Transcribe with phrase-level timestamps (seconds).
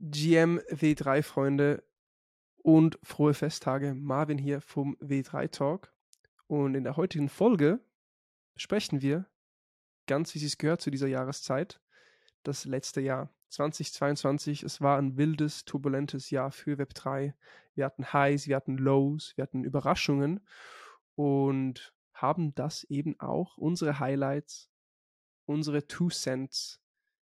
[0.00, 1.82] GM W3 Freunde
[2.62, 3.94] und frohe Festtage.
[3.94, 5.92] Marvin hier vom W3 Talk.
[6.46, 7.80] Und in der heutigen Folge
[8.56, 9.26] sprechen wir,
[10.06, 11.80] ganz wie es gehört zu dieser Jahreszeit,
[12.44, 14.62] das letzte Jahr 2022.
[14.62, 17.34] Es war ein wildes, turbulentes Jahr für Web3.
[17.74, 20.40] Wir hatten Highs, wir hatten Lows, wir hatten Überraschungen
[21.16, 24.70] und haben das eben auch, unsere Highlights,
[25.44, 26.80] unsere Two Cents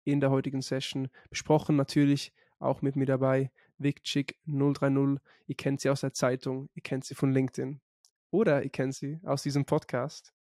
[0.04, 1.76] in der heutigen Session besprochen.
[1.76, 5.20] Natürlich auch mit mir dabei Vicchick 030.
[5.48, 7.82] Ihr kennt sie aus der Zeitung, ihr kennt sie von LinkedIn
[8.32, 10.34] oder ihr kennt sie aus diesem Podcast.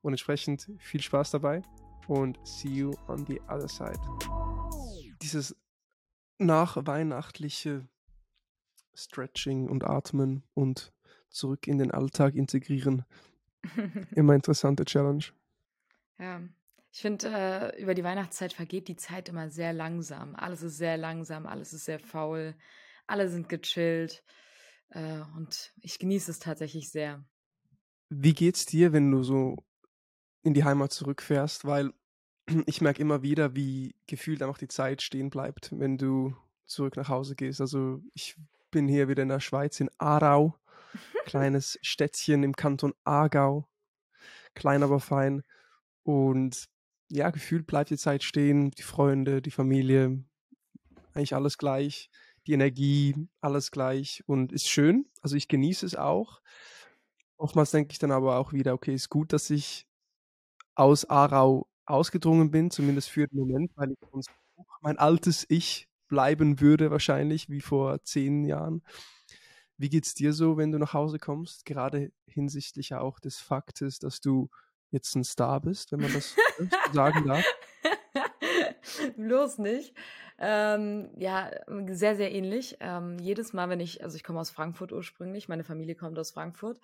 [0.00, 1.62] Und entsprechend viel Spaß dabei
[2.08, 4.00] und see you on the other side.
[5.20, 5.54] Dieses
[6.38, 7.86] nachweihnachtliche
[8.94, 10.92] Stretching und Atmen und
[11.30, 13.04] zurück in den Alltag integrieren.
[14.10, 15.24] Immer interessante Challenge.
[16.18, 16.42] Ja,
[16.92, 20.36] ich finde, äh, über die Weihnachtszeit vergeht die Zeit immer sehr langsam.
[20.36, 22.54] Alles ist sehr langsam, alles ist sehr faul,
[23.06, 24.22] alle sind gechillt
[24.90, 27.24] äh, und ich genieße es tatsächlich sehr.
[28.10, 29.56] Wie geht's dir, wenn du so
[30.42, 31.64] in die Heimat zurückfährst?
[31.64, 31.94] Weil
[32.66, 37.08] ich merke immer wieder, wie gefühlt einfach die Zeit stehen bleibt, wenn du zurück nach
[37.08, 37.62] Hause gehst.
[37.62, 38.36] Also ich
[38.70, 40.58] bin hier wieder in der Schweiz, in Aarau,
[41.24, 43.66] kleines Städtchen im Kanton Aargau,
[44.54, 45.42] klein aber fein.
[46.04, 46.68] Und
[47.12, 50.24] ja, gefühlt bleibt die Zeit stehen, die Freunde, die Familie,
[51.12, 52.08] eigentlich alles gleich,
[52.46, 55.06] die Energie, alles gleich und ist schön.
[55.20, 56.40] Also ich genieße es auch.
[57.36, 59.86] Oftmals denke ich dann aber auch wieder, okay, ist gut, dass ich
[60.74, 64.30] aus Aarau ausgedrungen bin, zumindest für den Moment, weil ich sonst
[64.80, 68.82] mein altes Ich bleiben würde, wahrscheinlich, wie vor zehn Jahren.
[69.76, 71.66] Wie geht es dir so, wenn du nach Hause kommst?
[71.66, 74.48] Gerade hinsichtlich auch des Faktes, dass du
[74.92, 76.36] jetzt ein Star bist, wenn man das
[76.92, 77.44] sagen darf?
[79.16, 79.94] Bloß nicht.
[80.38, 81.50] Ähm, ja,
[81.88, 82.76] sehr, sehr ähnlich.
[82.80, 86.32] Ähm, jedes Mal, wenn ich, also ich komme aus Frankfurt ursprünglich, meine Familie kommt aus
[86.32, 86.80] Frankfurt.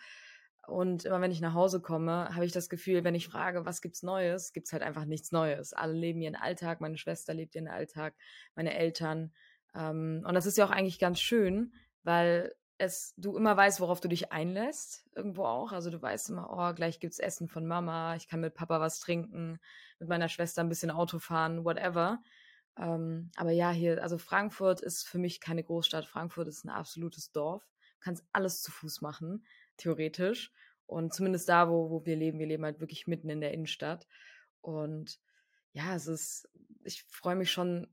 [0.67, 3.81] Und immer wenn ich nach Hause komme, habe ich das Gefühl, wenn ich frage, was
[3.81, 5.73] gibt's Neues, gibt es halt einfach nichts Neues.
[5.73, 8.15] Alle leben ihren Alltag, meine Schwester lebt ihren Alltag,
[8.55, 9.33] meine Eltern.
[9.75, 11.73] Ähm, und das ist ja auch eigentlich ganz schön,
[12.03, 15.73] weil es, du immer weißt, worauf du dich einlässt, irgendwo auch.
[15.73, 19.01] Also du weißt immer, oh, gleich gibt's Essen von Mama, ich kann mit Papa was
[19.01, 19.59] trinken,
[19.99, 22.23] mit meiner Schwester ein bisschen Auto fahren, whatever.
[22.79, 26.07] Ähm, aber ja, hier, also Frankfurt ist für mich keine Großstadt.
[26.07, 27.69] Frankfurt ist ein absolutes Dorf.
[27.99, 29.45] Du kannst alles zu Fuß machen,
[29.77, 30.53] theoretisch.
[30.87, 34.07] Und zumindest da, wo, wo wir leben, wir leben halt wirklich mitten in der Innenstadt.
[34.61, 35.19] Und
[35.73, 36.49] ja, es ist,
[36.85, 37.89] ich freue mich schon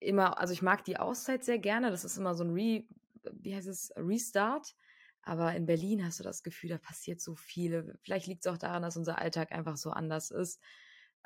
[0.00, 1.90] immer, also ich mag die Auszeit sehr gerne.
[1.90, 2.84] Das ist immer so ein Re
[3.32, 4.74] wie heißt es, Restart.
[5.22, 7.96] Aber in Berlin hast du das Gefühl, da passiert so viel.
[8.02, 10.60] Vielleicht liegt es auch daran, dass unser Alltag einfach so anders ist.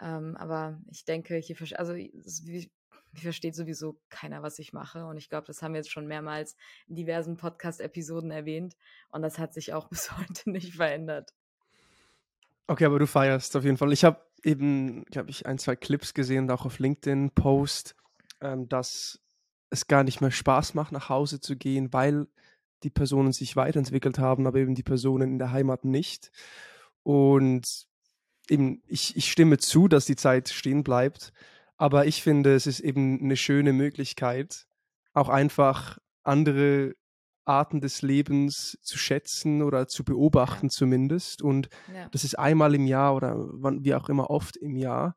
[0.00, 2.70] Ähm, aber ich denke, hier, also wie,
[3.14, 5.04] versteht sowieso keiner, was ich mache.
[5.06, 6.56] Und ich glaube, das haben wir jetzt schon mehrmals
[6.87, 8.76] in diversen Podcast-Episoden erwähnt.
[9.10, 11.34] Und das hat sich auch bis heute nicht verändert.
[12.66, 13.92] Okay, aber du feierst auf jeden Fall.
[13.92, 17.97] Ich habe eben, glaube ich, ein, zwei Clips gesehen, auch auf LinkedIn, Post,
[18.41, 19.20] ähm, dass
[19.70, 22.26] es gar nicht mehr Spaß macht, nach Hause zu gehen, weil
[22.82, 26.30] die Personen sich weiterentwickelt haben, aber eben die Personen in der Heimat nicht.
[27.02, 27.86] Und
[28.48, 31.32] eben, ich, ich stimme zu, dass die Zeit stehen bleibt,
[31.76, 34.66] aber ich finde, es ist eben eine schöne Möglichkeit,
[35.12, 36.94] auch einfach andere
[37.44, 41.40] Arten des Lebens zu schätzen oder zu beobachten zumindest.
[41.40, 42.08] Und ja.
[42.10, 45.16] das ist einmal im Jahr oder wann, wie auch immer oft im Jahr.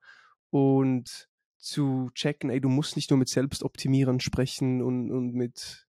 [0.50, 1.30] Und
[1.62, 5.88] zu checken, ey, du musst nicht nur mit Selbstoptimieren sprechen und, und mit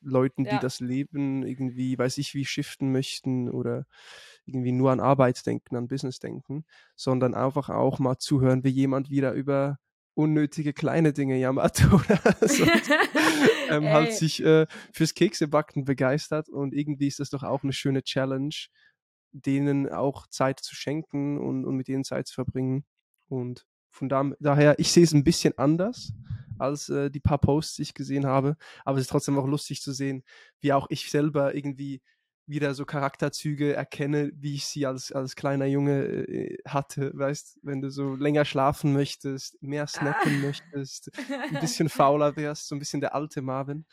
[0.00, 0.54] Leuten, ja.
[0.54, 3.86] die das Leben irgendwie, weiß ich wie, shiften möchten oder
[4.46, 6.64] irgendwie nur an Arbeit denken, an Business denken,
[6.96, 9.78] sondern einfach auch mal zuhören, wie jemand wieder über
[10.14, 12.64] unnötige kleine Dinge jammert oder so,
[13.70, 18.02] ähm, halt sich äh, fürs Keksebacken begeistert und irgendwie ist das doch auch eine schöne
[18.02, 18.54] Challenge,
[19.32, 22.84] denen auch Zeit zu schenken und, und mit denen Zeit zu verbringen
[23.28, 26.12] und von da, daher, ich sehe es ein bisschen anders
[26.58, 28.56] als äh, die paar Posts, die ich gesehen habe.
[28.84, 30.24] Aber es ist trotzdem auch lustig zu sehen,
[30.60, 32.02] wie auch ich selber irgendwie
[32.46, 37.12] wieder so Charakterzüge erkenne, wie ich sie als, als kleiner Junge äh, hatte.
[37.14, 40.46] Weißt, wenn du so länger schlafen möchtest, mehr snacken ah.
[40.46, 43.86] möchtest, ein bisschen fauler wärst, so ein bisschen der alte Marvin.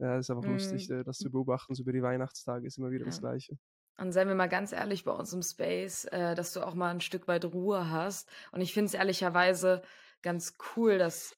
[0.00, 0.52] Ja, ist einfach mm.
[0.52, 3.10] lustig, äh, das zu beobachten, so über die Weihnachtstage ist immer wieder ja.
[3.10, 3.56] das Gleiche.
[3.96, 6.90] Und seien wir mal ganz ehrlich bei uns im Space, äh, dass du auch mal
[6.90, 8.28] ein Stück weit Ruhe hast.
[8.50, 9.82] Und ich finde es ehrlicherweise
[10.22, 11.36] ganz cool, dass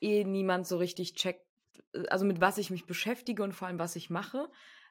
[0.00, 1.44] eh niemand so richtig checkt,
[1.92, 4.48] äh, also mit was ich mich beschäftige und vor allem was ich mache.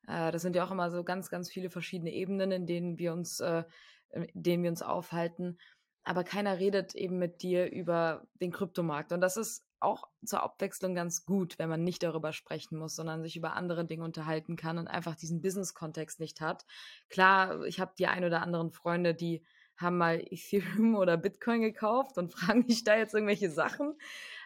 [0.08, 3.14] Äh, das sind ja auch immer so ganz, ganz viele verschiedene Ebenen, in denen wir
[3.14, 3.64] uns, äh,
[4.12, 5.58] in denen wir uns aufhalten.
[6.08, 9.12] Aber keiner redet eben mit dir über den Kryptomarkt.
[9.12, 13.22] Und das ist auch zur Abwechslung ganz gut, wenn man nicht darüber sprechen muss, sondern
[13.22, 16.66] sich über andere Dinge unterhalten kann und einfach diesen Business-Kontext nicht hat.
[17.10, 19.44] Klar, ich habe die ein oder anderen Freunde, die
[19.76, 23.94] haben mal Ethereum oder Bitcoin gekauft und fragen mich da jetzt irgendwelche Sachen.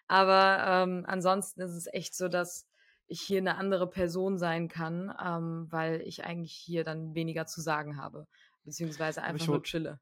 [0.08, 2.68] Aber ähm, ansonsten ist es echt so, dass
[3.06, 7.62] ich hier eine andere Person sein kann, ähm, weil ich eigentlich hier dann weniger zu
[7.62, 8.26] sagen habe,
[8.64, 10.00] beziehungsweise einfach nur chille.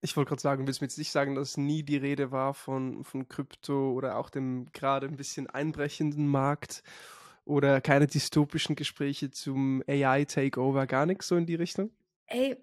[0.00, 2.54] Ich wollte gerade sagen, willst du mir jetzt nicht sagen, dass nie die Rede war
[2.54, 6.82] von, von Krypto oder auch dem gerade ein bisschen einbrechenden Markt
[7.44, 11.90] oder keine dystopischen Gespräche zum AI-Takeover, gar nichts so in die Richtung?
[12.26, 12.56] Ey,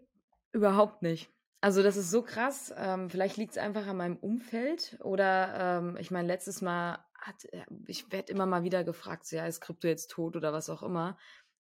[0.54, 1.30] überhaupt nicht.
[1.60, 2.74] Also das ist so krass.
[2.78, 7.46] Ähm, vielleicht liegt es einfach an meinem Umfeld oder ähm, ich meine, letztes Mal hat,
[7.52, 10.70] äh, ich werde immer mal wieder gefragt, so, ja, ist Krypto jetzt tot oder was
[10.70, 11.18] auch immer.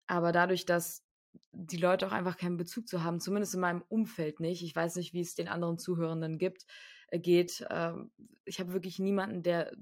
[0.06, 1.03] Aber dadurch, dass
[1.52, 4.62] die Leute auch einfach keinen Bezug zu haben, zumindest in meinem Umfeld nicht.
[4.62, 6.66] Ich weiß nicht, wie es den anderen Zuhörenden gibt,
[7.08, 7.66] äh, geht.
[7.70, 8.10] Ähm,
[8.44, 9.72] ich habe wirklich niemanden, der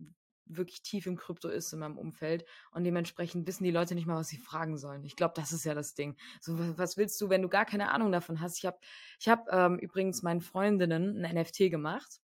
[0.47, 4.17] wirklich tief im Krypto ist in meinem Umfeld und dementsprechend wissen die Leute nicht mal,
[4.17, 5.05] was sie fragen sollen.
[5.05, 6.17] Ich glaube, das ist ja das Ding.
[6.41, 8.59] So, was willst du, wenn du gar keine Ahnung davon hast?
[8.59, 8.79] Ich habe
[9.19, 12.21] ich hab, ähm, übrigens meinen Freundinnen ein NFT gemacht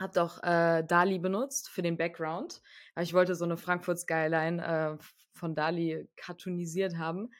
[0.00, 2.60] habe doch äh, Dali benutzt für den Background,
[3.00, 7.30] ich wollte so eine Frankfurt Skyline äh, von Dali cartoonisiert haben.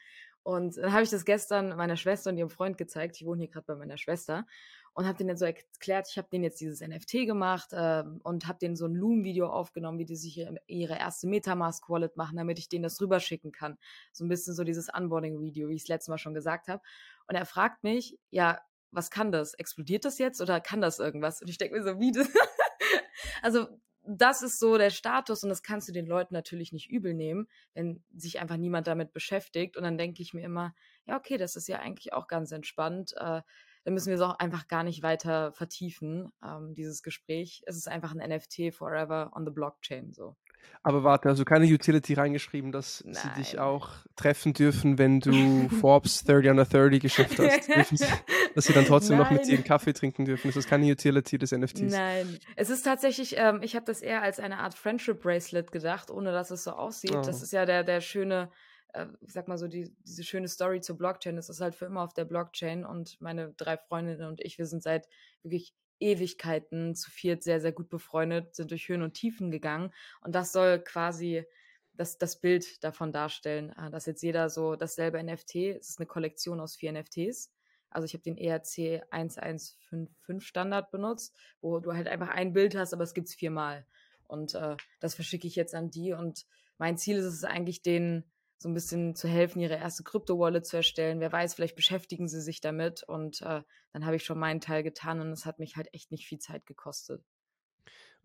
[0.47, 3.17] Und dann habe ich das gestern meiner Schwester und ihrem Freund gezeigt.
[3.17, 4.45] Ich wohne hier gerade bei meiner Schwester
[4.93, 8.57] und habe denen so erklärt, ich habe denen jetzt dieses NFT gemacht äh, und habe
[8.57, 12.83] denen so ein Loom-Video aufgenommen, wie die sich ihre erste Metamask-Wallet machen, damit ich denen
[12.83, 13.77] das rüberschicken kann.
[14.13, 16.81] So ein bisschen so dieses Onboarding-Video, wie ich es letztes Mal schon gesagt habe.
[17.27, 18.61] Und er fragt mich, ja,
[18.91, 19.53] was kann das?
[19.53, 21.41] Explodiert das jetzt oder kann das irgendwas?
[21.41, 22.29] Und ich denke mir so, wie das?
[23.41, 23.67] also
[24.07, 27.47] das ist so der Status und das kannst du den Leuten natürlich nicht übel nehmen,
[27.73, 29.75] wenn sich einfach niemand damit beschäftigt.
[29.75, 30.73] Und dann denke ich mir immer,
[31.05, 33.13] ja, okay, das ist ja eigentlich auch ganz entspannt.
[33.17, 33.41] Äh,
[33.83, 37.63] dann müssen wir es auch einfach gar nicht weiter vertiefen, ähm, dieses Gespräch.
[37.65, 40.35] Es ist einfach ein NFT forever on the Blockchain so.
[40.83, 43.15] Aber warte, also keine Utility reingeschrieben, dass Nein.
[43.15, 47.69] sie dich auch treffen dürfen, wenn du Forbes 30 under 30 geschafft hast.
[48.55, 49.25] dass sie dann trotzdem Nein.
[49.25, 50.47] noch mit dir einen Kaffee trinken dürfen.
[50.47, 51.91] Das ist keine Utility des NFTs.
[51.91, 56.09] Nein, es ist tatsächlich, ähm, ich habe das eher als eine Art Friendship Bracelet gedacht,
[56.09, 57.15] ohne dass es so aussieht.
[57.15, 57.21] Oh.
[57.21, 58.49] Das ist ja der, der schöne,
[58.93, 61.35] äh, ich sag mal so, die, diese schöne Story zur Blockchain.
[61.35, 64.65] Das ist halt für immer auf der Blockchain und meine drei Freundinnen und ich, wir
[64.65, 65.07] sind seit
[65.43, 69.91] wirklich Ewigkeiten zu viert sehr, sehr gut befreundet, sind durch Höhen und Tiefen gegangen.
[70.21, 71.45] Und das soll quasi
[71.93, 76.07] das, das Bild davon darstellen, äh, dass jetzt jeder so dasselbe NFT, es ist eine
[76.07, 77.51] Kollektion aus vier NFTs.
[77.89, 82.93] Also ich habe den ERC 1155 Standard benutzt, wo du halt einfach ein Bild hast,
[82.93, 83.85] aber es gibt es viermal.
[84.27, 86.13] Und äh, das verschicke ich jetzt an die.
[86.13, 86.45] Und
[86.77, 88.23] mein Ziel ist es eigentlich, den
[88.59, 91.19] so ein bisschen zu helfen, ihre erste Krypto-Wallet zu erstellen.
[91.19, 93.61] Wer weiß, vielleicht beschäftigen sie sich damit und äh,
[93.93, 96.39] dann habe ich schon meinen Teil getan und es hat mich halt echt nicht viel
[96.39, 97.23] Zeit gekostet.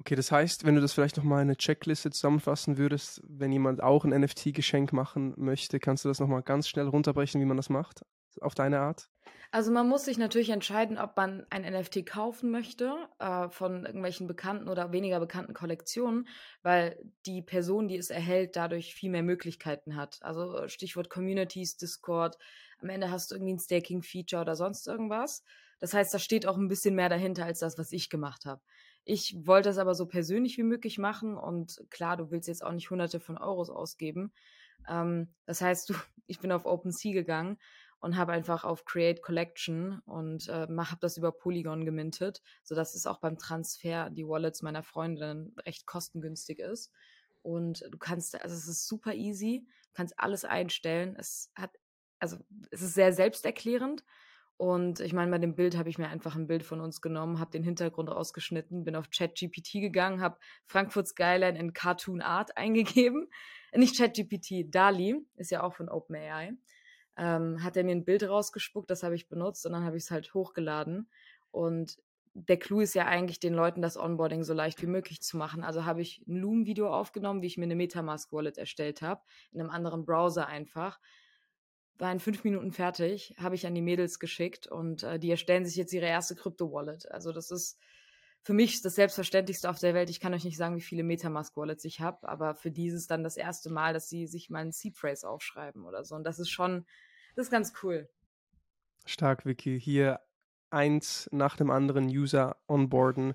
[0.01, 3.83] Okay, das heißt, wenn du das vielleicht nochmal in eine Checkliste zusammenfassen würdest, wenn jemand
[3.83, 7.69] auch ein NFT-Geschenk machen möchte, kannst du das nochmal ganz schnell runterbrechen, wie man das
[7.69, 8.03] macht,
[8.41, 9.09] auf deine Art?
[9.55, 14.27] Also man muss sich natürlich entscheiden, ob man ein NFT kaufen möchte äh, von irgendwelchen
[14.27, 16.27] bekannten oder weniger bekannten Kollektionen,
[16.63, 20.19] weil die Person, die es erhält, dadurch viel mehr Möglichkeiten hat.
[20.23, 22.39] Also Stichwort Communities, Discord.
[22.81, 25.45] Am Ende hast du irgendwie ein Staking-Feature oder sonst irgendwas.
[25.81, 28.63] Das heißt, da steht auch ein bisschen mehr dahinter als das, was ich gemacht habe.
[29.05, 32.73] Ich wollte es aber so persönlich wie möglich machen und klar, du willst jetzt auch
[32.73, 34.33] nicht hunderte von Euros ausgeben.
[34.89, 35.95] Ähm, das heißt, du,
[36.27, 37.59] ich bin auf OpenSea gegangen
[38.03, 43.07] und habe einfach auf Create Collection und äh, habe das über Polygon gemintet, sodass es
[43.07, 46.91] auch beim Transfer die Wallets meiner Freundin recht kostengünstig ist.
[47.43, 51.15] Und du kannst, also es ist super easy, du kannst alles einstellen.
[51.17, 51.71] Es hat,
[52.19, 52.39] also
[52.73, 54.05] es ist sehr selbsterklärend.
[54.57, 57.39] Und ich meine, bei dem Bild habe ich mir einfach ein Bild von uns genommen,
[57.39, 63.29] habe den Hintergrund rausgeschnitten, bin auf ChatGPT gegangen, habe Frankfurt Skyline in Cartoon Art eingegeben.
[63.75, 66.57] Nicht ChatGPT, DALI, ist ja auch von OpenAI
[67.17, 70.05] ähm, hat er mir ein Bild rausgespuckt, das habe ich benutzt und dann habe ich
[70.05, 71.09] es halt hochgeladen.
[71.51, 71.99] Und
[72.35, 75.63] der Clou ist ja eigentlich, den Leuten das Onboarding so leicht wie möglich zu machen.
[75.63, 79.71] Also habe ich ein Loom-Video aufgenommen, wie ich mir eine Metamask-Wallet erstellt habe, in einem
[79.71, 80.99] anderen Browser einfach.
[81.99, 85.67] War in fünf Minuten fertig, habe ich an die Mädels geschickt und äh, die erstellen
[85.67, 87.11] sich jetzt ihre erste Krypto-Wallet.
[87.11, 87.79] Also das ist
[88.43, 90.11] für mich das Selbstverständlichste auf der Welt.
[90.11, 93.37] Ich kann euch nicht sagen, wie viele Metamask-Wallets ich habe, aber für dieses dann das
[93.37, 96.17] erste Mal, dass sie sich mal einen Seed-Phrase aufschreiben oder so.
[96.17, 96.85] Und das ist schon,
[97.37, 98.09] das ist ganz cool.
[99.05, 99.81] Stark, Vicky.
[99.81, 100.21] Hier
[100.71, 103.35] eins nach dem anderen User onboarden,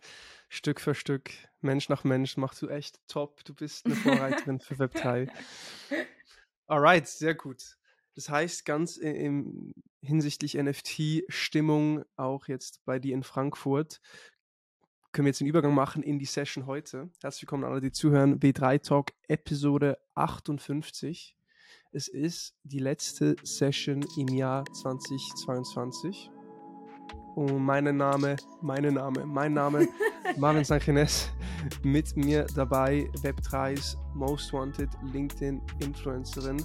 [0.50, 3.44] Stück für Stück, Mensch nach Mensch, machst du echt top.
[3.46, 5.32] Du bist eine Vorreiterin für WebTile.
[6.68, 7.78] Alright, sehr gut.
[8.16, 14.02] Das heißt, ganz im, hinsichtlich NFT-Stimmung auch jetzt bei dir in Frankfurt
[15.18, 17.10] können wir jetzt den Übergang machen in die Session heute.
[17.24, 18.40] Herzlich willkommen alle, die zuhören.
[18.40, 21.36] W3 Talk Episode 58.
[21.92, 26.30] Es ist die letzte Session im Jahr 2022.
[27.34, 29.88] Und mein Name, meine Name, mein Name,
[30.38, 31.32] Marvin Sanchines,
[31.82, 36.64] mit mir dabei Web3s Most Wanted LinkedIn Influencerin.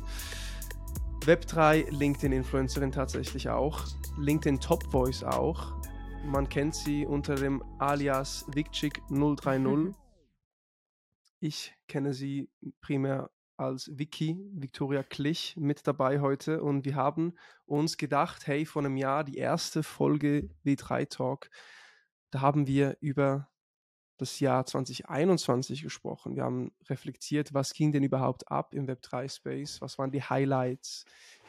[1.24, 3.86] Web3 LinkedIn Influencerin tatsächlich auch.
[4.18, 5.72] LinkedIn Top Voice auch.
[6.24, 9.94] Man kennt sie unter dem Alias Vicchick030.
[11.44, 12.48] Ich kenne sie
[12.80, 18.84] primär als Vicky, Victoria Klich, mit dabei heute und wir haben uns gedacht, hey, vor
[18.84, 21.50] einem Jahr die erste Folge W3 Talk,
[22.30, 23.48] da haben wir über
[24.18, 26.36] das Jahr 2021 gesprochen.
[26.36, 31.04] Wir haben reflektiert, was ging denn überhaupt ab im Web3-Space, was waren die Highlights,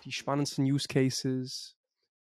[0.06, 1.78] die spannendsten Use Cases,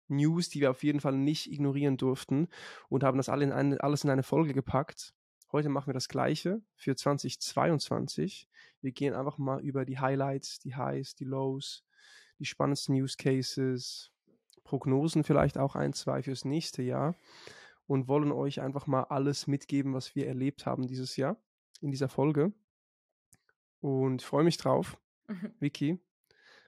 [0.08, 2.48] News, die wir auf jeden Fall nicht ignorieren durften
[2.88, 5.14] und haben das alle in eine, alles in eine Folge gepackt.
[5.52, 8.48] Heute machen wir das gleiche für 2022.
[8.80, 11.84] Wir gehen einfach mal über die Highlights, die Highs, die Lows,
[12.38, 14.10] die spannendsten Use Cases,
[14.64, 17.16] Prognosen vielleicht auch ein, zwei fürs nächste Jahr
[17.86, 21.36] und wollen euch einfach mal alles mitgeben, was wir erlebt haben dieses Jahr
[21.80, 22.52] in dieser Folge.
[23.80, 24.96] Und freue mich drauf.
[25.28, 25.52] Mhm.
[25.60, 26.00] Vicky,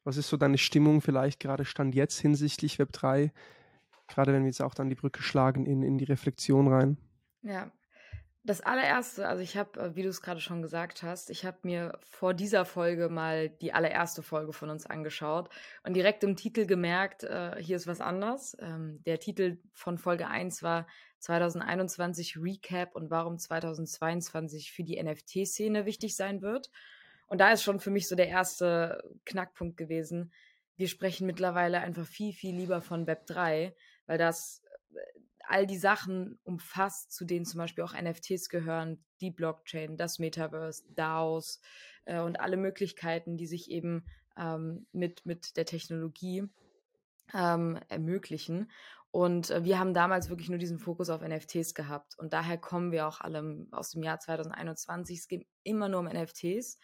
[0.05, 3.33] was ist so deine Stimmung vielleicht gerade Stand jetzt hinsichtlich Web 3?
[4.07, 6.99] Gerade wenn wir jetzt auch dann die Brücke schlagen in, in die Reflexion rein.
[7.43, 7.73] Ja,
[8.47, 11.57] das allererste, also ich habe, äh, wie du es gerade schon gesagt hast, ich habe
[11.63, 15.49] mir vor dieser Folge mal die allererste Folge von uns angeschaut
[15.83, 18.55] und direkt im Titel gemerkt, äh, hier ist was anders.
[18.61, 20.87] Ähm, der Titel von Folge 1 war
[21.21, 26.71] 2021 Recap und warum 2022 für die NFT-Szene wichtig sein wird.
[27.27, 30.33] Und da ist schon für mich so der erste Knackpunkt gewesen.
[30.77, 33.75] Wir sprechen mittlerweile einfach viel, viel lieber von Web 3,
[34.07, 34.63] weil das
[34.95, 34.99] äh,
[35.47, 40.85] all die Sachen umfasst, zu denen zum Beispiel auch NFTs gehören, die Blockchain, das Metaverse,
[40.89, 41.61] DAOs
[42.05, 44.05] äh, und alle Möglichkeiten, die sich eben
[44.37, 46.49] ähm, mit, mit der Technologie
[47.33, 48.71] ähm, ermöglichen.
[49.11, 52.19] Und äh, wir haben damals wirklich nur diesen Fokus auf NFTs gehabt.
[52.19, 55.19] Und daher kommen wir auch alle aus dem Jahr 2021.
[55.19, 56.79] Es geht immer nur um NFTs.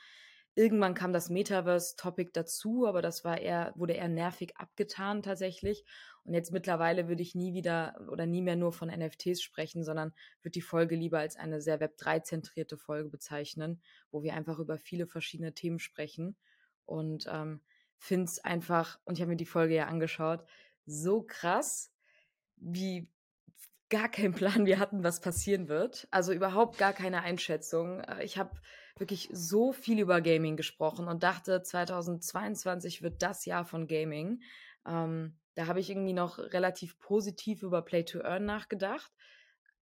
[0.54, 5.85] Irgendwann kam das Metaverse-Topic dazu, aber das war eher, wurde eher nervig abgetan tatsächlich.
[6.25, 10.12] Und jetzt mittlerweile würde ich nie wieder oder nie mehr nur von NFTs sprechen, sondern
[10.42, 13.80] würde die Folge lieber als eine sehr Web3-zentrierte Folge bezeichnen,
[14.11, 16.37] wo wir einfach über viele verschiedene Themen sprechen.
[16.85, 17.61] Und ähm,
[17.97, 20.45] finde es einfach, und ich habe mir die Folge ja angeschaut,
[20.85, 21.92] so krass,
[22.57, 23.09] wie
[23.88, 26.09] gar keinen Plan wir hatten, was passieren wird.
[26.11, 28.00] Also überhaupt gar keine Einschätzung.
[28.00, 28.50] Äh, ich habe
[29.00, 34.42] wirklich so viel über Gaming gesprochen und dachte, 2022 wird das Jahr von Gaming.
[34.87, 39.12] Ähm, da habe ich irgendwie noch relativ positiv über Play to Earn nachgedacht.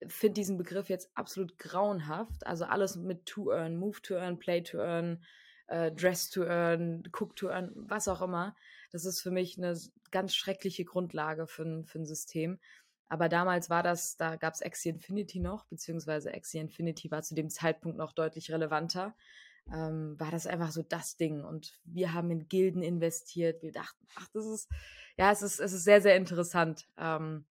[0.06, 2.46] Finde diesen Begriff jetzt absolut grauenhaft.
[2.46, 5.24] Also alles mit to earn, move to earn, play to earn,
[5.68, 8.54] äh, dress to earn, cook to earn, was auch immer.
[8.92, 9.78] Das ist für mich eine
[10.10, 12.58] ganz schreckliche Grundlage für für ein System.
[13.08, 17.34] Aber damals war das, da gab es Axie Infinity noch, beziehungsweise Axie Infinity war zu
[17.34, 19.14] dem Zeitpunkt noch deutlich relevanter.
[19.72, 21.44] Ähm, war das einfach so das Ding.
[21.44, 23.62] Und wir haben in Gilden investiert.
[23.62, 24.68] Wir dachten, ach, das ist,
[25.16, 26.88] ja, es ist, es ist sehr, sehr interessant.
[26.96, 27.46] Ähm,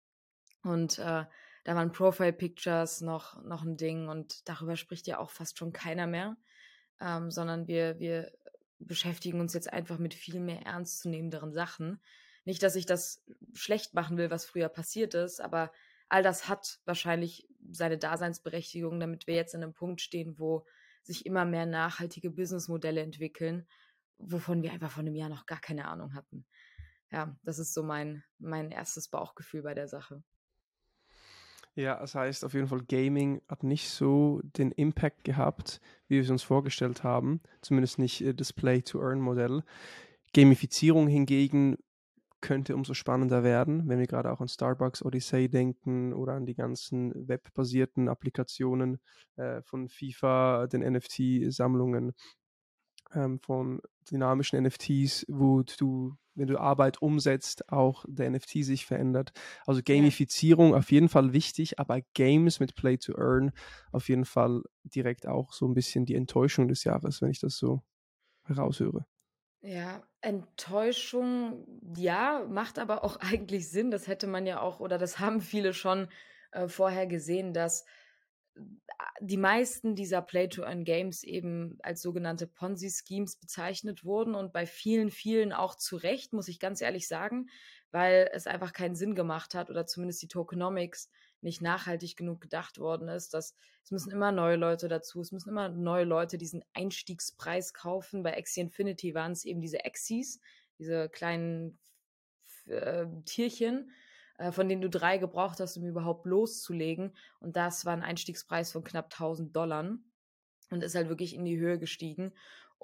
[0.62, 1.24] und äh,
[1.64, 5.72] da waren Profile Pictures noch, noch ein Ding und darüber spricht ja auch fast schon
[5.72, 6.36] keiner mehr,
[7.00, 8.30] ähm, sondern wir, wir
[8.78, 12.00] beschäftigen uns jetzt einfach mit viel mehr ernstzunehmenderen Sachen.
[12.44, 13.24] Nicht, dass ich das
[13.54, 15.72] schlecht machen will, was früher passiert ist, aber
[16.08, 20.66] all das hat wahrscheinlich seine Daseinsberechtigung, damit wir jetzt an einem Punkt stehen, wo
[21.02, 23.66] sich immer mehr nachhaltige Businessmodelle entwickeln,
[24.18, 26.46] wovon wir einfach vor einem Jahr noch gar keine Ahnung hatten.
[27.10, 30.22] Ja, das ist so mein, mein erstes Bauchgefühl bei der Sache.
[31.76, 36.22] Ja, das heißt auf jeden Fall, Gaming hat nicht so den Impact gehabt, wie wir
[36.22, 37.40] es uns vorgestellt haben.
[37.62, 39.64] Zumindest nicht äh, das Play-to-Earn-Modell.
[40.32, 41.76] Gamifizierung hingegen
[42.44, 46.54] könnte umso spannender werden, wenn wir gerade auch an Starbucks Odyssey denken oder an die
[46.54, 49.00] ganzen webbasierten Applikationen
[49.36, 52.12] äh, von FIFA, den NFT-Sammlungen
[53.14, 59.32] ähm, von dynamischen NFTs, wo du, wenn du Arbeit umsetzt, auch der NFT sich verändert.
[59.64, 63.52] Also Gamifizierung auf jeden Fall wichtig, aber Games mit Play to Earn
[63.90, 67.56] auf jeden Fall direkt auch so ein bisschen die Enttäuschung des Jahres, wenn ich das
[67.56, 67.80] so
[68.44, 69.06] heraushöre.
[69.66, 71.64] Ja, Enttäuschung,
[71.96, 73.90] ja, macht aber auch eigentlich Sinn.
[73.90, 76.08] Das hätte man ja auch, oder das haben viele schon
[76.52, 77.86] äh, vorher gesehen, dass
[78.56, 78.60] äh,
[79.22, 85.76] die meisten dieser Play-to-Earn-Games eben als sogenannte Ponzi-Schemes bezeichnet wurden und bei vielen, vielen auch
[85.76, 87.46] zu Recht, muss ich ganz ehrlich sagen,
[87.94, 92.80] weil es einfach keinen Sinn gemacht hat oder zumindest die Tokenomics nicht nachhaltig genug gedacht
[92.80, 96.64] worden ist, dass es müssen immer neue Leute dazu, es müssen immer neue Leute diesen
[96.72, 98.24] Einstiegspreis kaufen.
[98.24, 100.40] Bei Axie Infinity waren es eben diese Axies,
[100.80, 101.78] diese kleinen
[102.66, 103.92] äh, Tierchen,
[104.38, 107.14] äh, von denen du drei gebraucht hast, um überhaupt loszulegen.
[107.38, 109.96] Und das war ein Einstiegspreis von knapp 1000 Dollar
[110.70, 112.32] und ist halt wirklich in die Höhe gestiegen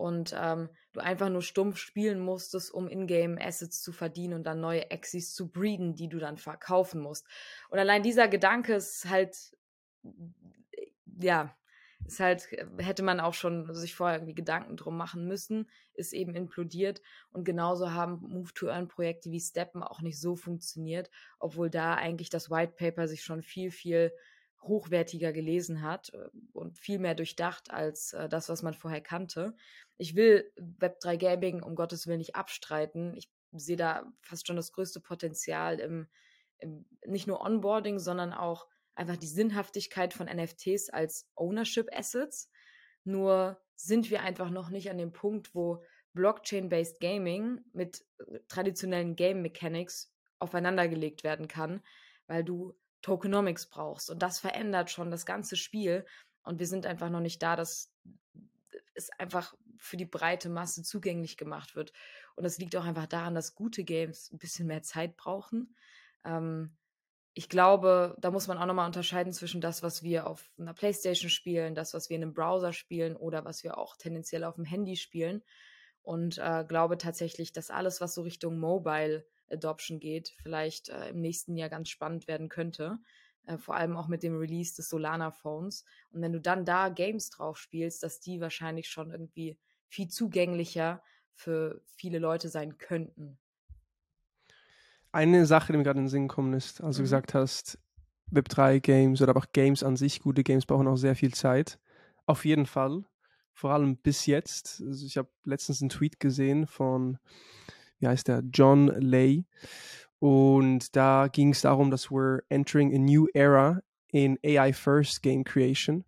[0.01, 4.61] und ähm, du einfach nur stumpf spielen musstest, um Ingame Assets zu verdienen und dann
[4.61, 7.27] neue Exis zu breeden, die du dann verkaufen musst.
[7.69, 9.37] Und allein dieser Gedanke ist halt,
[11.21, 11.55] ja,
[12.07, 16.35] ist halt, hätte man auch schon sich vorher irgendwie Gedanken drum machen müssen, ist eben
[16.35, 17.03] implodiert.
[17.31, 22.73] Und genauso haben Move-to-Earn-Projekte wie Steppen auch nicht so funktioniert, obwohl da eigentlich das White
[22.77, 24.13] Paper sich schon viel, viel
[24.63, 29.55] hochwertiger gelesen hat äh, und viel mehr durchdacht als äh, das, was man vorher kannte.
[30.01, 33.15] Ich will Web3 Gaming um Gottes Willen nicht abstreiten.
[33.19, 36.09] Ich sehe da fast schon das größte Potenzial im,
[36.57, 42.51] im nicht nur Onboarding, sondern auch einfach die Sinnhaftigkeit von NFTs als Ownership Assets.
[43.05, 49.17] Nur sind wir einfach noch nicht an dem Punkt, wo Blockchain-based Gaming mit äh, traditionellen
[49.17, 51.83] Game Mechanics aufeinandergelegt werden kann,
[52.27, 54.09] weil du Tokenomics brauchst.
[54.09, 56.07] Und das verändert schon das ganze Spiel.
[56.43, 57.93] Und wir sind einfach noch nicht da, dass
[59.01, 61.93] es einfach für die breite Masse zugänglich gemacht wird.
[62.37, 65.75] Und das liegt auch einfach daran, dass gute Games ein bisschen mehr Zeit brauchen.
[66.25, 66.77] Ähm,
[67.35, 71.31] ich glaube, da muss man auch nochmal unterscheiden zwischen das, was wir auf einer Playstation
[71.31, 74.65] spielen, das, was wir in einem Browser spielen oder was wir auch tendenziell auf dem
[74.65, 75.43] Handy spielen.
[76.03, 81.21] Und äh, glaube tatsächlich, dass alles, was so Richtung Mobile Adoption geht, vielleicht äh, im
[81.21, 82.99] nächsten Jahr ganz spannend werden könnte.
[83.47, 85.85] Äh, vor allem auch mit dem Release des Solana Phones.
[86.11, 91.03] Und wenn du dann da Games drauf spielst, dass die wahrscheinlich schon irgendwie viel zugänglicher
[91.33, 93.39] für viele Leute sein könnten.
[95.13, 97.01] Eine Sache, die mir gerade in den Sinn gekommen ist, als mhm.
[97.01, 97.79] du gesagt hast,
[98.31, 101.81] Web3-Games oder aber auch Games an sich, gute Games brauchen auch sehr viel Zeit.
[102.27, 103.05] Auf jeden Fall.
[103.53, 104.81] Vor allem bis jetzt.
[104.87, 107.19] Also ich habe letztens einen Tweet gesehen von
[108.01, 109.45] wie heißt der, John Lay.
[110.21, 115.45] Und da ging es darum, dass we're entering a new era in AI First Game
[115.45, 116.05] Creation.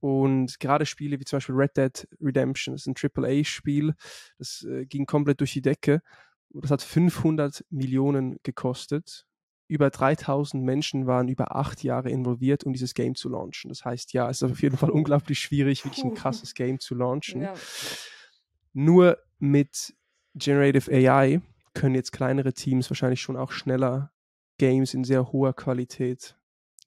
[0.00, 3.94] Und gerade Spiele wie zum Beispiel Red Dead Redemption, das ist ein AAA-Spiel,
[4.38, 6.00] das äh, ging komplett durch die Decke.
[6.50, 9.26] Das hat 500 Millionen gekostet.
[9.66, 13.68] Über 3000 Menschen waren über acht Jahre involviert, um dieses Game zu launchen.
[13.68, 16.94] Das heißt, ja, es ist auf jeden Fall unglaublich schwierig, wirklich ein krasses Game zu
[16.94, 17.42] launchen.
[17.42, 17.54] Ja.
[18.74, 19.92] Nur mit
[20.36, 21.40] Generative AI
[21.76, 24.10] können jetzt kleinere Teams wahrscheinlich schon auch schneller
[24.58, 26.36] Games in sehr hoher Qualität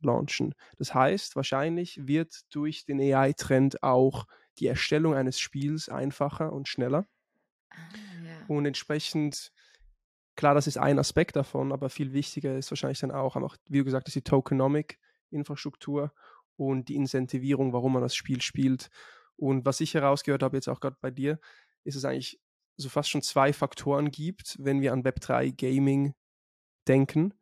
[0.02, 0.56] launchen.
[0.78, 4.26] Das heißt, wahrscheinlich wird durch den AI-Trend auch
[4.58, 7.08] die Erstellung eines Spiels einfacher und schneller.
[7.70, 7.76] Ah,
[8.26, 8.46] ja.
[8.48, 9.52] Und entsprechend,
[10.36, 13.78] klar, das ist ein Aspekt davon, aber viel wichtiger ist wahrscheinlich dann auch, auch wie
[13.78, 16.12] du gesagt hast, die Tokenomic-Infrastruktur
[16.56, 18.90] und die Incentivierung, warum man das Spiel spielt.
[19.36, 21.40] Und was ich herausgehört habe, jetzt auch gerade bei dir,
[21.84, 22.42] ist es eigentlich
[22.80, 26.14] so fast schon zwei Faktoren gibt, wenn wir an Web3 Gaming
[26.88, 27.34] denken.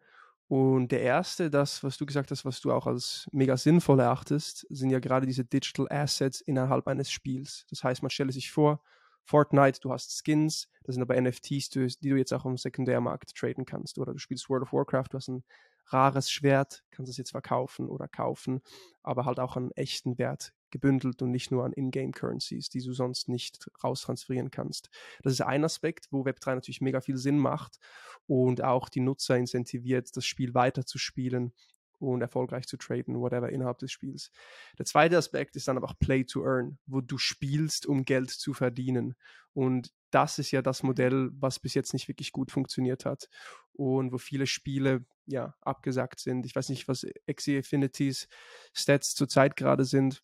[0.47, 4.65] Und der erste, das, was du gesagt hast, was du auch als mega sinnvoll erachtest,
[4.69, 7.65] sind ja gerade diese Digital Assets innerhalb eines Spiels.
[7.69, 8.81] Das heißt, man stelle sich vor,
[9.25, 13.65] Fortnite, du hast Skins, das sind aber NFTs, die du jetzt auch im Sekundärmarkt traden
[13.65, 13.97] kannst.
[13.97, 15.43] Oder du spielst World of Warcraft, du hast ein
[15.87, 18.61] rares Schwert, kannst es jetzt verkaufen oder kaufen,
[19.03, 23.29] aber halt auch einen echten Wert gebündelt und nicht nur an Ingame-Currencies, die du sonst
[23.29, 24.89] nicht raustransferieren kannst.
[25.23, 27.79] Das ist ein Aspekt, wo Web3 natürlich mega viel Sinn macht
[28.25, 31.53] und auch die Nutzer incentiviert, das Spiel weiter zu spielen
[31.99, 34.31] und erfolgreich zu traden, whatever, innerhalb des Spiels.
[34.77, 38.29] Der zweite Aspekt ist dann aber auch Play to Earn, wo du spielst, um Geld
[38.29, 39.15] zu verdienen.
[39.53, 43.29] Und das ist ja das Modell, was bis jetzt nicht wirklich gut funktioniert hat
[43.73, 46.45] und wo viele Spiele ja abgesagt sind.
[46.45, 48.27] Ich weiß nicht, was Axie Affinities
[48.73, 50.23] Stats zurzeit gerade sind.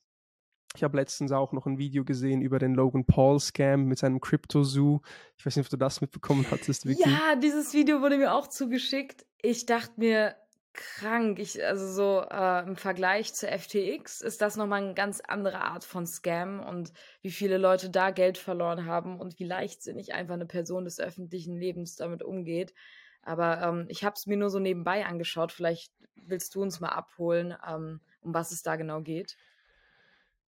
[0.75, 4.19] Ich habe letztens auch noch ein Video gesehen über den Logan Paul Scam mit seinem
[4.19, 5.01] Crypto Zoo.
[5.37, 7.07] Ich weiß nicht, ob du das mitbekommen hattest, Vicky.
[7.07, 9.25] Ja, dieses Video wurde mir auch zugeschickt.
[9.41, 10.35] Ich dachte mir,
[10.73, 11.39] krank.
[11.39, 15.83] Ich, also so äh, im Vergleich zu FTX ist das nochmal eine ganz andere Art
[15.83, 20.47] von Scam und wie viele Leute da Geld verloren haben und wie leichtsinnig einfach eine
[20.47, 22.73] Person des öffentlichen Lebens damit umgeht.
[23.21, 25.51] Aber ähm, ich habe es mir nur so nebenbei angeschaut.
[25.51, 29.37] Vielleicht willst du uns mal abholen, ähm, um was es da genau geht.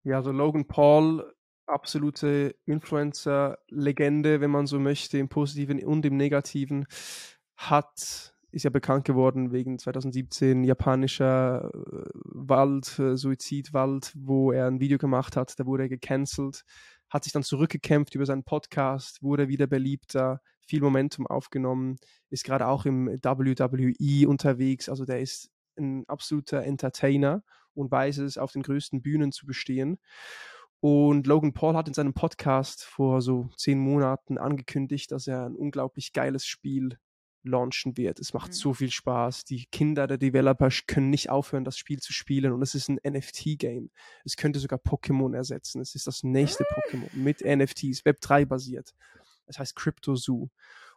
[0.05, 1.33] Ja, also Logan Paul,
[1.65, 6.85] absolute Influencer-Legende, wenn man so möchte, im Positiven und im Negativen,
[7.57, 14.79] hat, ist ja bekannt geworden wegen 2017 japanischer äh, Wald, äh, Suizidwald, wo er ein
[14.79, 16.65] Video gemacht hat, da wurde er gecancelt,
[17.09, 21.95] hat sich dann zurückgekämpft über seinen Podcast, wurde wieder beliebter, viel Momentum aufgenommen,
[22.29, 27.41] ist gerade auch im WWE unterwegs, also der ist ein absoluter Entertainer
[27.75, 29.99] und weiß es, auf den größten Bühnen zu bestehen.
[30.79, 35.55] Und Logan Paul hat in seinem Podcast vor so zehn Monaten angekündigt, dass er ein
[35.55, 36.97] unglaublich geiles Spiel
[37.45, 38.19] launchen wird.
[38.19, 38.55] Es macht mhm.
[38.55, 39.45] so viel Spaß.
[39.45, 42.51] Die Kinder der Developer können nicht aufhören, das Spiel zu spielen.
[42.51, 43.91] Und es ist ein NFT-Game.
[44.23, 45.81] Es könnte sogar Pokémon ersetzen.
[45.81, 46.73] Es ist das nächste ah.
[46.73, 48.93] Pokémon mit NFTs, Web3 basiert.
[49.45, 50.49] Es heißt Crypto Zoo.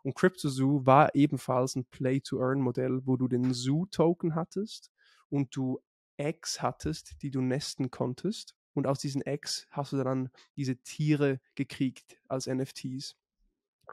[0.03, 4.91] Und Crypto Zoo war ebenfalls ein Play-to-Earn-Modell, wo du den Zoo-Token hattest
[5.29, 5.81] und du
[6.19, 8.55] Eggs hattest, die du nesten konntest.
[8.75, 13.17] Und aus diesen Eggs hast du dann diese Tiere gekriegt als NFTs.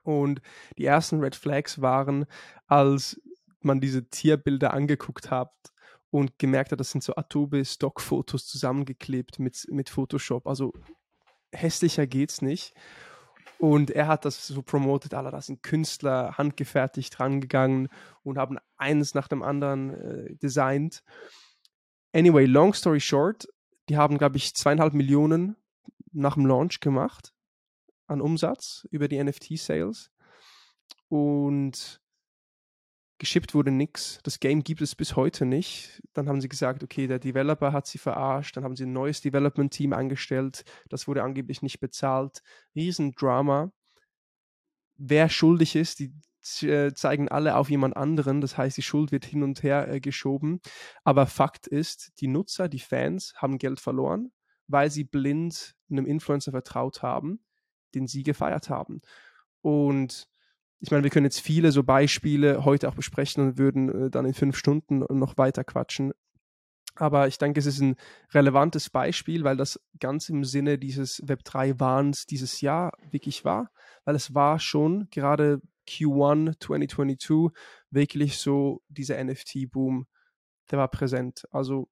[0.03, 0.41] Und
[0.77, 2.25] die ersten Red Flags waren,
[2.67, 3.21] als
[3.61, 5.53] man diese Tierbilder angeguckt hat
[6.11, 10.47] und gemerkt hat, das sind so Adobe-Stock-Fotos zusammengeklebt mit, mit Photoshop.
[10.47, 10.73] Also
[11.51, 12.73] hässlicher geht's nicht.
[13.57, 17.88] Und er hat das so promotet, alle, da sind Künstler handgefertigt rangegangen
[18.21, 21.03] und haben eines nach dem anderen äh, designt.
[22.15, 23.45] Anyway, long story short,
[23.89, 25.58] die haben, glaube ich, zweieinhalb Millionen
[26.13, 27.34] nach dem Launch gemacht
[28.08, 30.12] an Umsatz über die NFT-Sales.
[31.10, 32.01] Und
[33.17, 34.19] geschippt wurde nichts.
[34.23, 36.01] Das Game gibt es bis heute nicht.
[36.13, 38.56] Dann haben sie gesagt, okay, der Developer hat sie verarscht.
[38.56, 40.63] Dann haben sie ein neues Development-Team eingestellt.
[40.88, 42.43] Das wurde angeblich nicht bezahlt.
[42.75, 43.73] Riesendrama.
[44.95, 46.13] Wer schuldig ist, die
[46.45, 48.41] zeigen alle auf jemand anderen.
[48.41, 50.60] Das heißt, die Schuld wird hin und her äh, geschoben.
[51.03, 54.31] Aber Fakt ist, die Nutzer, die Fans haben Geld verloren,
[54.67, 57.39] weil sie blind einem Influencer vertraut haben,
[57.95, 59.01] den sie gefeiert haben.
[59.62, 60.27] Und
[60.79, 64.25] ich meine, wir können jetzt viele so Beispiele heute auch besprechen und würden äh, dann
[64.25, 66.13] in fünf Stunden noch weiter quatschen.
[66.95, 67.95] Aber ich denke, es ist ein
[68.34, 73.69] relevantes Beispiel, weil das ganz im Sinne dieses Web3-Wahns dieses Jahr wirklich war.
[74.05, 77.57] Weil es war schon gerade Q1 2022
[77.89, 80.07] wirklich so dieser NFT-Boom,
[80.71, 81.45] der war präsent.
[81.51, 81.89] Also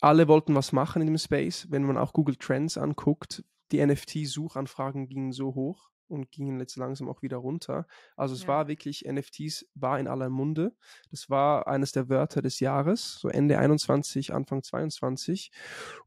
[0.00, 1.66] alle wollten was machen in dem Space.
[1.70, 7.08] Wenn man auch Google Trends anguckt, die NFT-Suchanfragen gingen so hoch und gingen jetzt langsam
[7.08, 7.86] auch wieder runter.
[8.16, 8.48] Also es ja.
[8.48, 10.74] war wirklich, NFTs war in aller Munde.
[11.10, 15.50] Das war eines der Wörter des Jahres, so Ende 21, Anfang 22.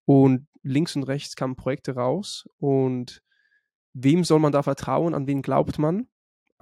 [0.05, 2.49] Und links und rechts kamen Projekte raus.
[2.57, 3.21] Und
[3.93, 5.13] wem soll man da vertrauen?
[5.13, 6.07] An wen glaubt man?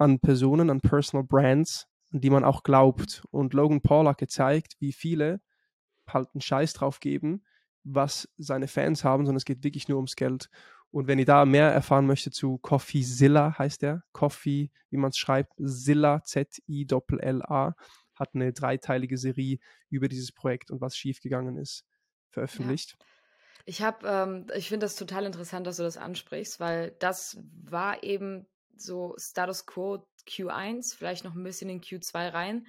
[0.00, 3.22] An Personen, an Personal Brands, an die man auch glaubt.
[3.30, 5.40] Und Logan Paul hat gezeigt, wie viele
[6.08, 7.44] halt einen Scheiß drauf geben,
[7.84, 10.50] was seine Fans haben, sondern es geht wirklich nur ums Geld.
[10.90, 15.18] Und wenn ihr da mehr erfahren möchtet zu CoffeeZilla, heißt der, Coffee, wie man es
[15.18, 17.74] schreibt, Zilla, Z-I-L-L-A,
[18.16, 19.58] hat eine dreiteilige Serie
[19.88, 21.84] über dieses Projekt und was schiefgegangen ist,
[22.28, 22.96] veröffentlicht.
[22.98, 23.06] Ja.
[23.66, 28.46] Ich ähm, ich finde das total interessant, dass du das ansprichst, weil das war eben
[28.82, 32.66] so Status Quo Q1, vielleicht noch ein bisschen in Q2 rein.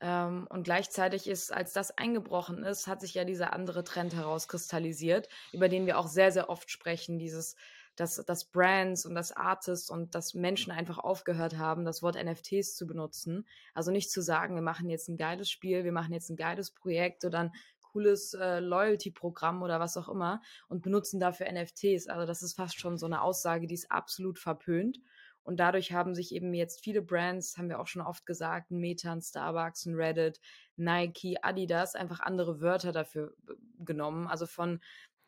[0.00, 5.28] Ähm, und gleichzeitig ist, als das eingebrochen ist, hat sich ja dieser andere Trend herauskristallisiert,
[5.52, 7.56] über den wir auch sehr, sehr oft sprechen, dieses,
[7.94, 12.74] dass, dass Brands und das Artists und dass Menschen einfach aufgehört haben, das Wort NFTs
[12.74, 13.46] zu benutzen.
[13.74, 16.72] Also nicht zu sagen, wir machen jetzt ein geiles Spiel, wir machen jetzt ein geiles
[16.72, 17.52] Projekt oder ein
[17.92, 22.08] cooles äh, Loyalty-Programm oder was auch immer und benutzen dafür NFTs.
[22.08, 24.98] Also das ist fast schon so eine Aussage, die ist absolut verpönt.
[25.44, 29.20] Und dadurch haben sich eben jetzt viele Brands, haben wir auch schon oft gesagt, Meta,
[29.20, 30.40] Starbucks, Reddit,
[30.76, 33.34] Nike, Adidas, einfach andere Wörter dafür
[33.78, 34.28] genommen.
[34.28, 34.80] Also von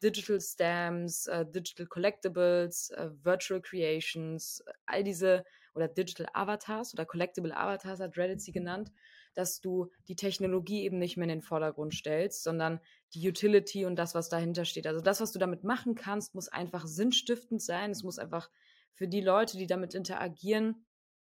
[0.02, 7.56] Digital Stamps, äh, Digital Collectibles, äh, Virtual Creations, all diese oder Digital Avatars oder Collectible
[7.56, 8.92] Avatars hat Reddit sie genannt,
[9.34, 12.80] dass du die Technologie eben nicht mehr in den Vordergrund stellst, sondern
[13.14, 14.86] die Utility und das, was dahinter steht.
[14.86, 17.90] Also das, was du damit machen kannst, muss einfach sinnstiftend sein.
[17.90, 18.50] Es muss einfach
[18.94, 20.86] für die Leute, die damit interagieren,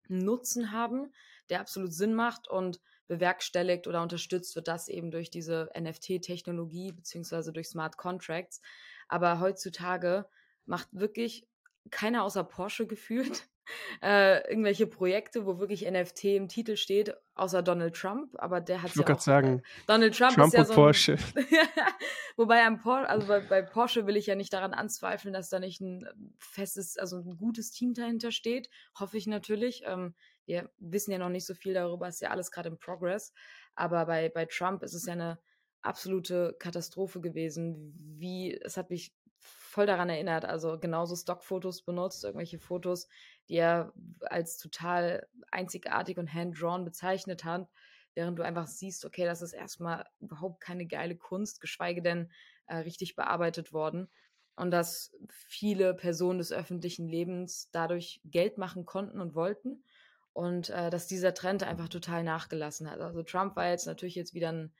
[0.09, 1.11] einen Nutzen haben,
[1.49, 7.53] der absolut Sinn macht und bewerkstelligt oder unterstützt wird das eben durch diese NFT-Technologie beziehungsweise
[7.53, 8.61] durch Smart Contracts.
[9.07, 10.25] Aber heutzutage
[10.65, 11.47] macht wirklich
[11.91, 13.47] keiner außer Porsche gefühlt
[14.01, 18.95] äh, irgendwelche Projekte, wo wirklich NFT im Titel steht, außer Donald Trump, aber der hat
[18.95, 19.19] ja auch.
[19.19, 21.17] sagen, Donald Trump, Trump ist ja und so ein, Porsche.
[22.37, 25.59] Wobei am Por also bei, bei, Porsche will ich ja nicht daran anzweifeln, dass da
[25.59, 26.05] nicht ein
[26.37, 28.69] festes, also ein gutes Team dahinter steht.
[28.99, 29.83] Hoffe ich natürlich.
[29.85, 33.33] Ähm, wir wissen ja noch nicht so viel darüber, ist ja alles gerade im Progress.
[33.73, 35.39] Aber bei, bei Trump ist es ja eine
[35.81, 37.95] absolute Katastrophe gewesen.
[37.97, 39.13] Wie, es hat mich
[39.75, 40.45] voll daran erinnert.
[40.45, 43.09] Also genauso Stockfotos benutzt, irgendwelche Fotos,
[43.49, 47.67] die er als total einzigartig und hand-drawn bezeichnet hat,
[48.13, 52.31] während du einfach siehst, okay, das ist erstmal überhaupt keine geile Kunst, geschweige denn
[52.67, 54.07] äh, richtig bearbeitet worden.
[54.55, 59.83] Und dass viele Personen des öffentlichen Lebens dadurch Geld machen konnten und wollten.
[60.31, 63.01] Und äh, dass dieser Trend einfach total nachgelassen hat.
[63.01, 64.73] Also Trump war jetzt natürlich jetzt wieder ein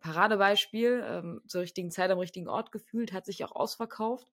[0.00, 4.30] Paradebeispiel, ähm, zur richtigen Zeit am richtigen Ort gefühlt, hat sich auch ausverkauft.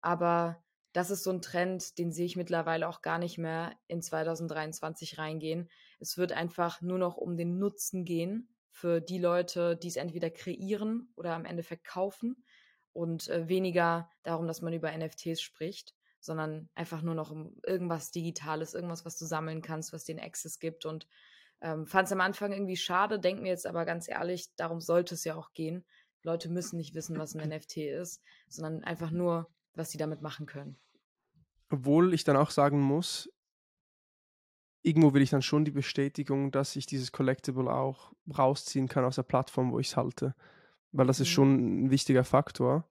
[0.00, 0.62] Aber
[0.92, 5.18] das ist so ein Trend, den sehe ich mittlerweile auch gar nicht mehr in 2023
[5.18, 5.68] reingehen.
[5.98, 10.30] Es wird einfach nur noch um den Nutzen gehen für die Leute, die es entweder
[10.30, 12.44] kreieren oder am Ende verkaufen
[12.92, 18.12] und äh, weniger darum, dass man über NFTs spricht, sondern einfach nur noch um irgendwas
[18.12, 21.06] Digitales, irgendwas, was du sammeln kannst, was den Access gibt und
[21.64, 25.14] ähm, Fand es am Anfang irgendwie schade, denke mir jetzt aber ganz ehrlich, darum sollte
[25.14, 25.82] es ja auch gehen.
[26.22, 30.44] Leute müssen nicht wissen, was ein NFT ist, sondern einfach nur, was sie damit machen
[30.44, 30.76] können.
[31.70, 33.32] Obwohl ich dann auch sagen muss,
[34.82, 39.16] irgendwo will ich dann schon die Bestätigung, dass ich dieses Collectible auch rausziehen kann aus
[39.16, 40.34] der Plattform, wo ich es halte.
[40.92, 41.22] Weil das mhm.
[41.22, 42.86] ist schon ein wichtiger Faktor,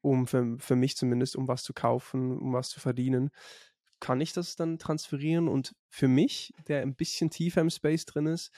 [0.00, 3.32] um für, für mich zumindest, um was zu kaufen, um was zu verdienen
[4.00, 5.48] kann ich das dann transferieren.
[5.48, 8.50] Und für mich, der ein bisschen tiefer im Space drin ist,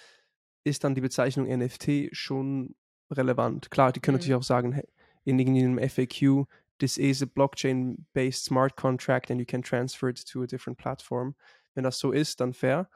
[0.64, 2.74] ist dann die Bezeichnung NFT schon
[3.10, 3.70] relevant.
[3.70, 4.20] Klar, die können mhm.
[4.20, 4.88] natürlich auch sagen, hey,
[5.24, 6.46] in irgendeinem FAQ,
[6.78, 11.34] this is a blockchain-based smart contract and you can transfer it to a different platform.
[11.74, 12.88] Wenn das so ist, dann fair.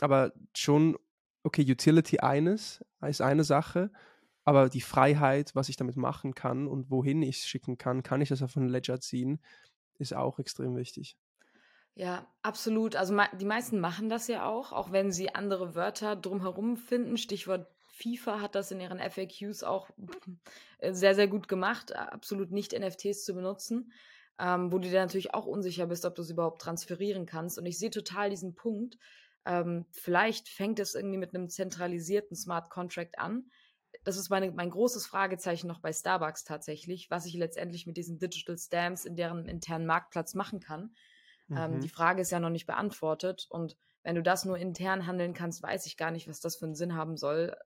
[0.00, 0.96] Aber schon,
[1.42, 3.90] okay, Utility eines ist eine Sache,
[4.44, 8.20] aber die Freiheit, was ich damit machen kann und wohin ich es schicken kann, kann
[8.20, 9.40] ich das auf einen Ledger ziehen,
[9.98, 11.16] ist auch extrem wichtig.
[11.94, 12.96] Ja, absolut.
[12.96, 17.16] Also die meisten machen das ja auch, auch wenn sie andere Wörter drumherum finden.
[17.18, 19.90] Stichwort FIFA hat das in ihren FAQs auch
[20.78, 23.92] äh, sehr, sehr gut gemacht, absolut nicht NFTs zu benutzen,
[24.38, 27.58] ähm, wo du dir natürlich auch unsicher bist, ob du es überhaupt transferieren kannst.
[27.58, 28.96] Und ich sehe total diesen Punkt.
[29.44, 33.50] Ähm, vielleicht fängt es irgendwie mit einem zentralisierten Smart Contract an.
[34.04, 38.18] Das ist meine, mein großes Fragezeichen noch bei Starbucks tatsächlich, was ich letztendlich mit diesen
[38.18, 40.94] Digital Stamps in deren internen Marktplatz machen kann.
[41.56, 41.80] Ähm, mhm.
[41.80, 43.46] die Frage ist ja noch nicht beantwortet.
[43.50, 46.66] Und wenn du das nur intern handeln kannst, weiß ich gar nicht, was das für
[46.66, 47.56] einen Sinn haben soll.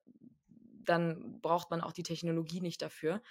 [0.83, 3.21] Dann braucht man auch die Technologie nicht dafür.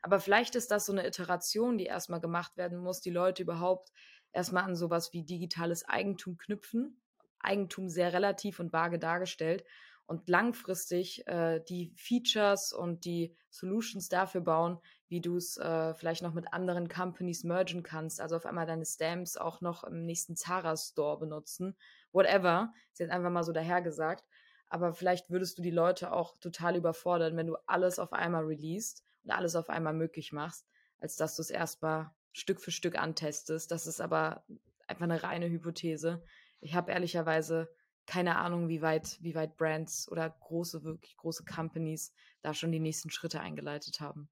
[0.00, 3.92] Aber vielleicht ist das so eine Iteration, die erstmal gemacht werden muss, die Leute überhaupt
[4.32, 7.00] erstmal an sowas wie digitales Eigentum knüpfen.
[7.38, 9.64] Eigentum sehr relativ und vage dargestellt
[10.06, 14.78] und langfristig äh, die Features und die Solutions dafür bauen,
[15.12, 18.18] wie du es äh, vielleicht noch mit anderen Companies mergen kannst.
[18.18, 21.76] Also auf einmal deine Stamps auch noch im nächsten Zara Store benutzen.
[22.12, 22.72] Whatever.
[22.90, 24.24] Ist jetzt einfach mal so dahergesagt.
[24.70, 29.04] Aber vielleicht würdest du die Leute auch total überfordern, wenn du alles auf einmal releast
[29.22, 30.66] und alles auf einmal möglich machst,
[30.98, 33.70] als dass du es erstmal Stück für Stück antestest.
[33.70, 34.46] Das ist aber
[34.86, 36.24] einfach eine reine Hypothese.
[36.60, 37.68] Ich habe ehrlicherweise
[38.06, 42.80] keine Ahnung, wie weit, wie weit Brands oder große, wirklich große Companies da schon die
[42.80, 44.30] nächsten Schritte eingeleitet haben.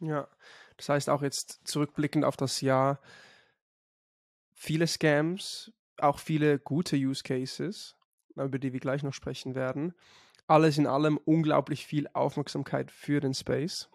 [0.00, 0.28] Ja,
[0.76, 3.00] das heißt auch jetzt zurückblickend auf das Jahr,
[4.52, 7.96] viele Scams, auch viele gute Use Cases,
[8.36, 9.94] über die wir gleich noch sprechen werden.
[10.46, 13.90] Alles in allem unglaublich viel Aufmerksamkeit für den Space.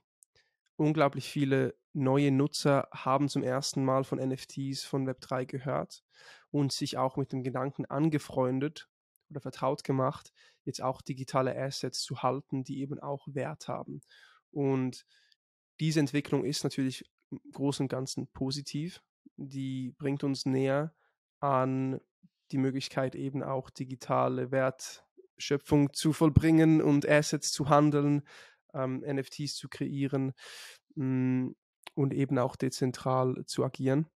[0.76, 6.04] Unglaublich viele neue Nutzer haben zum ersten Mal von NFTs, von Web3 gehört
[6.52, 8.90] und sich auch mit dem Gedanken angefreundet
[9.30, 10.32] oder vertraut gemacht,
[10.66, 14.02] jetzt auch digitale Assets zu halten, die eben auch Wert haben.
[14.52, 15.06] Und
[15.80, 19.02] diese Entwicklung ist natürlich im Großen und Ganzen positiv.
[19.38, 20.94] Die bringt uns näher
[21.40, 22.00] an
[22.52, 28.22] die Möglichkeit, eben auch digitale Wertschöpfung zu vollbringen und Assets zu handeln,
[28.74, 30.34] ähm, NFTs zu kreieren
[30.96, 31.56] mh, mm,
[31.96, 34.08] und eben auch dezentral zu agieren.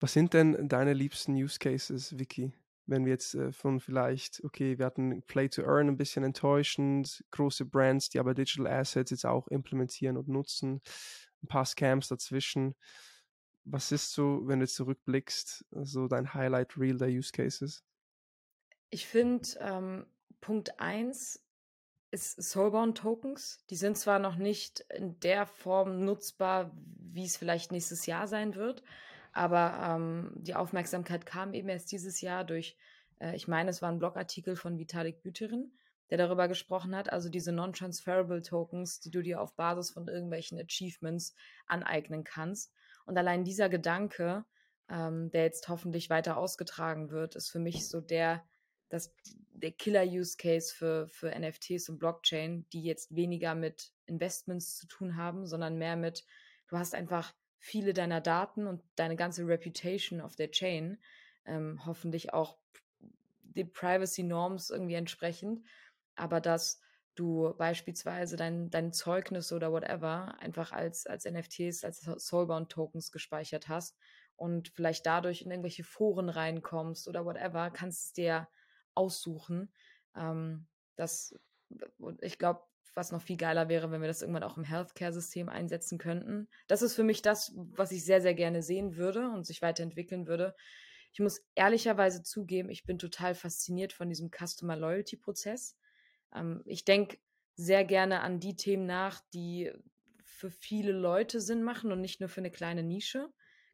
[0.00, 2.52] Was sind denn deine liebsten Use Cases, Vicky?
[2.86, 7.24] Wenn wir jetzt äh, von vielleicht, okay, wir hatten Play to Earn ein bisschen enttäuschend,
[7.30, 10.80] große Brands, die aber Digital Assets jetzt auch implementieren und nutzen,
[11.42, 12.74] ein paar Scams dazwischen.
[13.64, 17.82] Was ist so, wenn du zurückblickst, so dein Highlight Reel der Use Cases?
[18.90, 20.06] Ich finde, ähm,
[20.40, 21.42] Punkt 1
[22.12, 23.58] ist Soulbound Tokens.
[23.68, 26.70] Die sind zwar noch nicht in der Form nutzbar,
[27.12, 28.82] wie es vielleicht nächstes Jahr sein wird,
[29.36, 32.76] aber ähm, die Aufmerksamkeit kam eben erst dieses Jahr durch,
[33.20, 35.72] äh, ich meine, es war ein Blogartikel von Vitalik Büterin,
[36.10, 40.58] der darüber gesprochen hat, also diese non-transferable Tokens, die du dir auf Basis von irgendwelchen
[40.58, 41.34] Achievements
[41.66, 42.72] aneignen kannst.
[43.04, 44.44] Und allein dieser Gedanke,
[44.88, 48.42] ähm, der jetzt hoffentlich weiter ausgetragen wird, ist für mich so der,
[48.88, 49.14] das,
[49.52, 55.46] der Killer-Use-Case für, für NFTs und Blockchain, die jetzt weniger mit Investments zu tun haben,
[55.46, 56.24] sondern mehr mit,
[56.68, 60.98] du hast einfach viele deiner Daten und deine ganze Reputation auf der Chain,
[61.44, 62.58] ähm, hoffentlich auch
[63.40, 65.66] den Privacy Norms irgendwie entsprechend,
[66.14, 66.80] aber dass
[67.14, 73.68] du beispielsweise dein, dein Zeugnis oder whatever einfach als, als NFTs, als Soulbound Tokens gespeichert
[73.68, 73.96] hast
[74.36, 78.48] und vielleicht dadurch in irgendwelche Foren reinkommst oder whatever, kannst es dir
[78.94, 79.72] aussuchen.
[80.14, 80.66] Ähm,
[80.96, 81.34] das
[82.20, 82.62] ich glaube,
[82.96, 86.48] was noch viel geiler wäre, wenn wir das irgendwann auch im Healthcare-System einsetzen könnten.
[86.66, 90.26] Das ist für mich das, was ich sehr, sehr gerne sehen würde und sich weiterentwickeln
[90.26, 90.56] würde.
[91.12, 95.76] Ich muss ehrlicherweise zugeben, ich bin total fasziniert von diesem Customer Loyalty-Prozess.
[96.34, 97.18] Ähm, ich denke
[97.54, 99.72] sehr gerne an die Themen nach, die
[100.22, 103.28] für viele Leute Sinn machen und nicht nur für eine kleine Nische.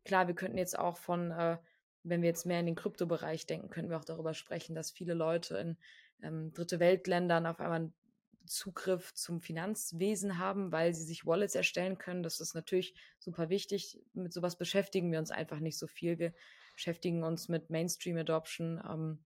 [0.04, 1.58] Klar, wir könnten jetzt auch von, äh,
[2.02, 5.14] wenn wir jetzt mehr in den Kryptobereich denken, könnten wir auch darüber sprechen, dass viele
[5.14, 5.76] Leute in
[6.22, 7.92] ähm, dritte Weltländern auf einmal
[8.46, 12.22] Zugriff zum Finanzwesen haben, weil sie sich Wallets erstellen können.
[12.22, 14.00] Das ist natürlich super wichtig.
[14.12, 16.18] Mit sowas beschäftigen wir uns einfach nicht so viel.
[16.18, 16.32] Wir
[16.74, 19.24] beschäftigen uns mit Mainstream Adoption ähm,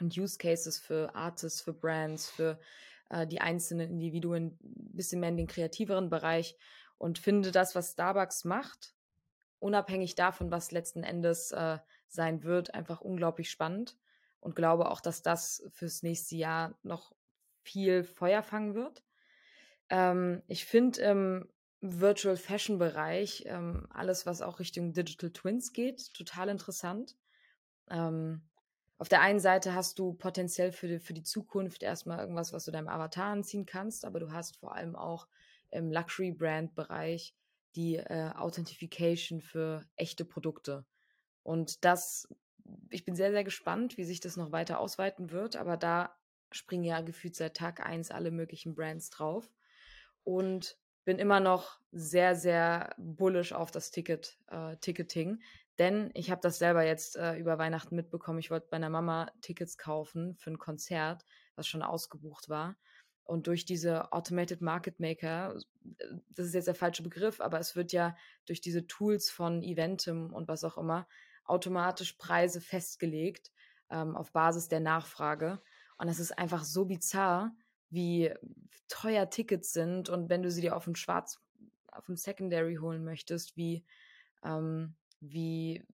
[0.00, 2.58] und Use Cases für Artists, für Brands, für
[3.10, 6.56] äh, die einzelnen Individuen, ein bisschen mehr in den kreativeren Bereich
[6.98, 8.94] und finde das, was Starbucks macht,
[9.58, 13.96] unabhängig davon, was letzten Endes äh, sein wird, einfach unglaublich spannend
[14.40, 17.12] und glaube auch, dass das fürs nächste Jahr noch
[17.68, 19.04] viel Feuer fangen wird.
[19.90, 21.48] Ähm, ich finde im
[21.80, 27.16] Virtual Fashion Bereich ähm, alles, was auch Richtung Digital Twins geht, total interessant.
[27.88, 28.42] Ähm,
[28.98, 32.64] auf der einen Seite hast du potenziell für die, für die Zukunft erstmal irgendwas, was
[32.64, 35.28] du deinem Avatar anziehen kannst, aber du hast vor allem auch
[35.70, 37.34] im Luxury-Brand-Bereich
[37.76, 40.84] die äh, Authentification für echte Produkte.
[41.44, 42.28] Und das,
[42.90, 46.17] ich bin sehr, sehr gespannt, wie sich das noch weiter ausweiten wird, aber da
[46.52, 49.50] springen ja gefühlt seit Tag 1 alle möglichen Brands drauf.
[50.24, 55.40] Und bin immer noch sehr, sehr bullish auf das Ticket, äh, Ticketing.
[55.78, 58.40] Denn ich habe das selber jetzt äh, über Weihnachten mitbekommen.
[58.40, 62.76] Ich wollte bei einer Mama Tickets kaufen für ein Konzert, was schon ausgebucht war.
[63.24, 65.54] Und durch diese Automated Market Maker,
[66.28, 70.32] das ist jetzt der falsche Begriff, aber es wird ja durch diese Tools von Eventim
[70.32, 71.06] und was auch immer
[71.44, 73.50] automatisch Preise festgelegt
[73.90, 75.62] ähm, auf Basis der Nachfrage.
[75.98, 77.52] Und es ist einfach so bizarr,
[77.90, 78.32] wie
[78.88, 81.40] teuer Tickets sind und wenn du sie dir auf dem Schwarz,
[81.92, 83.84] auf dem Secondary holen möchtest, wie,
[84.44, 85.84] ähm, wie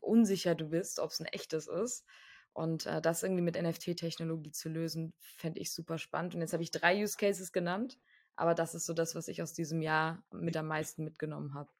[0.00, 2.04] unsicher du bist, ob es ein echtes ist.
[2.52, 6.34] Und äh, das irgendwie mit NFT-Technologie zu lösen, fände ich super spannend.
[6.34, 7.98] Und jetzt habe ich drei Use Cases genannt,
[8.36, 11.70] aber das ist so das, was ich aus diesem Jahr mit am meisten mitgenommen habe.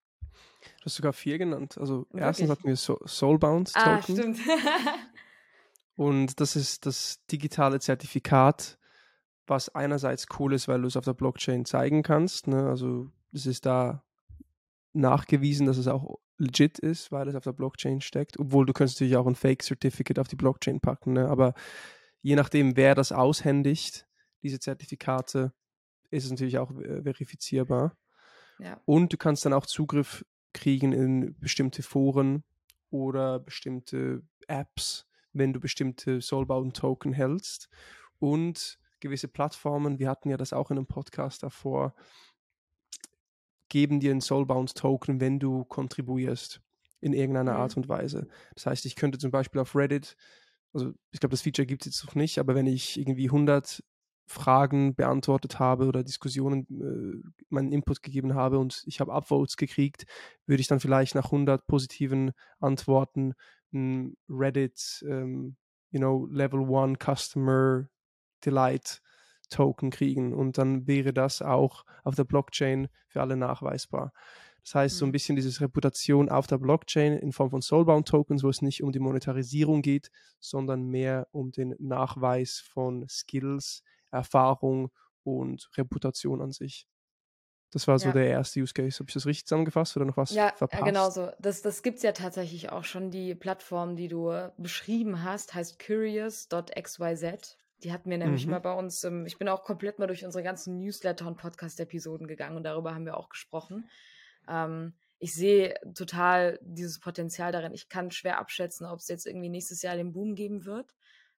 [0.78, 1.76] Du hast sogar vier genannt.
[1.78, 2.22] Also Wirklich?
[2.22, 3.90] erstens hatten wir so Soulbound Token.
[3.90, 4.38] Ah, stimmt.
[5.98, 8.78] Und das ist das digitale Zertifikat,
[9.48, 12.46] was einerseits cool ist, weil du es auf der Blockchain zeigen kannst.
[12.46, 12.68] Ne?
[12.68, 14.04] Also es ist da
[14.92, 18.38] nachgewiesen, dass es auch legit ist, weil es auf der Blockchain steckt.
[18.38, 21.14] Obwohl du könntest natürlich auch ein Fake-Certificate auf die Blockchain packen.
[21.14, 21.28] Ne?
[21.28, 21.52] Aber
[22.22, 24.06] je nachdem, wer das aushändigt,
[24.44, 25.52] diese Zertifikate,
[26.10, 27.98] ist es natürlich auch äh, verifizierbar.
[28.60, 28.80] Ja.
[28.84, 32.44] Und du kannst dann auch Zugriff kriegen in bestimmte Foren
[32.90, 37.68] oder bestimmte Apps, wenn du bestimmte Soulbound-Token hältst.
[38.18, 41.94] Und gewisse Plattformen, wir hatten ja das auch in einem Podcast davor,
[43.68, 46.60] geben dir einen Soulbound-Token, wenn du kontribuierst
[47.00, 47.58] in irgendeiner mhm.
[47.58, 48.28] Art und Weise.
[48.54, 50.16] Das heißt, ich könnte zum Beispiel auf Reddit,
[50.72, 53.82] also ich glaube, das Feature gibt es jetzt noch nicht, aber wenn ich irgendwie 100
[54.26, 60.04] Fragen beantwortet habe oder Diskussionen äh, meinen Input gegeben habe und ich habe Upvotes gekriegt,
[60.46, 63.32] würde ich dann vielleicht nach 100 positiven Antworten
[63.72, 65.56] Reddit, ähm,
[65.90, 67.88] you know, Level 1 Customer
[68.44, 69.02] Delight
[69.50, 74.12] Token kriegen und dann wäre das auch auf der Blockchain für alle nachweisbar.
[74.62, 74.98] Das heißt, mhm.
[74.98, 75.12] so ein mhm.
[75.12, 78.92] bisschen diese Reputation auf der Blockchain in Form von Soulbound Tokens, wo es nicht um
[78.92, 84.90] die Monetarisierung geht, sondern mehr um den Nachweis von Skills, Erfahrung
[85.22, 86.86] und Reputation an sich.
[87.70, 88.12] Das war so ja.
[88.12, 88.98] der erste Use Case.
[88.98, 90.80] Habe ich das richtig zusammengefasst oder noch was ja, verpasst?
[90.80, 91.30] Ja, genau so.
[91.38, 93.10] Das, das gibt es ja tatsächlich auch schon.
[93.10, 97.58] Die Plattform, die du beschrieben hast, heißt curious.xyz.
[97.84, 98.52] Die hatten wir nämlich mhm.
[98.52, 99.04] mal bei uns.
[99.04, 102.94] Ähm, ich bin auch komplett mal durch unsere ganzen Newsletter und Podcast-Episoden gegangen und darüber
[102.94, 103.88] haben wir auch gesprochen.
[104.48, 107.74] Ähm, ich sehe total dieses Potenzial darin.
[107.74, 110.94] Ich kann schwer abschätzen, ob es jetzt irgendwie nächstes Jahr den Boom geben wird.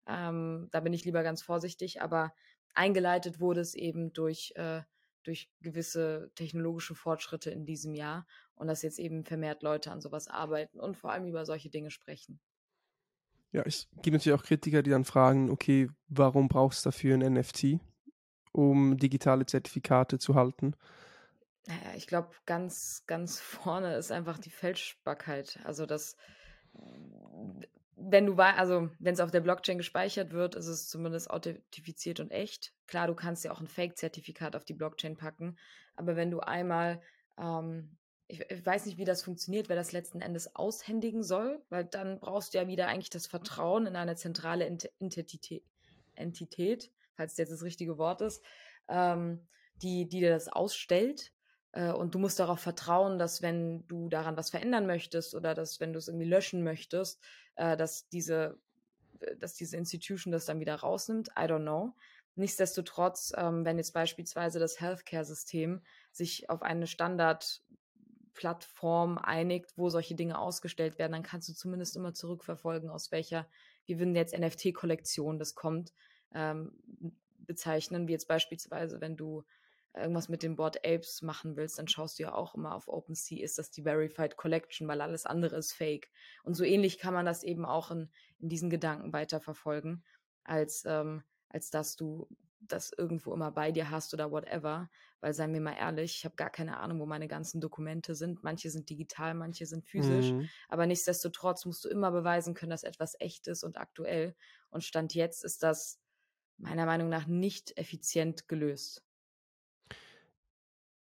[0.06, 2.32] Ähm, da bin ich lieber ganz vorsichtig, aber
[2.74, 4.82] eingeleitet wurde es eben durch äh,
[5.22, 10.28] durch gewisse technologische Fortschritte in diesem Jahr und dass jetzt eben vermehrt Leute an sowas
[10.28, 12.40] arbeiten und vor allem über solche Dinge sprechen.
[13.52, 17.34] Ja, es gibt natürlich auch Kritiker, die dann fragen, okay, warum brauchst du dafür ein
[17.34, 17.80] NFT,
[18.52, 20.74] um digitale Zertifikate zu halten?
[21.66, 25.58] Naja, ich glaube, ganz, ganz vorne ist einfach die Fälschbarkeit.
[25.64, 26.16] Also das
[27.97, 32.30] wenn du also wenn es auf der Blockchain gespeichert wird, ist es zumindest authentifiziert und
[32.30, 32.72] echt.
[32.86, 35.57] Klar, du kannst ja auch ein Fake-Zertifikat auf die Blockchain packen,
[35.97, 37.03] aber wenn du einmal,
[37.38, 41.84] ähm, ich, ich, weiß nicht, wie das funktioniert, wer das letzten Endes aushändigen soll, weil
[41.84, 45.64] dann brauchst du ja wieder eigentlich das Vertrauen in eine zentrale Ent Entität,
[46.14, 48.43] Entität, falls jetzt das richtige Wort ist,
[48.88, 49.47] ähm,
[49.82, 51.32] die, die dir das ausstellt.
[51.72, 55.80] Äh, und du musst darauf vertrauen, dass wenn du daran was verändern möchtest oder dass
[55.80, 57.20] wenn du es irgendwie löschen möchtest,
[57.56, 58.58] äh, dass diese,
[59.20, 61.28] äh, dass diese Institution das dann wieder rausnimmt.
[61.30, 61.94] I don't know.
[62.36, 70.38] Nichtsdestotrotz, ähm, wenn jetzt beispielsweise das Healthcare-System sich auf eine Standardplattform einigt, wo solche Dinge
[70.38, 73.46] ausgestellt werden, dann kannst du zumindest immer zurückverfolgen, aus welcher,
[73.84, 75.92] wie würden jetzt NFT-Kollektion das kommt,
[76.32, 76.72] ähm,
[77.38, 79.42] bezeichnen, wie jetzt beispielsweise, wenn du
[79.95, 83.43] irgendwas mit dem Board Apes machen willst, dann schaust du ja auch immer auf OpenSea,
[83.43, 86.11] ist das die Verified Collection, weil alles andere ist fake.
[86.45, 90.05] Und so ähnlich kann man das eben auch in, in diesen Gedanken weiterverfolgen,
[90.45, 92.28] als, ähm, als dass du
[92.61, 94.91] das irgendwo immer bei dir hast oder whatever.
[95.20, 98.43] Weil, seien wir mal ehrlich, ich habe gar keine Ahnung, wo meine ganzen Dokumente sind.
[98.43, 100.32] Manche sind digital, manche sind physisch.
[100.32, 100.49] Mhm.
[100.68, 104.34] Aber nichtsdestotrotz musst du immer beweisen können, dass etwas echt ist und aktuell.
[104.70, 106.01] Und Stand jetzt ist das
[106.57, 109.03] meiner Meinung nach nicht effizient gelöst.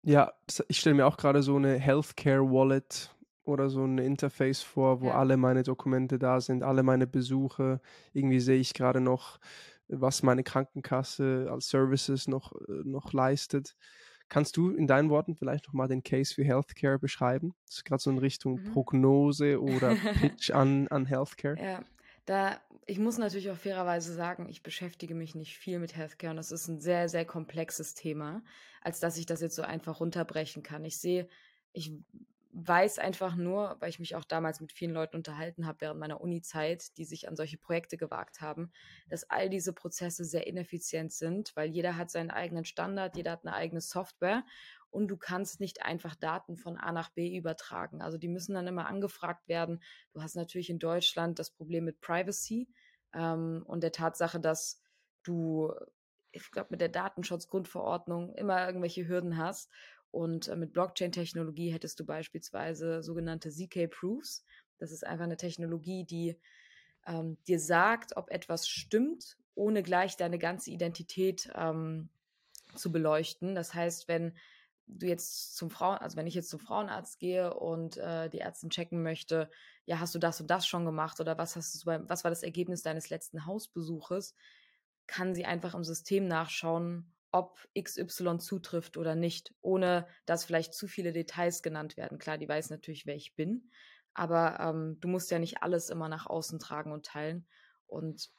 [0.09, 0.33] Ja,
[0.69, 5.09] ich stelle mir auch gerade so eine Healthcare Wallet oder so ein Interface vor, wo
[5.09, 5.19] ja.
[5.19, 7.83] alle meine Dokumente da sind, alle meine Besuche.
[8.15, 9.39] Irgendwie sehe ich gerade noch,
[9.87, 13.77] was meine Krankenkasse als Services noch, äh, noch leistet.
[14.31, 17.53] Kannst du in deinen Worten vielleicht nochmal den Case für Healthcare beschreiben?
[17.67, 18.73] Das ist gerade so in Richtung mhm.
[18.73, 21.63] Prognose oder Pitch an, an Healthcare.
[21.63, 21.83] Ja,
[22.29, 26.37] da, ich muss natürlich auch fairerweise sagen, ich beschäftige mich nicht viel mit Healthcare und
[26.37, 28.43] das ist ein sehr, sehr komplexes Thema,
[28.83, 30.85] als dass ich das jetzt so einfach runterbrechen kann.
[30.85, 31.29] Ich sehe,
[31.73, 31.93] ich
[32.53, 36.21] weiß einfach nur, weil ich mich auch damals mit vielen Leuten unterhalten habe während meiner
[36.21, 38.73] Uni-Zeit, die sich an solche Projekte gewagt haben,
[39.09, 43.47] dass all diese Prozesse sehr ineffizient sind, weil jeder hat seinen eigenen Standard, jeder hat
[43.47, 44.45] eine eigene Software
[44.91, 48.01] und du kannst nicht einfach Daten von A nach B übertragen.
[48.01, 49.83] Also die müssen dann immer angefragt werden.
[50.13, 52.69] Du hast natürlich in Deutschland das Problem mit Privacy
[53.15, 54.83] ähm, und der Tatsache, dass
[55.23, 55.73] du,
[56.33, 59.71] ich glaube, mit der Datenschutzgrundverordnung immer irgendwelche Hürden hast.
[60.11, 64.45] Und äh, mit Blockchain-Technologie hättest du beispielsweise sogenannte ZK-Proofs.
[64.79, 66.39] Das ist einfach eine Technologie, die
[67.07, 72.09] ähm, dir sagt, ob etwas stimmt, ohne gleich deine ganze Identität ähm,
[72.75, 73.55] zu beleuchten.
[73.55, 74.35] Das heißt, wenn
[74.89, 78.71] du jetzt zum Frauen, also wenn ich jetzt zum Frauenarzt gehe und äh, die Ärztin
[78.71, 79.51] checken möchte,
[79.85, 82.31] ja, hast du das und das schon gemacht oder was hast du beim, was war
[82.31, 84.35] das Ergebnis deines letzten Hausbesuches,
[85.07, 90.89] kann sie einfach im System nachschauen, ob XY zutrifft oder nicht, ohne dass vielleicht zu
[90.89, 92.19] viele Details genannt werden.
[92.19, 93.71] Klar, die weiß natürlich, wer ich bin,
[94.15, 97.47] aber ähm, du musst ja nicht alles immer nach außen tragen und teilen.
[97.87, 98.31] Und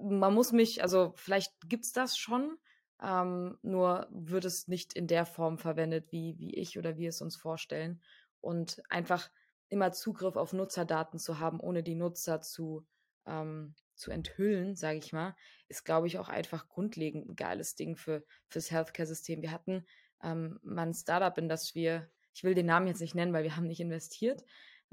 [0.00, 2.58] man muss mich, also vielleicht gibt es das schon,
[3.02, 7.20] ähm, nur wird es nicht in der Form verwendet, wie, wie ich oder wir es
[7.20, 8.00] uns vorstellen.
[8.40, 9.30] Und einfach
[9.68, 12.86] immer Zugriff auf Nutzerdaten zu haben, ohne die Nutzer zu,
[13.26, 15.34] ähm, zu enthüllen, sage ich mal,
[15.68, 19.42] ist, glaube ich, auch einfach grundlegend ein geiles Ding für fürs Healthcare-System.
[19.42, 19.86] Wir hatten
[20.22, 23.44] ähm, mal ein Startup, in das wir, ich will den Namen jetzt nicht nennen, weil
[23.44, 24.44] wir haben nicht investiert,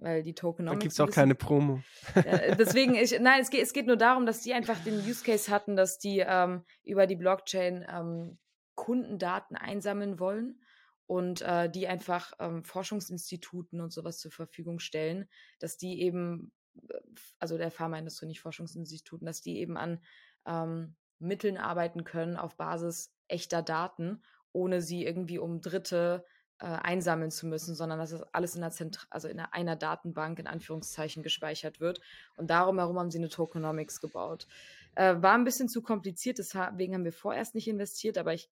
[0.02, 0.80] weil die Tokenomics.
[0.80, 1.82] Da gibt es auch keine Promo.
[2.16, 5.24] Äh, deswegen, ich, nein, es geht, es geht nur darum, dass die einfach den Use
[5.24, 8.38] Case hatten, dass die ähm, über die Blockchain ähm,
[8.76, 10.62] Kundendaten einsammeln wollen
[11.06, 15.28] und äh, die einfach ähm, Forschungsinstituten und sowas zur Verfügung stellen,
[15.60, 16.52] dass die eben,
[16.88, 17.00] äh,
[17.40, 20.02] also der Pharmaindustrie, nicht Forschungsinstituten, dass die eben an
[20.46, 24.24] ähm, Mitteln arbeiten können auf Basis echter Daten,
[24.54, 28.72] ohne sie irgendwie um Dritte äh, einsammeln zu müssen, sondern dass es alles in einer,
[28.72, 32.02] Zentra also in einer Datenbank in Anführungszeichen gespeichert wird.
[32.36, 34.48] Und darum herum haben sie eine Tokenomics gebaut.
[34.96, 38.50] Äh, war ein bisschen zu kompliziert, deswegen haben wir vorerst nicht investiert, aber ich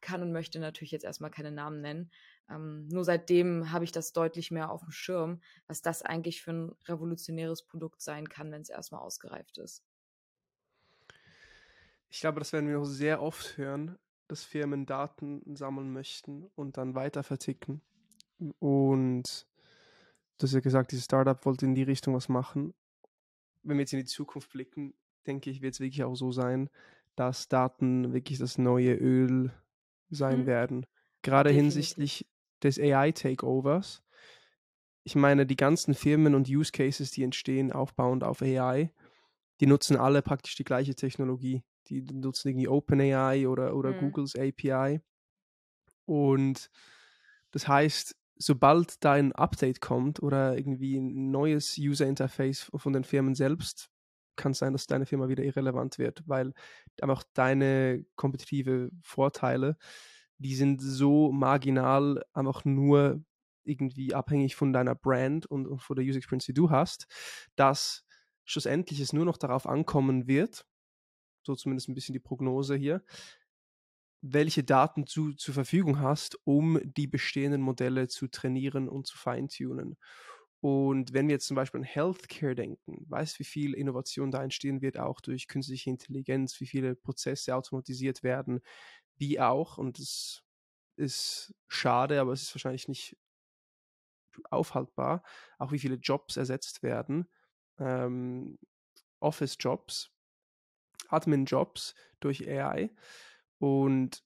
[0.00, 2.10] kann und möchte natürlich jetzt erstmal keine Namen nennen.
[2.48, 6.52] Ähm, nur seitdem habe ich das deutlich mehr auf dem Schirm, was das eigentlich für
[6.52, 9.84] ein revolutionäres Produkt sein kann, wenn es erstmal ausgereift ist.
[12.08, 13.98] Ich glaube, das werden wir noch sehr oft hören,
[14.30, 17.80] dass Firmen Daten sammeln möchten und dann weiter verticken.
[18.60, 19.46] Und
[20.38, 22.72] du hast ja gesagt, dieses Startup wollte in die Richtung was machen.
[23.62, 24.94] Wenn wir jetzt in die Zukunft blicken,
[25.26, 26.70] denke ich, wird es wirklich auch so sein,
[27.16, 29.52] dass Daten wirklich das neue Öl
[30.10, 30.46] sein mhm.
[30.46, 30.86] werden.
[31.22, 31.74] Gerade Definitiv.
[31.74, 32.26] hinsichtlich
[32.62, 34.02] des AI-Takeovers.
[35.02, 38.92] Ich meine, die ganzen Firmen und Use Cases, die entstehen, aufbauend auf AI,
[39.60, 43.98] die nutzen alle praktisch die gleiche Technologie die nutzen irgendwie OpenAI oder, oder mhm.
[43.98, 45.00] Googles API.
[46.04, 46.70] Und
[47.50, 53.04] das heißt, sobald da ein Update kommt oder irgendwie ein neues User Interface von den
[53.04, 53.90] Firmen selbst,
[54.36, 56.54] kann es sein, dass deine Firma wieder irrelevant wird, weil
[57.02, 59.76] einfach deine kompetitive Vorteile,
[60.38, 63.22] die sind so marginal, einfach nur
[63.62, 67.06] irgendwie abhängig von deiner Brand und, und von der User Experience, die du hast,
[67.56, 68.04] dass
[68.44, 70.64] schlussendlich es nur noch darauf ankommen wird,
[71.42, 73.02] so zumindest ein bisschen die Prognose hier,
[74.22, 79.96] welche Daten du zur Verfügung hast, um die bestehenden Modelle zu trainieren und zu feintunen.
[80.60, 84.82] Und wenn wir jetzt zum Beispiel an Healthcare denken, weißt wie viel Innovation da entstehen
[84.82, 88.60] wird, auch durch künstliche Intelligenz, wie viele Prozesse automatisiert werden,
[89.16, 90.42] wie auch, und das
[90.96, 93.16] ist schade, aber es ist wahrscheinlich nicht
[94.50, 95.22] aufhaltbar,
[95.58, 97.28] auch wie viele Jobs ersetzt werden,
[97.78, 98.58] ähm,
[99.20, 100.10] Office-Jobs,
[101.12, 102.90] Admin-Jobs durch AI.
[103.58, 104.22] Und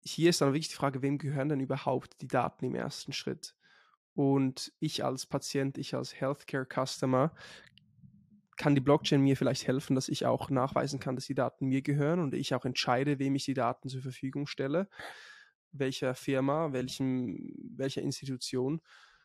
[0.00, 3.54] hier ist dann wirklich die Frage, wem gehören denn überhaupt die Daten im ersten Schritt?
[4.14, 7.34] Und ich als Patient, ich als Healthcare-Customer,
[8.56, 11.82] kann die Blockchain mir vielleicht helfen, dass ich auch nachweisen kann, dass die Daten mir
[11.82, 14.88] gehören und ich auch entscheide, wem ich die Daten zur Verfügung stelle,
[15.72, 18.80] welcher Firma, welchem, welcher Institution.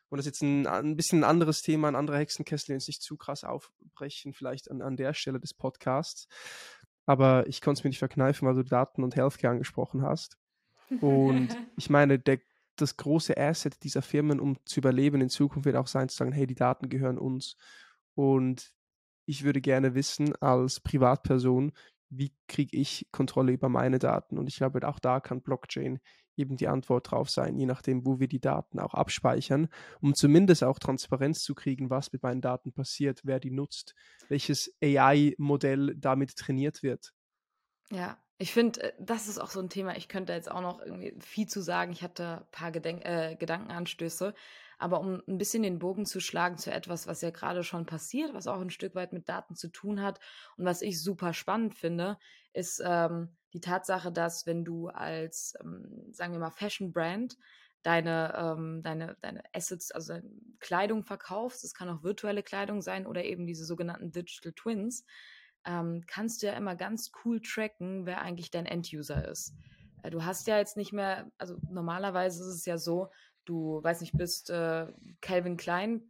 [0.10, 2.88] Und das ist jetzt ein, ein bisschen ein anderes Thema, ein anderer Hexenkessel, den es
[2.88, 6.28] nicht zu krass aufbrechen, vielleicht an, an der Stelle des Podcasts.
[7.08, 10.38] Aber ich konnte es mir nicht verkneifen, weil du Daten und Healthcare angesprochen hast.
[11.02, 12.40] Und ich meine, der
[12.78, 16.32] das große Asset dieser Firmen, um zu überleben in Zukunft, wird auch sein, zu sagen,
[16.32, 17.58] hey, die Daten gehören uns.
[18.14, 18.72] Und
[19.26, 21.72] ich würde gerne wissen, als Privatperson,
[22.10, 24.38] wie kriege ich Kontrolle über meine Daten?
[24.38, 26.00] Und ich glaube, auch da kann Blockchain
[26.38, 29.68] eben die Antwort drauf sein, je nachdem, wo wir die Daten auch abspeichern,
[30.02, 33.96] um zumindest auch Transparenz zu kriegen, was mit meinen Daten passiert, wer die nutzt,
[34.30, 37.14] welches AI-Modell damit trainiert wird.
[37.90, 39.98] Ja, ich finde, äh, das ist auch so ein Thema.
[39.98, 41.92] Ich könnte jetzt auch noch irgendwie viel zu sagen.
[41.92, 44.34] Ich hatte ein paar Gedenk äh, Gedankenanstöße.
[44.78, 48.34] Aber um ein bisschen den Bogen zu schlagen zu etwas, was ja gerade schon passiert,
[48.34, 50.20] was auch ein Stück weit mit Daten zu tun hat
[50.56, 52.18] und was ich super spannend finde,
[52.54, 57.38] ist ähm, die Tatsache, dass wenn du als, ähm, sagen wir mal, Fashion-Brand
[57.84, 60.20] deine, ähm, deine, deine Assets, also
[60.60, 65.06] Kleidung verkaufst, es kann auch virtuelle Kleidung sein oder eben diese sogenannten Digital Twins,
[65.66, 69.54] ähm, kannst du ja immer ganz cool tracken, wer eigentlich dein End-User ist.
[70.04, 73.10] Äh, du hast ja jetzt nicht mehr, also normalerweise ist es ja so,
[73.48, 74.88] du, weiß nicht, bist äh,
[75.22, 76.02] Calvin Klein.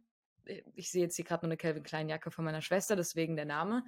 [0.44, 3.36] Äh, ich sehe jetzt hier gerade nur eine Calvin Klein Jacke von meiner Schwester, deswegen
[3.36, 3.84] der Name.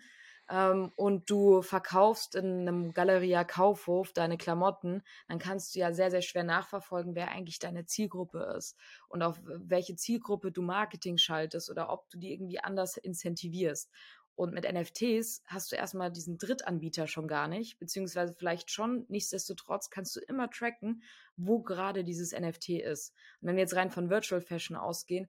[0.51, 6.11] Ähm, und du verkaufst in einem Galeria Kaufhof deine Klamotten, dann kannst du ja sehr,
[6.11, 8.77] sehr schwer nachverfolgen, wer eigentlich deine Zielgruppe ist
[9.09, 13.93] und auf welche Zielgruppe du Marketing schaltest oder ob du die irgendwie anders incentivierst.
[14.41, 19.05] Und mit NFTs hast du erstmal diesen Drittanbieter schon gar nicht, beziehungsweise vielleicht schon.
[19.11, 21.03] Nichtsdestotrotz kannst du immer tracken,
[21.37, 23.13] wo gerade dieses NFT ist.
[23.43, 25.29] Und wenn wir jetzt rein von Virtual Fashion ausgehen,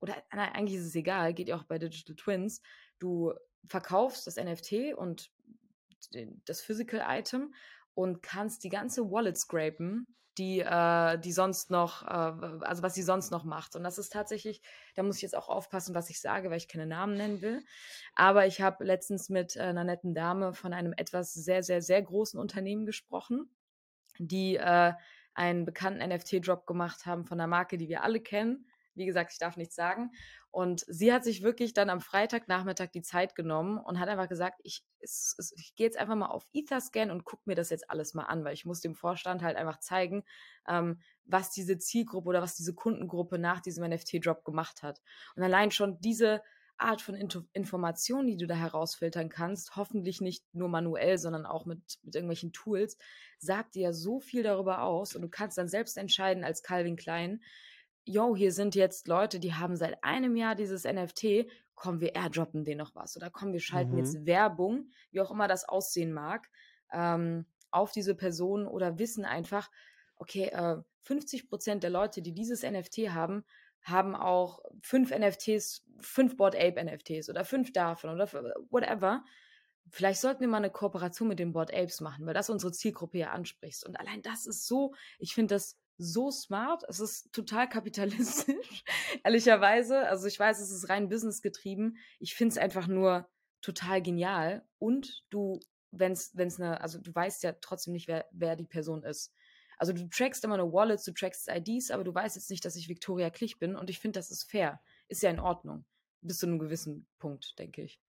[0.00, 2.60] oder nein, eigentlich ist es egal, geht ja auch bei Digital Twins,
[2.98, 3.34] du
[3.68, 5.30] verkaufst das NFT und
[6.44, 7.54] das Physical Item
[7.94, 10.06] und kannst die ganze Wallet scrapen
[10.38, 13.76] die, äh, die sonst noch, äh, also was sie sonst noch macht.
[13.76, 14.62] Und das ist tatsächlich,
[14.94, 17.62] da muss ich jetzt auch aufpassen, was ich sage, weil ich keine Namen nennen will.
[18.14, 22.02] Aber ich habe letztens mit äh, einer netten Dame von einem etwas sehr, sehr, sehr
[22.02, 23.50] großen Unternehmen gesprochen,
[24.18, 24.92] die äh,
[25.34, 28.66] einen bekannten NFT-Drop gemacht haben von einer Marke, die wir alle kennen.
[28.94, 30.10] Wie gesagt, ich darf nichts sagen.
[30.52, 34.60] Und sie hat sich wirklich dann am Freitagnachmittag die Zeit genommen und hat einfach gesagt,
[34.64, 38.24] ich, ich gehe jetzt einfach mal auf Etherscan und gucke mir das jetzt alles mal
[38.24, 40.24] an, weil ich muss dem Vorstand halt einfach zeigen,
[40.68, 45.00] ähm, was diese Zielgruppe oder was diese Kundengruppe nach diesem NFT-Drop gemacht hat.
[45.36, 46.42] Und allein schon diese
[46.80, 51.66] Art von Info Information, die du da herausfiltern kannst, hoffentlich nicht nur manuell, sondern auch
[51.66, 52.96] mit, mit irgendwelchen Tools,
[53.38, 56.96] sagt dir ja so viel darüber aus und du kannst dann selbst entscheiden als Calvin
[56.96, 57.42] Klein,
[58.04, 62.64] yo, hier sind jetzt Leute, die haben seit einem Jahr dieses NFT, komm, wir airdroppen
[62.64, 63.98] denen noch was oder komm, wir schalten mhm.
[63.98, 66.48] jetzt Werbung, wie auch immer das aussehen mag,
[66.92, 69.70] ähm, auf diese Person oder wissen einfach,
[70.16, 73.44] okay, äh, 50 Prozent der Leute, die dieses NFT haben,
[73.82, 78.26] haben auch fünf NFTs, fünf Board Ape NFTs oder fünf davon oder
[78.70, 79.24] whatever.
[79.88, 83.18] Vielleicht sollten wir mal eine Kooperation mit den Board Apes machen, weil das unsere Zielgruppe
[83.18, 83.84] ja anspricht.
[83.86, 86.82] Und allein das ist so, ich finde das so smart.
[86.88, 88.84] Es ist total kapitalistisch,
[89.24, 90.06] ehrlicherweise.
[90.08, 91.98] Also ich weiß, es ist rein business getrieben.
[92.18, 93.28] Ich finde es einfach nur
[93.60, 94.66] total genial.
[94.78, 99.02] Und du, wenn es eine, also du weißt ja trotzdem nicht, wer, wer die Person
[99.02, 99.32] ist.
[99.76, 102.76] Also du trackst immer eine Wallet, du trackst IDs, aber du weißt jetzt nicht, dass
[102.76, 103.76] ich Victoria Klich bin.
[103.76, 104.80] Und ich finde, das ist fair.
[105.08, 105.84] Ist ja in Ordnung.
[106.22, 108.00] Bis zu einem gewissen Punkt, denke ich.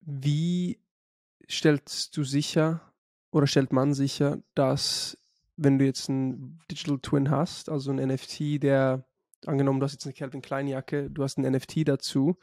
[0.00, 0.80] Wie
[1.48, 2.92] stellst du sicher,
[3.30, 5.18] oder stellt man sicher, dass
[5.56, 9.04] wenn du jetzt einen Digital Twin hast, also ein NFT, der,
[9.44, 12.38] angenommen, du hast jetzt eine Calvin Klein Jacke, du hast ein NFT dazu,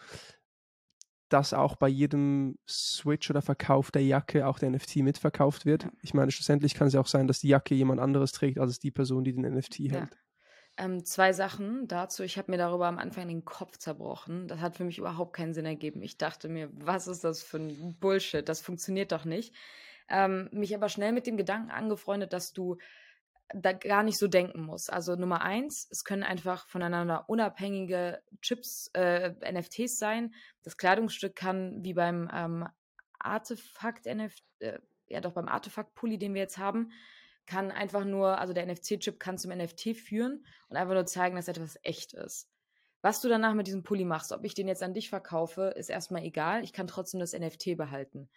[1.29, 5.87] dass auch bei jedem Switch oder Verkauf der Jacke auch der NFT mitverkauft wird.
[6.01, 8.79] Ich meine, schlussendlich kann es ja auch sein, dass die Jacke jemand anderes trägt, als
[8.79, 10.17] die Person, die den NFT hält.
[10.77, 12.23] Ähm, zwei Sachen dazu.
[12.23, 14.47] Ich habe mir darüber am Anfang den Kopf zerbrochen.
[14.47, 16.01] Das hat für mich überhaupt keinen Sinn ergeben.
[16.01, 18.47] Ich dachte mir, was ist das für ein Bullshit?
[18.47, 19.53] Das funktioniert doch nicht.
[20.09, 22.77] Ähm, mich aber schnell mit dem Gedanken angefreundet, dass du
[23.53, 24.91] da gar nicht so denken musst.
[24.91, 30.33] Also Nummer eins, es können einfach voneinander unabhängige Chips, äh, NFTs sein.
[30.63, 32.67] Das Kleidungsstück kann wie beim ähm,
[33.19, 36.91] Artefakt NFT, äh, ja doch beim Artefakt-Pulli, den wir jetzt haben,
[37.45, 41.47] kann einfach nur, also der NFC-Chip kann zum NFT führen und einfach nur zeigen, dass
[41.47, 42.49] etwas echt ist.
[43.01, 45.89] Was du danach mit diesem Pulli machst, ob ich den jetzt an dich verkaufe, ist
[45.89, 46.63] erstmal egal.
[46.63, 48.29] Ich kann trotzdem das NFT behalten.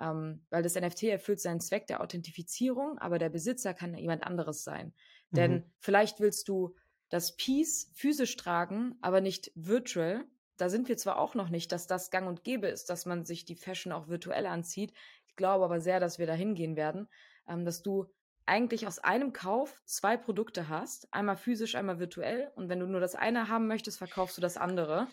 [0.00, 4.62] Ähm, weil das NFT erfüllt seinen Zweck der Authentifizierung, aber der Besitzer kann jemand anderes
[4.62, 4.92] sein.
[5.30, 5.36] Mhm.
[5.36, 6.74] Denn vielleicht willst du
[7.08, 10.24] das Piece physisch tragen, aber nicht virtual.
[10.56, 13.24] Da sind wir zwar auch noch nicht, dass das gang und gäbe ist, dass man
[13.24, 14.92] sich die Fashion auch virtuell anzieht.
[15.28, 17.08] Ich glaube aber sehr, dass wir da hingehen werden,
[17.48, 18.06] ähm, dass du
[18.46, 22.50] eigentlich aus einem Kauf zwei Produkte hast, einmal physisch, einmal virtuell.
[22.54, 25.08] Und wenn du nur das eine haben möchtest, verkaufst du das andere.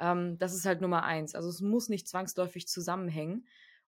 [0.00, 1.34] Ähm, das ist halt Nummer eins.
[1.34, 3.46] Also es muss nicht zwangsläufig zusammenhängen.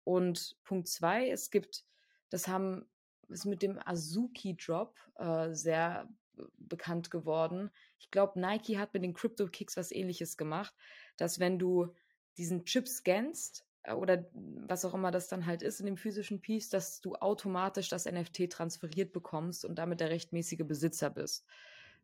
[0.09, 1.85] Und Punkt zwei, es gibt,
[2.31, 2.89] das haben,
[3.29, 6.09] ist mit dem Azuki Drop äh, sehr
[6.57, 7.71] bekannt geworden.
[7.99, 10.75] Ich glaube, Nike hat mit den Crypto Kicks was ähnliches gemacht,
[11.19, 11.95] dass wenn du
[12.39, 16.41] diesen Chip scannst, äh, oder was auch immer das dann halt ist in dem physischen
[16.41, 21.45] Piece, dass du automatisch das NFT transferiert bekommst und damit der rechtmäßige Besitzer bist.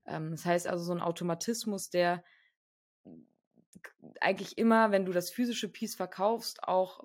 [0.05, 2.23] Ähm, das heißt also so ein Automatismus, der
[4.21, 7.03] eigentlich immer, wenn du das physische Piece verkaufst, auch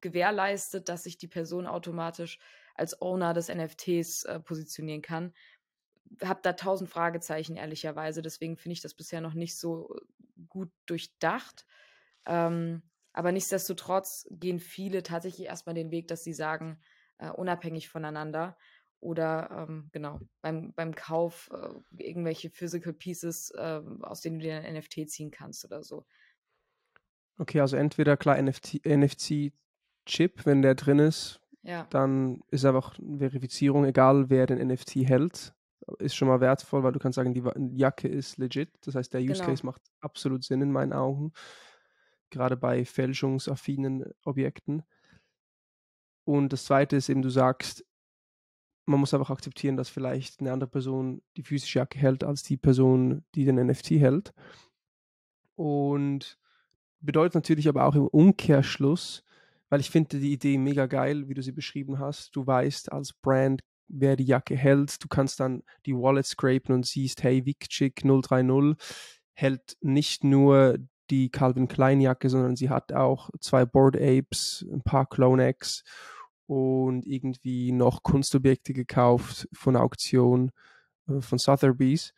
[0.00, 2.38] gewährleistet, dass sich die Person automatisch
[2.74, 5.32] als Owner des NFTs äh, positionieren kann.
[6.22, 8.22] Hab da tausend Fragezeichen, ehrlicherweise.
[8.22, 9.94] Deswegen finde ich das bisher noch nicht so
[10.48, 11.66] gut durchdacht.
[12.26, 12.82] Ähm,
[13.12, 16.78] aber nichtsdestotrotz gehen viele tatsächlich erstmal den Weg, dass sie sagen,
[17.18, 18.56] äh, unabhängig voneinander
[19.00, 24.60] oder ähm, genau beim, beim Kauf äh, irgendwelche Physical Pieces, äh, aus denen du dir
[24.60, 26.06] ein NFT ziehen kannst oder so.
[27.38, 29.52] Okay, also entweder klar NFT,
[30.08, 31.86] NFC-Chip, wenn der drin ist, ja.
[31.90, 35.54] dann ist einfach Verifizierung, egal wer den NFT hält,
[35.98, 38.70] ist schon mal wertvoll, weil du kannst sagen, die Jacke ist legit.
[38.82, 39.46] Das heißt, der Use genau.
[39.46, 41.32] Case macht absolut Sinn in meinen Augen
[42.30, 44.82] gerade bei fälschungsaffinen Objekten.
[46.24, 47.86] Und das Zweite ist eben, du sagst,
[48.84, 52.56] man muss einfach akzeptieren, dass vielleicht eine andere Person die physische Jacke hält als die
[52.56, 54.34] Person, die den NFT hält.
[55.54, 56.38] Und
[57.00, 59.24] bedeutet natürlich aber auch im Umkehrschluss,
[59.68, 62.34] weil ich finde die Idee mega geil, wie du sie beschrieben hast.
[62.34, 65.02] Du weißt als Brand, wer die Jacke hält.
[65.02, 68.76] Du kannst dann die Wallet scrapen und siehst, hey, Vicchick 030
[69.34, 70.78] hält nicht nur
[71.10, 75.82] die Calvin Klein Jacke, sondern sie hat auch zwei Board Apes, ein paar Clonex
[76.46, 80.50] und irgendwie noch Kunstobjekte gekauft von Auktion
[81.08, 82.12] äh, von Sotheby's.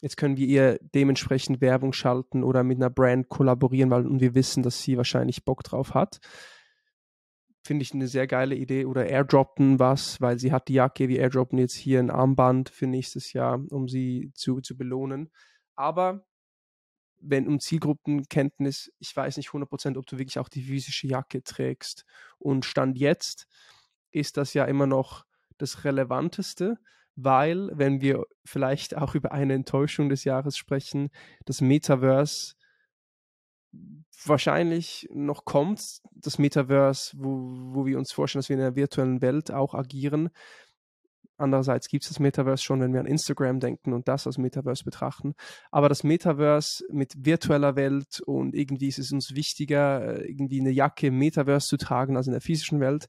[0.00, 4.34] Jetzt können wir ihr dementsprechend Werbung schalten oder mit einer Brand kollaborieren, weil und wir
[4.34, 6.20] wissen, dass sie wahrscheinlich Bock drauf hat.
[7.62, 8.86] Finde ich eine sehr geile Idee.
[8.86, 12.86] Oder airdroppen was, weil sie hat die Jacke, wir airdroppen jetzt hier ein Armband für
[12.86, 15.30] nächstes Jahr, um sie zu, zu belohnen.
[15.76, 16.24] Aber
[17.20, 22.06] wenn um Zielgruppenkenntnis, ich weiß nicht 100%, ob du wirklich auch die physische Jacke trägst.
[22.38, 23.46] Und Stand jetzt
[24.10, 25.26] ist das ja immer noch
[25.58, 26.78] das Relevanteste,
[27.16, 31.10] weil, wenn wir vielleicht auch über eine Enttäuschung des Jahres sprechen,
[31.44, 32.54] das Metaverse
[34.24, 39.22] wahrscheinlich noch kommt, das Metaverse, wo, wo wir uns vorstellen, dass wir in einer virtuellen
[39.22, 40.30] Welt auch agieren,
[41.40, 44.84] Andererseits gibt es das Metaverse schon, wenn wir an Instagram denken und das als Metaverse
[44.84, 45.32] betrachten.
[45.70, 50.70] Aber das Metaverse mit virtueller Welt und irgendwie ist es uns wichtiger, äh, irgendwie eine
[50.70, 53.06] Jacke im Metaverse zu tragen als in der physischen Welt.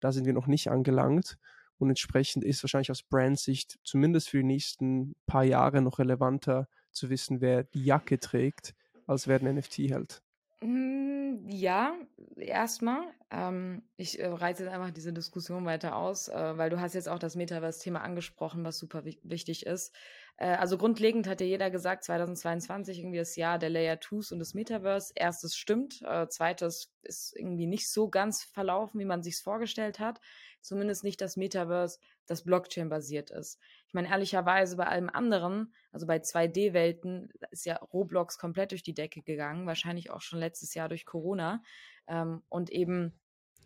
[0.00, 1.36] Da sind wir noch nicht angelangt.
[1.78, 7.10] Und entsprechend ist wahrscheinlich aus Brandsicht zumindest für die nächsten paar Jahre noch relevanter zu
[7.10, 8.74] wissen, wer die Jacke trägt,
[9.06, 10.22] als wer den NFT hält.
[10.60, 11.94] Hm, ja,
[12.36, 13.04] erstmal.
[13.30, 17.08] Ähm, ich äh, reize jetzt einfach diese Diskussion weiter aus, äh, weil du hast jetzt
[17.08, 19.94] auch das Metaverse-Thema angesprochen, was super wichtig ist.
[20.36, 24.38] Äh, also grundlegend hat ja jeder gesagt, 2022 irgendwie das Jahr der Layer 2s und
[24.38, 25.12] des Metaverse.
[25.16, 30.20] Erstes stimmt, äh, zweites ist irgendwie nicht so ganz verlaufen, wie man sich vorgestellt hat.
[30.60, 33.58] Zumindest nicht das Metaverse, das Blockchain-basiert ist.
[33.86, 38.94] Ich meine, ehrlicherweise bei allem anderen, also bei 2D-Welten, ist ja Roblox komplett durch die
[38.94, 41.62] Decke gegangen, wahrscheinlich auch schon letztes Jahr durch Corona.
[42.08, 43.12] Ähm, und eben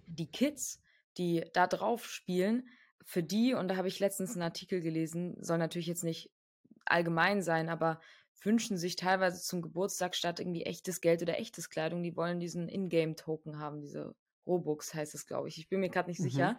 [0.07, 0.83] die Kids,
[1.19, 2.69] die da drauf spielen,
[3.05, 6.31] für die, und da habe ich letztens einen Artikel gelesen, soll natürlich jetzt nicht
[6.91, 8.01] allgemein sein, aber
[8.43, 12.69] wünschen sich teilweise zum Geburtstag statt irgendwie echtes Geld oder echtes Kleidung, die wollen diesen
[12.69, 14.15] Ingame-Token haben, diese
[14.47, 15.59] Robux heißt es, glaube ich.
[15.59, 16.25] Ich bin mir gerade nicht mhm.
[16.25, 16.59] sicher.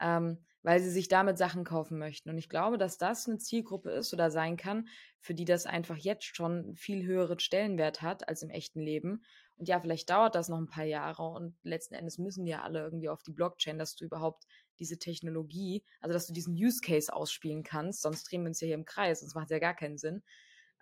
[0.00, 2.28] ähm, weil sie sich damit Sachen kaufen möchten.
[2.28, 4.88] Und ich glaube, dass das eine Zielgruppe ist oder sein kann,
[5.20, 9.22] für die das einfach jetzt schon viel höheren Stellenwert hat als im echten Leben.
[9.56, 12.80] Und ja, vielleicht dauert das noch ein paar Jahre und letzten Endes müssen ja alle
[12.80, 14.44] irgendwie auf die Blockchain, dass du überhaupt
[14.78, 18.66] diese Technologie, also dass du diesen Use Case ausspielen kannst, sonst drehen wir uns ja
[18.66, 20.22] hier im Kreis, sonst macht es ja gar keinen Sinn.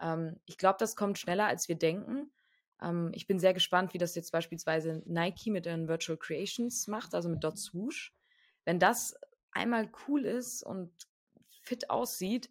[0.00, 2.32] Ähm, ich glaube, das kommt schneller, als wir denken.
[2.82, 7.14] Ähm, ich bin sehr gespannt, wie das jetzt beispielsweise Nike mit den Virtual Creations macht,
[7.14, 8.12] also mit Dot Swoosh.
[8.64, 9.14] Wenn das
[9.52, 10.90] einmal cool ist und
[11.62, 12.50] fit aussieht,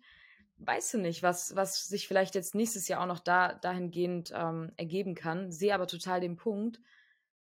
[0.66, 4.72] weißt du nicht, was, was sich vielleicht jetzt nächstes Jahr auch noch da, dahingehend ähm,
[4.78, 5.52] ergeben kann.
[5.52, 6.80] Sehe aber total den Punkt,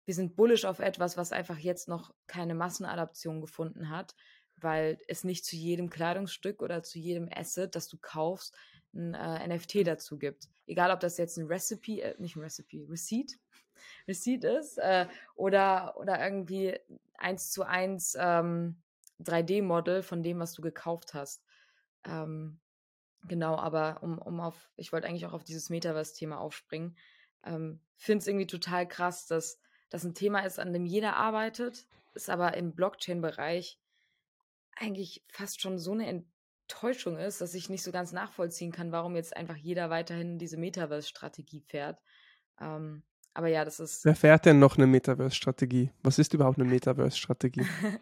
[0.06, 4.16] wir sind bullish auf etwas, was einfach jetzt noch keine Massenadaption gefunden hat,
[4.58, 8.56] weil es nicht zu jedem Kleidungsstück oder zu jedem Asset, das du kaufst,
[8.94, 10.48] ein äh, NFT dazu gibt.
[10.68, 13.38] Egal, ob das jetzt ein Recipe, äh, nicht ein Recipe, Receipt,
[14.08, 16.78] Receipt ist äh, oder, oder irgendwie
[17.18, 18.78] eins zu eins ähm,
[19.22, 21.44] 3D-Model von dem, was du gekauft hast.
[22.06, 22.60] Ähm,
[23.28, 26.98] genau, aber um, um auf, ich wollte eigentlich auch auf dieses Metaverse-Thema aufspringen.
[27.44, 29.60] Ähm, Finde es irgendwie total krass, dass
[29.90, 33.80] das ein Thema ist, an dem jeder arbeitet, ist aber im Blockchain-Bereich
[34.76, 36.26] eigentlich fast schon so eine
[36.68, 40.58] Enttäuschung ist, dass ich nicht so ganz nachvollziehen kann, warum jetzt einfach jeder weiterhin diese
[40.58, 42.02] Metaverse-Strategie fährt.
[42.60, 43.04] Ähm,
[43.34, 44.06] aber ja, das ist.
[44.06, 45.92] Wer fährt denn noch eine Metaverse-Strategie?
[46.02, 47.66] Was ist überhaupt eine Metaverse-Strategie?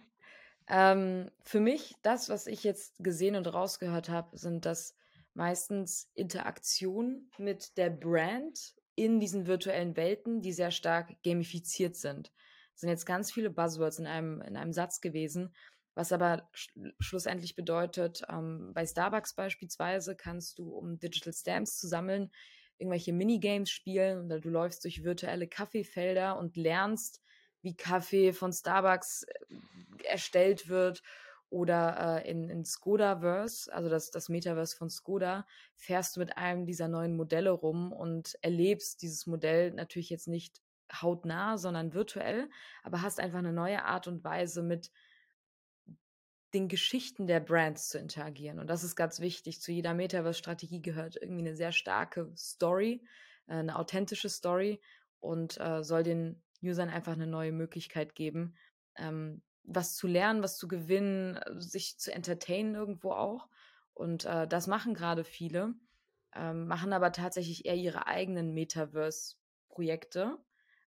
[0.68, 4.96] ähm, für mich, das, was ich jetzt gesehen und rausgehört habe, sind das
[5.34, 12.32] meistens Interaktionen mit der Brand in diesen virtuellen Welten, die sehr stark gamifiziert sind.
[12.74, 15.54] Das sind jetzt ganz viele Buzzwords in einem, in einem Satz gewesen,
[15.96, 21.88] was aber sch schlussendlich bedeutet, ähm, bei Starbucks beispielsweise kannst du, um Digital Stamps zu
[21.88, 22.32] sammeln,
[22.78, 27.22] irgendwelche Minigames spielen oder du läufst durch virtuelle Kaffeefelder und lernst,
[27.62, 31.04] wie Kaffee von Starbucks äh, erstellt wird
[31.54, 35.46] oder äh, in, in Skoda-Verse, also das, das Metaverse von Skoda,
[35.76, 40.62] fährst du mit einem dieser neuen Modelle rum und erlebst dieses Modell natürlich jetzt nicht
[40.92, 42.50] hautnah, sondern virtuell,
[42.82, 44.92] aber hast einfach eine neue Art und Weise mit
[46.56, 48.58] den Geschichten der Brands zu interagieren.
[48.58, 49.62] Und das ist ganz wichtig.
[49.62, 53.06] Zu jeder Metaverse-Strategie gehört irgendwie eine sehr starke Story,
[53.46, 54.82] äh, eine authentische Story
[55.20, 58.56] und äh, soll den Usern einfach eine neue Möglichkeit geben,
[58.96, 63.48] ähm, was zu lernen, was zu gewinnen, äh, sich zu entertainen irgendwo auch.
[63.94, 65.74] Und äh, das machen gerade viele,
[66.36, 70.38] ähm, machen aber tatsächlich eher ihre eigenen Metaverse-Projekte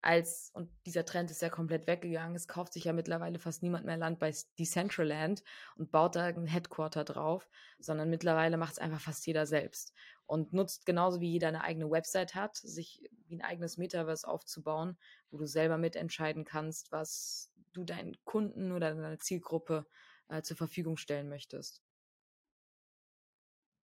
[0.03, 3.85] als, und dieser Trend ist ja komplett weggegangen, es kauft sich ja mittlerweile fast niemand
[3.85, 5.43] mehr Land bei Decentraland
[5.77, 7.49] und baut da ein Headquarter drauf,
[7.79, 9.93] sondern mittlerweile macht es einfach fast jeder selbst
[10.27, 14.97] und nutzt genauso wie jeder eine eigene Website hat, sich wie ein eigenes Metaverse aufzubauen,
[15.31, 19.87] wo du selber mitentscheiden kannst, was du deinen Kunden oder deiner Zielgruppe
[20.29, 21.83] äh, zur Verfügung stellen möchtest.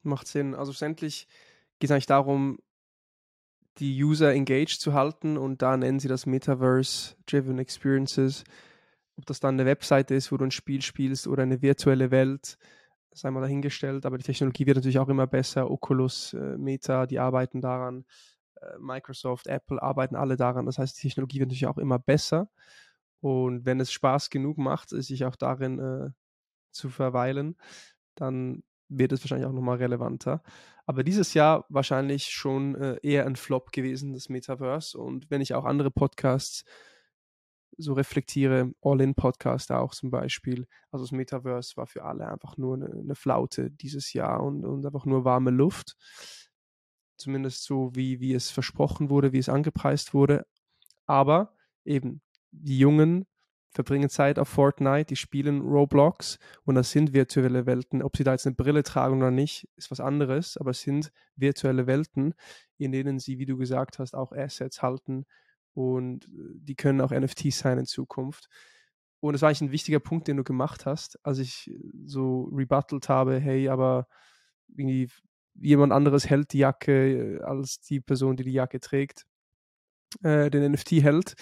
[0.02, 0.54] Macht Sinn.
[0.54, 1.26] Also schlussendlich
[1.78, 2.58] geht es eigentlich darum,
[3.78, 8.44] die User engaged zu halten und da nennen sie das Metaverse-Driven Experiences.
[9.16, 12.58] Ob das dann eine Webseite ist, wo du ein Spiel spielst oder eine virtuelle Welt,
[13.12, 14.06] sei mal dahingestellt.
[14.06, 15.70] Aber die Technologie wird natürlich auch immer besser.
[15.70, 18.04] Oculus, äh, Meta, die arbeiten daran.
[18.60, 20.66] Äh, Microsoft, Apple arbeiten alle daran.
[20.66, 22.48] Das heißt, die Technologie wird natürlich auch immer besser.
[23.20, 26.10] Und wenn es Spaß genug macht, sich auch darin äh,
[26.70, 27.56] zu verweilen,
[28.14, 30.42] dann wird es wahrscheinlich auch nochmal relevanter.
[30.86, 34.98] Aber dieses Jahr wahrscheinlich schon äh, eher ein Flop gewesen, das Metaverse.
[34.98, 36.64] Und wenn ich auch andere Podcasts
[37.76, 42.90] so reflektiere, All-In-Podcast auch zum Beispiel, also das Metaverse war für alle einfach nur eine,
[42.90, 45.96] eine Flaute dieses Jahr und, und einfach nur warme Luft.
[47.18, 50.46] Zumindest so, wie, wie es versprochen wurde, wie es angepreist wurde.
[51.06, 51.54] Aber
[51.84, 53.26] eben die Jungen
[53.70, 58.02] verbringen Zeit auf Fortnite, die spielen Roblox und das sind virtuelle Welten.
[58.02, 61.12] Ob sie da jetzt eine Brille tragen oder nicht, ist was anderes, aber es sind
[61.36, 62.34] virtuelle Welten,
[62.78, 65.26] in denen sie, wie du gesagt hast, auch Assets halten
[65.74, 68.48] und äh, die können auch NFTs sein in Zukunft.
[69.20, 71.70] Und das war eigentlich ein wichtiger Punkt, den du gemacht hast, als ich
[72.04, 74.06] so rebuttelt habe, hey, aber
[74.68, 75.10] irgendwie
[75.60, 79.26] jemand anderes hält die Jacke äh, als die Person, die die Jacke trägt,
[80.22, 81.34] äh, den NFT hält.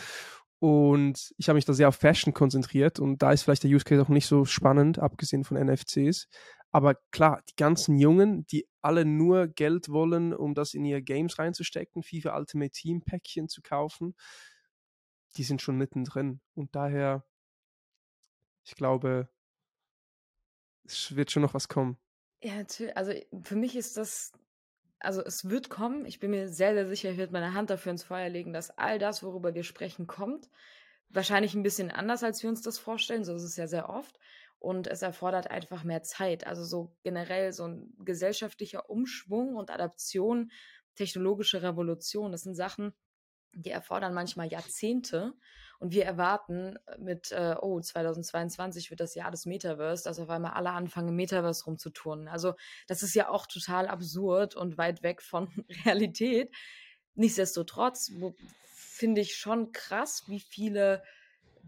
[0.59, 3.85] Und ich habe mich da sehr auf Fashion konzentriert und da ist vielleicht der Use
[3.85, 6.29] Case auch nicht so spannend, abgesehen von NFCs.
[6.71, 11.39] Aber klar, die ganzen Jungen, die alle nur Geld wollen, um das in ihre Games
[11.39, 14.15] reinzustecken, FIFA Ultimate Team Päckchen zu kaufen,
[15.37, 16.41] die sind schon mittendrin.
[16.55, 17.25] Und daher,
[18.65, 19.29] ich glaube,
[20.85, 21.99] es wird schon noch was kommen.
[22.43, 22.63] Ja,
[22.95, 24.33] also für mich ist das
[25.07, 26.05] also es wird kommen.
[26.05, 28.77] Ich bin mir sehr, sehr sicher, ich werde meine Hand dafür ins Feuer legen, dass
[28.77, 30.51] all das, worüber wir sprechen, kommt.
[31.09, 33.25] Wahrscheinlich ein bisschen anders, als wir uns das vorstellen.
[33.25, 34.19] So ist es ja sehr oft.
[34.59, 36.47] und es erfordert einfach mehr Zeit.
[36.47, 40.51] Also so generell so ein gesellschaftlicher Umschwung und Adaption,
[40.95, 42.93] technologische Revolution, das sind Sachen,
[43.53, 45.35] die erfordern manchmal Jahrzehnte.
[45.79, 50.53] Und wir erwarten mit, äh, oh, 2022 wird das Jahr des Metaverse, dass auf einmal
[50.53, 52.29] alle anfangen, im Metaverse rumzuturnen.
[52.29, 52.55] Also
[52.87, 55.49] das ist ja auch total absurd und weit weg von
[55.85, 56.51] Realität.
[57.15, 58.13] Nichtsdestotrotz
[58.75, 61.03] finde ich schon krass, wie viele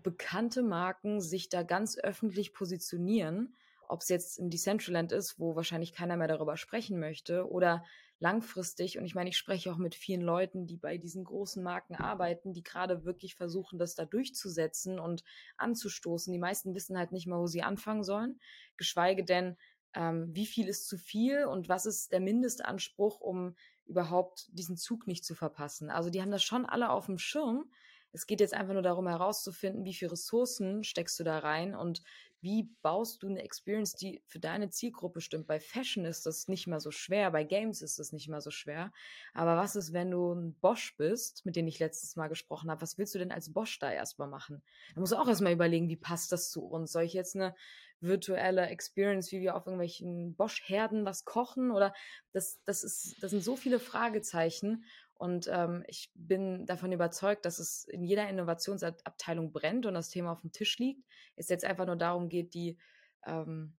[0.02, 3.54] bekannte Marken sich da ganz öffentlich positionieren.
[3.88, 7.84] Ob es jetzt im Decentraland ist, wo wahrscheinlich keiner mehr darüber sprechen möchte, oder
[8.20, 8.98] langfristig.
[8.98, 12.52] Und ich meine, ich spreche auch mit vielen Leuten, die bei diesen großen Marken arbeiten,
[12.52, 15.22] die gerade wirklich versuchen, das da durchzusetzen und
[15.56, 16.32] anzustoßen.
[16.32, 18.40] Die meisten wissen halt nicht mal, wo sie anfangen sollen,
[18.76, 19.56] geschweige denn,
[19.94, 23.56] ähm, wie viel ist zu viel und was ist der Mindestanspruch, um
[23.86, 25.90] überhaupt diesen Zug nicht zu verpassen.
[25.90, 27.70] Also die haben das schon alle auf dem Schirm.
[28.12, 32.02] Es geht jetzt einfach nur darum herauszufinden, wie viele Ressourcen steckst du da rein und
[32.40, 35.46] wie baust du eine Experience, die für deine Zielgruppe stimmt.
[35.46, 38.50] Bei Fashion ist das nicht mal so schwer, bei Games ist das nicht mal so
[38.50, 38.92] schwer.
[39.34, 42.80] Aber was ist, wenn du ein Bosch bist, mit dem ich letztes Mal gesprochen habe?
[42.80, 44.62] Was willst du denn als Bosch da erstmal machen?
[44.94, 46.92] Da musst du auch erstmal überlegen, wie passt das zu uns?
[46.92, 47.54] Soll ich jetzt eine
[48.00, 51.72] virtuelle Experience, wie wir auf irgendwelchen Bosch-Herden was kochen?
[51.72, 51.92] Oder
[52.32, 54.84] das, das ist, das sind so viele Fragezeichen.
[55.18, 60.30] Und ähm, ich bin davon überzeugt, dass es in jeder Innovationsabteilung brennt und das Thema
[60.30, 61.04] auf dem Tisch liegt.
[61.34, 62.78] Es jetzt einfach nur darum geht, die,
[63.26, 63.76] ähm,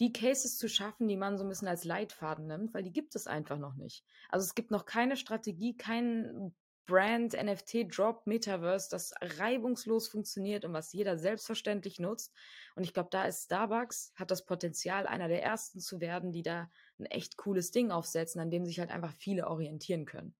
[0.00, 3.16] die Cases zu schaffen, die man so ein bisschen als Leitfaden nimmt, weil die gibt
[3.16, 4.04] es einfach noch nicht.
[4.28, 6.54] Also es gibt noch keine Strategie, kein
[6.86, 12.34] Brand, NFT, Drop, Metaverse, das reibungslos funktioniert und was jeder selbstverständlich nutzt.
[12.74, 16.42] Und ich glaube, da ist Starbucks, hat das Potenzial, einer der ersten zu werden, die
[16.42, 16.68] da
[16.98, 20.34] ein echt cooles Ding aufsetzen, an dem sich halt einfach viele orientieren können.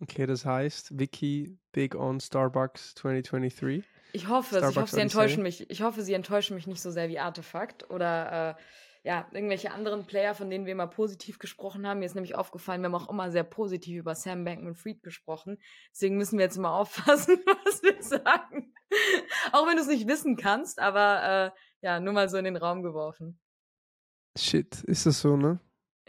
[0.00, 3.84] Okay, das heißt, Vicky, big on Starbucks 2023.
[4.12, 4.70] Ich hoffe es.
[4.70, 5.68] Ich hoffe, sie enttäuschen mich.
[5.70, 8.62] Ich hoffe, sie enttäuschen mich nicht so sehr wie Artefakt oder äh,
[9.02, 12.00] ja, irgendwelche anderen Player, von denen wir immer positiv gesprochen haben.
[12.00, 15.58] Mir ist nämlich aufgefallen, wir haben auch immer sehr positiv über Sam Bankman-Fried gesprochen.
[15.92, 18.74] Deswegen müssen wir jetzt immer aufpassen, was wir sagen.
[19.52, 22.56] auch wenn du es nicht wissen kannst, aber äh, ja, nur mal so in den
[22.56, 23.38] Raum geworfen.
[24.38, 25.60] Shit, ist das so, ne?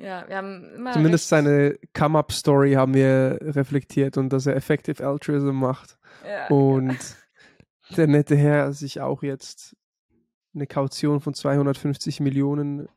[0.01, 0.91] Ja, wir haben immer.
[0.93, 5.97] Zumindest seine Come-Up-Story haben wir reflektiert und dass er Effective Altruism macht.
[6.27, 6.97] Ja, und
[7.89, 7.95] ja.
[7.95, 9.75] der nette Herr sich auch jetzt
[10.53, 12.89] eine Kaution von 250 Millionen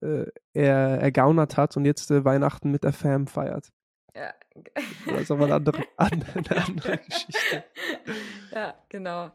[0.00, 3.72] äh, er, ergaunert hat und jetzt äh, Weihnachten mit der Fam feiert.
[4.14, 4.34] Ja.
[5.06, 6.24] Das ist aber eine andere, eine
[6.66, 7.64] andere Geschichte.
[8.52, 9.30] Ja, genau.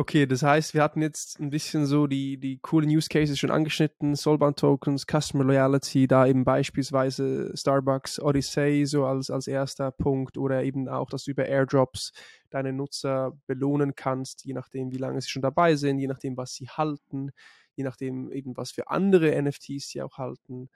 [0.00, 3.50] Okay, das heißt, wir hatten jetzt ein bisschen so die, die coolen Use Cases schon
[3.50, 10.38] angeschnitten, Soulbound Tokens, Customer Loyalty, da eben beispielsweise Starbucks Odyssey so als, als erster Punkt
[10.38, 12.12] oder eben auch, dass du über Airdrops
[12.48, 16.54] deine Nutzer belohnen kannst, je nachdem, wie lange sie schon dabei sind, je nachdem, was
[16.54, 17.32] sie halten,
[17.74, 20.68] je nachdem eben, was für andere NFTs sie auch halten,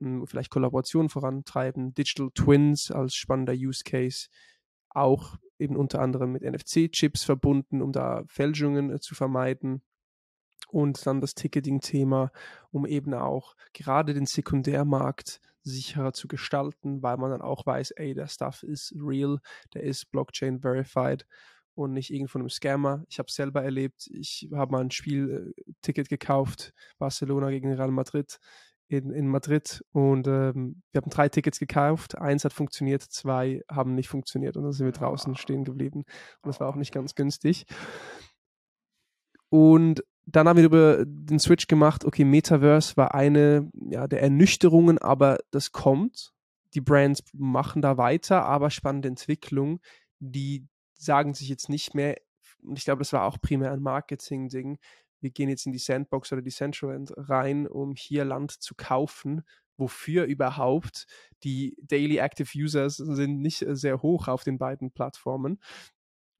[0.00, 4.28] hm, vielleicht Kollaborationen vorantreiben, Digital Twins als spannender Use Case,
[5.00, 9.82] auch eben unter anderem mit NFC-Chips verbunden, um da Fälschungen äh, zu vermeiden.
[10.70, 12.30] Und dann das Ticketing-Thema,
[12.70, 18.14] um eben auch gerade den Sekundärmarkt sicherer zu gestalten, weil man dann auch weiß, ey,
[18.14, 19.38] der Stuff ist real,
[19.74, 21.26] der ist Blockchain verified
[21.74, 23.04] und nicht irgend von einem Scammer.
[23.08, 24.08] Ich habe es selber erlebt.
[24.12, 28.38] Ich habe mal ein Spielticket äh, gekauft, Barcelona gegen Real Madrid
[28.88, 32.18] in, in Madrid und ähm, wir haben drei Tickets gekauft.
[32.18, 36.04] Eins hat funktioniert, zwei haben nicht funktioniert und dann sind wir draußen stehen geblieben
[36.42, 37.66] und das war auch nicht ganz günstig.
[39.50, 44.98] Und dann haben wir über den Switch gemacht, okay, Metaverse war eine ja, der Ernüchterungen,
[44.98, 46.32] aber das kommt.
[46.74, 49.80] Die Brands machen da weiter, aber spannende Entwicklung,
[50.18, 52.16] die sagen sich jetzt nicht mehr,
[52.62, 54.78] und ich glaube, das war auch primär ein Marketing-Ding,
[55.20, 59.42] wir gehen jetzt in die Sandbox oder die Central rein, um hier Land zu kaufen.
[59.76, 61.06] Wofür überhaupt?
[61.44, 65.60] Die Daily Active Users sind nicht äh, sehr hoch auf den beiden Plattformen.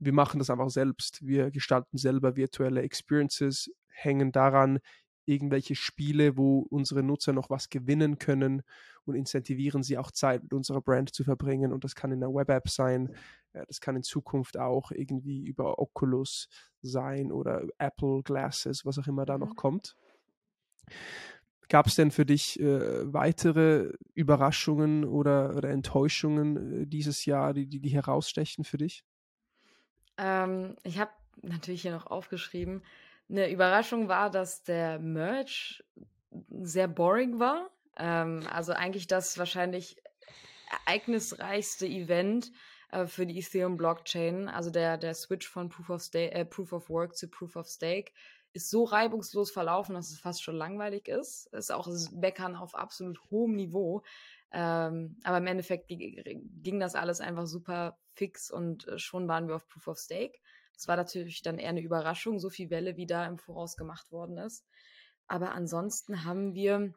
[0.00, 1.24] Wir machen das einfach selbst.
[1.24, 4.80] Wir gestalten selber virtuelle Experiences, hängen daran
[5.28, 8.62] irgendwelche Spiele, wo unsere Nutzer noch was gewinnen können
[9.04, 11.72] und incentivieren sie auch Zeit mit unserer Brand zu verbringen.
[11.72, 13.14] Und das kann in einer Web-App sein,
[13.52, 16.48] das kann in Zukunft auch irgendwie über Oculus
[16.82, 19.56] sein oder Apple Glasses, was auch immer da noch mhm.
[19.56, 19.96] kommt.
[21.68, 27.66] Gab es denn für dich äh, weitere Überraschungen oder, oder Enttäuschungen äh, dieses Jahr, die,
[27.66, 29.04] die, die herausstechen für dich?
[30.16, 31.10] Ähm, ich habe
[31.42, 32.82] natürlich hier noch aufgeschrieben,
[33.28, 35.84] eine Überraschung war, dass der Merch
[36.50, 37.70] sehr boring war.
[37.96, 40.02] Ähm, also eigentlich das wahrscheinlich
[40.86, 42.52] ereignisreichste Event
[42.90, 44.48] äh, für die Ethereum-Blockchain.
[44.48, 47.66] Also der, der Switch von Proof of, Stake, äh, Proof of Work zu Proof of
[47.66, 48.12] Stake
[48.52, 51.46] ist so reibungslos verlaufen, dass es fast schon langweilig ist.
[51.52, 54.02] Ist auch Meckern auf absolut hohem Niveau.
[54.52, 59.56] Ähm, aber im Endeffekt ging das alles einfach super fix und äh, schon waren wir
[59.56, 60.38] auf Proof of Stake.
[60.78, 64.12] Das war natürlich dann eher eine Überraschung, so viel Welle, wie da im Voraus gemacht
[64.12, 64.64] worden ist.
[65.26, 66.94] Aber ansonsten haben wir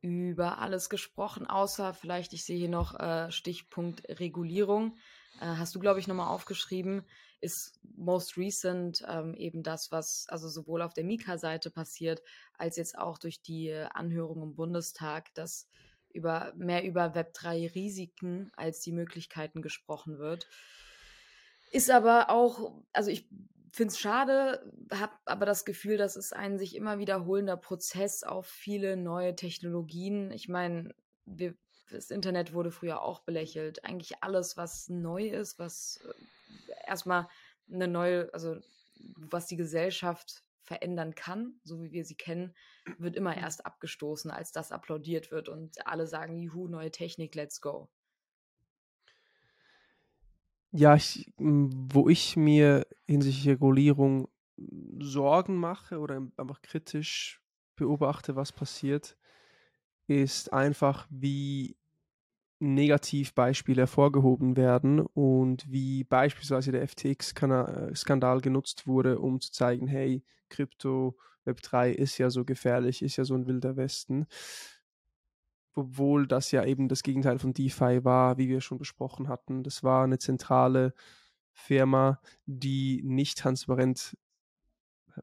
[0.00, 4.96] über alles gesprochen, außer vielleicht, ich sehe hier noch äh, Stichpunkt Regulierung.
[5.40, 7.04] Äh, hast du, glaube ich, nochmal aufgeschrieben,
[7.40, 12.22] ist most recent ähm, eben das, was also sowohl auf der Mika-Seite passiert,
[12.56, 15.66] als jetzt auch durch die Anhörung im Bundestag, dass
[16.10, 20.46] über mehr über Web3-Risiken als die Möglichkeiten gesprochen wird.
[21.74, 23.28] Ist aber auch, also ich
[23.72, 28.46] finde es schade, habe aber das Gefühl, das ist ein sich immer wiederholender Prozess auf
[28.46, 30.30] viele neue Technologien.
[30.30, 30.94] Ich meine,
[31.26, 33.84] das Internet wurde früher auch belächelt.
[33.84, 35.98] Eigentlich alles, was neu ist, was
[36.68, 37.26] äh, erstmal
[37.68, 38.56] eine neue, also
[39.16, 42.54] was die Gesellschaft verändern kann, so wie wir sie kennen,
[42.98, 43.42] wird immer mhm.
[43.42, 47.90] erst abgestoßen, als das applaudiert wird und alle sagen, juhu, neue Technik, let's go.
[50.76, 54.26] Ja, ich, wo ich mir hinsichtlich Regulierung
[54.98, 57.40] Sorgen mache oder einfach kritisch
[57.76, 59.16] beobachte, was passiert,
[60.08, 61.76] ist einfach, wie
[62.60, 71.16] Negativbeispiele hervorgehoben werden und wie beispielsweise der FTX-Skandal genutzt wurde, um zu zeigen, hey, Krypto
[71.44, 74.26] Web 3 ist ja so gefährlich, ist ja so ein wilder Westen.
[75.74, 79.62] Obwohl das ja eben das Gegenteil von DeFi war, wie wir schon besprochen hatten.
[79.62, 80.94] Das war eine zentrale
[81.52, 84.16] Firma, die nicht transparent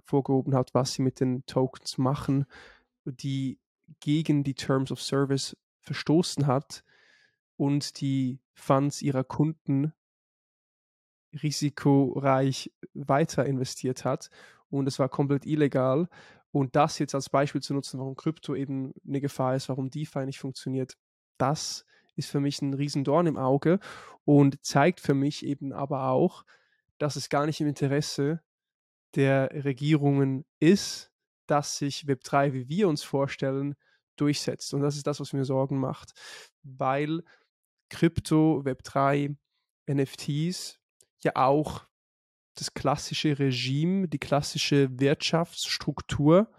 [0.03, 2.45] vorgehoben hat, was sie mit den Tokens machen,
[3.05, 3.59] die
[3.99, 6.83] gegen die Terms of Service verstoßen hat
[7.57, 9.93] und die Funds ihrer Kunden
[11.43, 14.29] risikoreich weiter investiert hat.
[14.69, 16.07] Und es war komplett illegal.
[16.51, 20.25] Und das jetzt als Beispiel zu nutzen, warum Krypto eben eine Gefahr ist, warum DeFi
[20.25, 20.97] nicht funktioniert,
[21.37, 21.85] das
[22.15, 23.79] ist für mich ein Riesendorn im Auge
[24.25, 26.43] und zeigt für mich eben aber auch,
[26.97, 28.41] dass es gar nicht im Interesse
[29.15, 31.11] der Regierungen ist,
[31.47, 33.75] dass sich Web3, wie wir uns vorstellen,
[34.17, 34.73] durchsetzt.
[34.73, 36.13] Und das ist das, was mir Sorgen macht,
[36.63, 37.23] weil
[37.89, 39.35] Krypto, Web3,
[39.89, 40.79] NFTs
[41.23, 41.87] ja auch
[42.55, 46.51] das klassische Regime, die klassische Wirtschaftsstruktur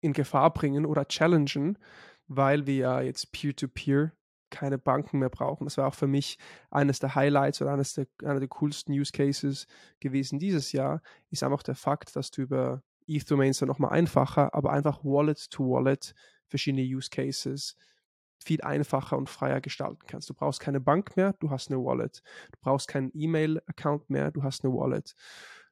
[0.00, 1.78] in Gefahr bringen oder challengen,
[2.26, 4.12] weil wir ja jetzt Peer-to-Peer -Peer
[4.50, 5.64] keine Banken mehr brauchen.
[5.64, 6.38] Das war auch für mich
[6.70, 9.66] eines der Highlights oder eines der, einer der coolsten Use Cases
[10.00, 14.72] gewesen dieses Jahr, ist einfach der Fakt, dass du über ETH-Domains dann nochmal einfacher, aber
[14.72, 16.14] einfach Wallet-to-Wallet
[16.48, 17.76] verschiedene Use Cases
[18.44, 20.28] viel einfacher und freier gestalten kannst.
[20.30, 22.22] Du brauchst keine Bank mehr, du hast eine Wallet.
[22.52, 25.14] Du brauchst keinen E-Mail-Account mehr, du hast eine Wallet.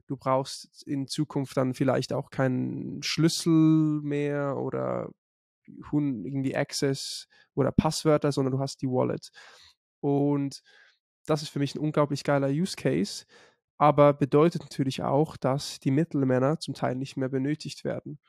[0.07, 5.09] Du brauchst in Zukunft dann vielleicht auch keinen Schlüssel mehr oder
[5.91, 9.29] irgendwie Access oder Passwörter, sondern du hast die Wallet.
[9.99, 10.61] Und
[11.25, 13.25] das ist für mich ein unglaublich geiler Use Case,
[13.77, 18.19] aber bedeutet natürlich auch, dass die Mittelmänner zum Teil nicht mehr benötigt werden.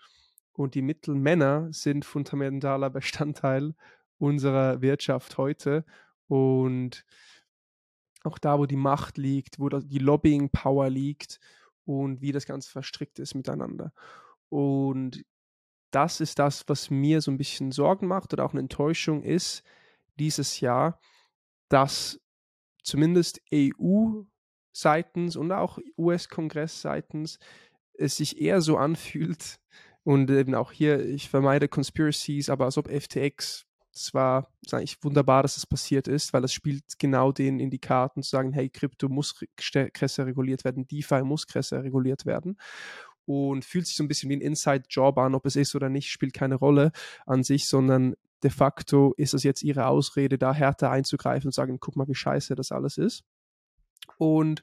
[0.52, 3.74] Und die Mittelmänner sind fundamentaler Bestandteil
[4.18, 5.84] unserer Wirtschaft heute
[6.28, 7.04] und
[8.24, 11.38] auch da, wo die Macht liegt, wo die Lobbying-Power liegt
[11.84, 13.92] und wie das Ganze verstrickt ist miteinander.
[14.48, 15.24] Und
[15.90, 19.62] das ist das, was mir so ein bisschen Sorgen macht oder auch eine Enttäuschung ist
[20.18, 21.00] dieses Jahr,
[21.68, 22.20] dass
[22.82, 27.38] zumindest EU-seitens und auch US-Kongress-seitens
[27.94, 29.58] es sich eher so anfühlt
[30.02, 33.65] und eben auch hier, ich vermeide Conspiracies, aber als ob FTX
[33.96, 37.78] es war eigentlich wunderbar, dass das passiert ist, weil das spielt genau denen in die
[37.78, 42.58] Karten zu sagen, hey, Krypto muss krasser reguliert werden, DeFi muss krasser reguliert werden
[43.26, 46.10] und fühlt sich so ein bisschen wie ein Inside-Job an, ob es ist oder nicht,
[46.10, 46.92] spielt keine Rolle
[47.26, 51.78] an sich, sondern de facto ist es jetzt ihre Ausrede, da härter einzugreifen und sagen,
[51.80, 53.24] guck mal, wie scheiße das alles ist.
[54.18, 54.62] Und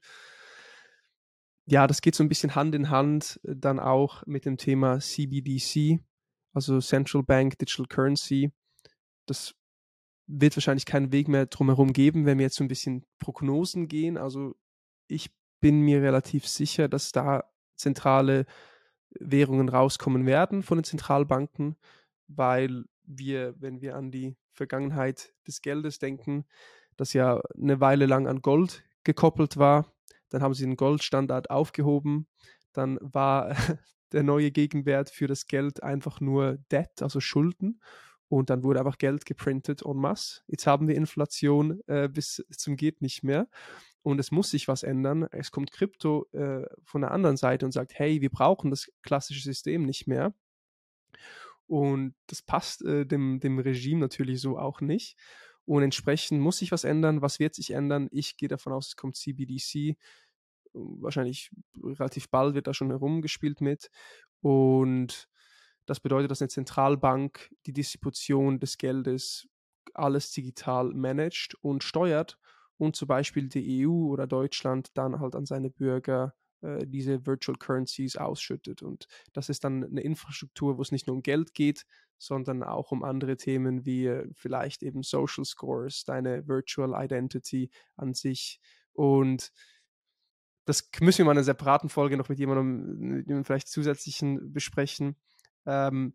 [1.65, 5.99] ja, das geht so ein bisschen Hand in Hand dann auch mit dem Thema CBDC,
[6.53, 8.51] also Central Bank Digital Currency
[9.25, 9.55] das
[10.27, 14.17] wird wahrscheinlich keinen Weg mehr drumherum geben, wenn wir jetzt so ein bisschen Prognosen gehen.
[14.17, 14.55] Also
[15.07, 17.43] ich bin mir relativ sicher, dass da
[17.75, 18.45] zentrale
[19.19, 21.75] Währungen rauskommen werden von den Zentralbanken,
[22.27, 26.45] weil wir, wenn wir an die Vergangenheit des Geldes denken,
[26.95, 29.91] das ja eine Weile lang an Gold gekoppelt war,
[30.29, 32.27] dann haben sie den Goldstandard aufgehoben,
[32.71, 33.55] dann war
[34.11, 37.79] der neue Gegenwert für das Geld einfach nur Debt, also Schulden
[38.33, 40.41] Und dann wurde einfach Geld geprintet en masse.
[40.47, 43.47] Jetzt haben wir Inflation äh, bis zum geht nicht mehr.
[44.01, 45.27] Und es muss sich was ändern.
[45.31, 49.43] Es kommt Krypto äh, von der anderen Seite und sagt, hey, wir brauchen das klassische
[49.43, 50.33] System nicht mehr.
[51.67, 55.15] Und das passt äh, dem, dem Regime natürlich so auch nicht.
[55.65, 57.21] Und entsprechend muss sich was ändern.
[57.21, 58.07] Was wird sich ändern?
[58.11, 59.95] Ich gehe davon aus, es kommt CBDC.
[60.73, 61.51] Wahrscheinlich
[61.83, 63.91] relativ bald wird da schon herumgespielt mit.
[64.41, 65.29] Und
[65.85, 69.47] das bedeutet, dass eine Zentralbank die Distribution des Geldes
[69.93, 72.39] alles digital managt und steuert
[72.77, 77.57] und zum Beispiel die EU oder Deutschland dann halt an seine Bürger äh, diese Virtual
[77.57, 78.81] Currencies ausschüttet.
[78.81, 81.85] Und das ist dann eine Infrastruktur, wo es nicht nur um Geld geht,
[82.17, 88.13] sondern auch um andere Themen wie äh, vielleicht eben Social Scores, deine Virtual Identity an
[88.13, 88.59] sich.
[88.93, 89.51] Und
[90.65, 94.53] das müssen wir mal in einer separaten Folge noch mit jemandem, mit jemandem vielleicht zusätzlichen
[94.53, 95.17] besprechen.
[95.65, 96.13] Ähm,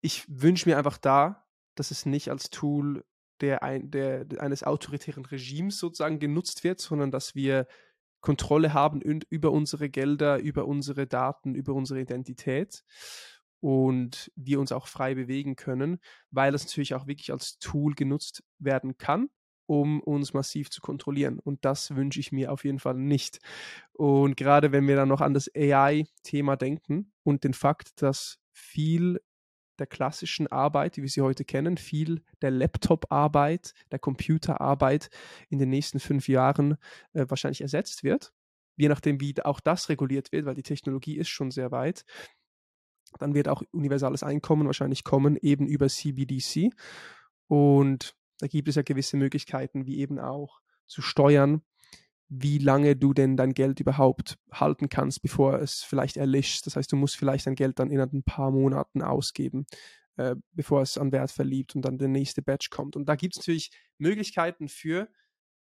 [0.00, 3.04] ich wünsche mir einfach da, dass es nicht als Tool
[3.40, 7.66] der, ein, der, eines autoritären Regimes sozusagen genutzt wird, sondern dass wir
[8.20, 12.84] Kontrolle haben über unsere Gelder, über unsere Daten, über unsere Identität
[13.60, 16.00] und wir uns auch frei bewegen können,
[16.30, 19.30] weil es natürlich auch wirklich als Tool genutzt werden kann,
[19.68, 21.38] um uns massiv zu kontrollieren.
[21.38, 23.38] Und das wünsche ich mir auf jeden Fall nicht.
[23.92, 29.20] Und gerade wenn wir dann noch an das AI-Thema denken und den Fakt, dass viel
[29.78, 35.10] der klassischen Arbeit, wie wir sie heute kennen, viel der Laptop-Arbeit, der Computerarbeit
[35.50, 36.78] in den nächsten fünf Jahren
[37.12, 38.32] äh, wahrscheinlich ersetzt wird.
[38.76, 42.04] Je nachdem, wie auch das reguliert wird, weil die Technologie ist schon sehr weit.
[43.18, 46.70] Dann wird auch universales Einkommen wahrscheinlich kommen, eben über CBDC.
[47.48, 51.62] Und da gibt es ja gewisse Möglichkeiten, wie eben auch zu steuern,
[52.28, 56.66] wie lange du denn dein Geld überhaupt halten kannst, bevor es vielleicht erlischt.
[56.66, 59.66] Das heißt, du musst vielleicht dein Geld dann in ein paar Monaten ausgeben,
[60.16, 62.96] äh, bevor es an Wert verliebt und dann der nächste Batch kommt.
[62.96, 65.08] Und da gibt es natürlich Möglichkeiten für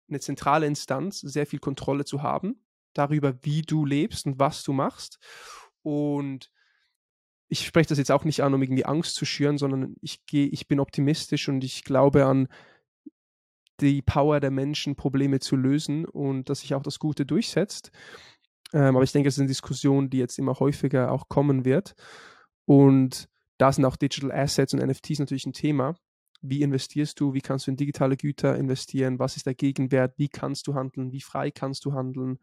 [0.09, 4.73] eine zentrale Instanz, sehr viel Kontrolle zu haben darüber, wie du lebst und was du
[4.73, 5.19] machst.
[5.81, 6.51] Und
[7.53, 10.47] ich spreche das jetzt auch nicht an, um irgendwie Angst zu schüren, sondern ich gehe,
[10.47, 12.47] ich bin optimistisch und ich glaube an
[13.79, 17.91] die Power der Menschen, Probleme zu lösen und dass sich auch das Gute durchsetzt.
[18.73, 21.93] Ähm, aber ich denke, es ist eine Diskussion, die jetzt immer häufiger auch kommen wird.
[22.65, 23.29] Und
[23.59, 25.93] da sind auch Digital Assets und NFTs natürlich ein Thema.
[26.41, 27.35] Wie investierst du?
[27.35, 29.19] Wie kannst du in digitale Güter investieren?
[29.19, 30.15] Was ist der Gegenwert?
[30.17, 31.11] Wie kannst du handeln?
[31.11, 32.39] Wie frei kannst du handeln?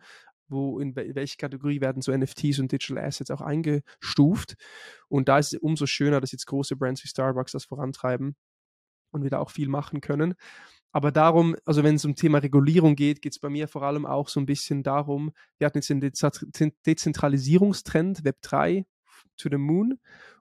[0.50, 4.54] Wo, in welche Kategorie werden so NFTs und Digital Assets auch eingestuft?
[5.08, 8.36] Und da ist es umso schöner, dass jetzt große Brands wie Starbucks das vorantreiben
[9.12, 10.34] und wir da auch viel machen können.
[10.92, 14.06] Aber darum, also wenn es um Thema Regulierung geht, geht es bei mir vor allem
[14.06, 16.00] auch so ein bisschen darum, wir hatten jetzt den
[16.86, 18.86] Dezentralisierungstrend, Web 3
[19.36, 19.98] to the Moon.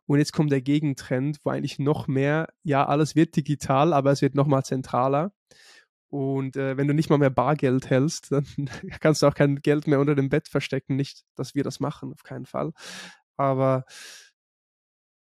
[0.07, 4.23] Und jetzt kommt der Gegentrend, wo eigentlich noch mehr, ja, alles wird digital, aber es
[4.23, 5.31] wird noch mal zentraler.
[6.09, 8.45] Und äh, wenn du nicht mal mehr Bargeld hältst, dann
[8.99, 10.95] kannst du auch kein Geld mehr unter dem Bett verstecken.
[10.95, 12.73] Nicht, dass wir das machen, auf keinen Fall.
[13.37, 13.85] Aber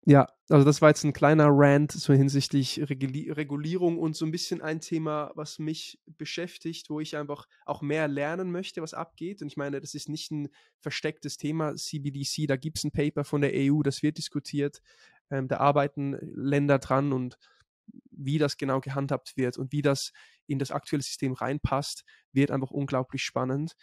[0.05, 4.31] ja, also das war jetzt ein kleiner Rant so hinsichtlich Reguli Regulierung und so ein
[4.31, 9.41] bisschen ein Thema, was mich beschäftigt, wo ich einfach auch mehr lernen möchte, was abgeht.
[9.41, 10.49] Und ich meine, das ist nicht ein
[10.81, 14.81] verstecktes Thema, CBDC, da gibt es ein Paper von der EU, das wird diskutiert.
[15.31, 17.37] Ähm, da arbeiten Länder dran und
[18.11, 20.11] wie das genau gehandhabt wird und wie das
[20.47, 23.75] in das aktuelle System reinpasst, wird einfach unglaublich spannend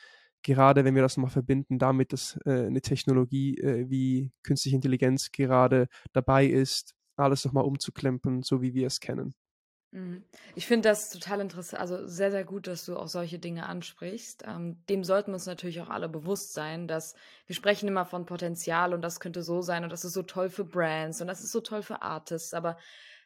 [0.42, 5.32] gerade wenn wir das mal verbinden damit, dass äh, eine Technologie äh, wie künstliche Intelligenz
[5.32, 9.34] gerade dabei ist, alles nochmal umzuklempern, so wie wir es kennen.
[9.92, 10.24] Mhm.
[10.54, 14.44] Ich finde das total interessant, also sehr, sehr gut, dass du auch solche Dinge ansprichst.
[14.46, 17.14] Ähm, dem sollten wir uns natürlich auch alle bewusst sein, dass
[17.46, 20.48] wir sprechen immer von Potenzial und das könnte so sein und das ist so toll
[20.48, 22.78] für Brands und das ist so toll für Artists, aber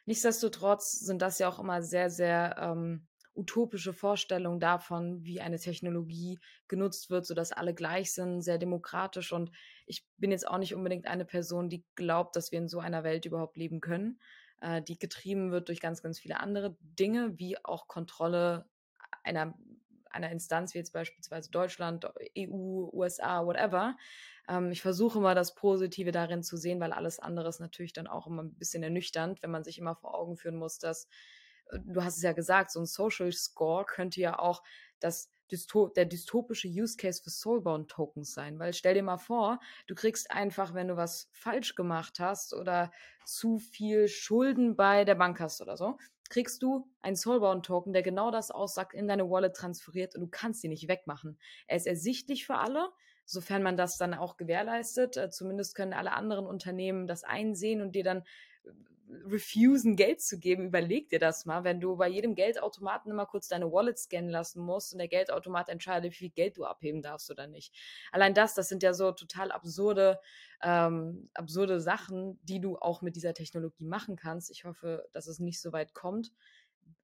[0.05, 6.39] nichtsdestotrotz sind das ja auch immer sehr, sehr ähm, utopische Vorstellung davon, wie eine Technologie
[6.67, 9.33] genutzt wird, sodass alle gleich sind, sehr demokratisch.
[9.33, 9.51] Und
[9.85, 13.03] ich bin jetzt auch nicht unbedingt eine Person, die glaubt, dass wir in so einer
[13.03, 14.19] Welt überhaupt leben können,
[14.61, 18.69] äh, die getrieben wird durch ganz, ganz viele andere Dinge, wie auch Kontrolle
[19.23, 19.53] einer,
[20.09, 23.97] einer Instanz, wie jetzt beispielsweise Deutschland, EU, USA, whatever.
[24.49, 28.07] Ähm, ich versuche immer das Positive darin zu sehen, weil alles andere ist natürlich dann
[28.07, 31.07] auch immer ein bisschen ernüchternd, wenn man sich immer vor Augen führen muss, dass
[31.71, 34.63] du hast es ja gesagt, so ein Social Score könnte ja auch
[34.99, 35.31] das
[35.95, 38.57] der dystopische Use Case für Soulbound Tokens sein.
[38.57, 42.91] Weil stell dir mal vor, du kriegst einfach, wenn du was falsch gemacht hast oder
[43.25, 45.97] zu viel Schulden bei der Bank hast oder so,
[46.29, 50.27] kriegst du einen Soulbound Token, der genau das aussagt, in deine Wallet transferiert und du
[50.27, 51.37] kannst ihn nicht wegmachen.
[51.67, 52.89] Er ist ersichtlich für alle,
[53.25, 55.17] sofern man das dann auch gewährleistet.
[55.17, 58.23] Äh, zumindest können alle anderen Unternehmen das einsehen und dir dann
[59.25, 60.65] refusen, Geld zu geben.
[60.65, 64.63] Überleg dir das mal, wenn du bei jedem Geldautomaten immer kurz deine Wallet scannen lassen
[64.63, 67.73] musst und der Geldautomat entscheidet, wie viel Geld du abheben darfst oder nicht.
[68.11, 70.19] Allein das, das sind ja so total absurde,
[70.61, 74.49] ähm, absurde Sachen, die du auch mit dieser Technologie machen kannst.
[74.51, 76.31] Ich hoffe, dass es nicht so weit kommt.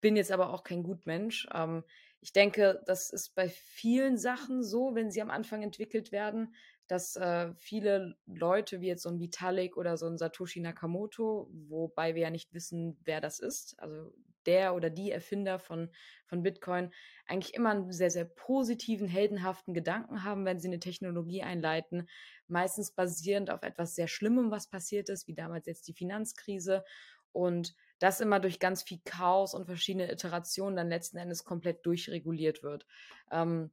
[0.00, 1.46] Bin jetzt aber auch kein Gutmensch.
[1.54, 1.84] Ähm,
[2.24, 6.54] ich denke, das ist bei vielen Sachen so, wenn sie am Anfang entwickelt werden,
[6.88, 12.14] dass äh, viele Leute wie jetzt so ein Vitalik oder so ein Satoshi Nakamoto, wobei
[12.14, 14.14] wir ja nicht wissen, wer das ist, also
[14.46, 15.90] der oder die Erfinder von,
[16.24, 16.90] von Bitcoin,
[17.26, 22.08] eigentlich immer einen sehr, sehr positiven, heldenhaften Gedanken haben, wenn sie eine Technologie einleiten,
[22.48, 26.84] meistens basierend auf etwas sehr Schlimmem, was passiert ist, wie damals jetzt die Finanzkrise.
[27.32, 27.74] Und
[28.04, 32.86] das immer durch ganz viel Chaos und verschiedene Iterationen dann letzten Endes komplett durchreguliert wird.
[33.32, 33.70] Ähm,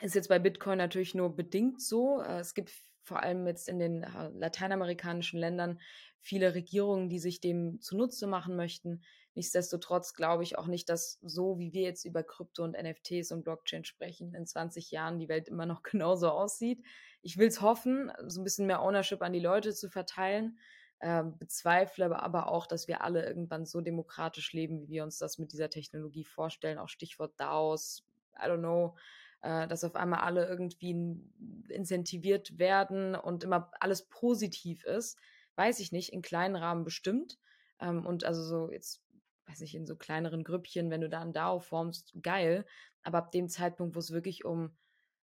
[0.00, 2.22] ist jetzt bei Bitcoin natürlich nur bedingt so.
[2.22, 2.72] Äh, es gibt
[3.02, 5.80] vor allem jetzt in den äh, lateinamerikanischen Ländern
[6.18, 9.02] viele Regierungen, die sich dem zunutze machen möchten.
[9.34, 13.44] Nichtsdestotrotz glaube ich auch nicht, dass so wie wir jetzt über Krypto und NFTs und
[13.44, 16.82] Blockchain sprechen, in 20 Jahren die Welt immer noch genauso aussieht.
[17.20, 20.58] Ich will es hoffen, so ein bisschen mehr Ownership an die Leute zu verteilen.
[21.00, 25.38] Äh, bezweifle aber auch, dass wir alle irgendwann so demokratisch leben, wie wir uns das
[25.38, 26.78] mit dieser Technologie vorstellen.
[26.78, 28.04] Auch Stichwort DAOs,
[28.36, 28.96] I don't know
[29.42, 31.20] äh, dass auf einmal alle irgendwie
[31.68, 35.18] incentiviert werden und immer alles positiv ist,
[35.56, 37.38] weiß ich nicht, in kleinen Rahmen bestimmt.
[37.80, 39.02] Ähm, und also so jetzt,
[39.46, 42.66] weiß ich, in so kleineren Grüppchen, wenn du da ein DAO formst, geil.
[43.02, 44.76] Aber ab dem Zeitpunkt, wo es wirklich um,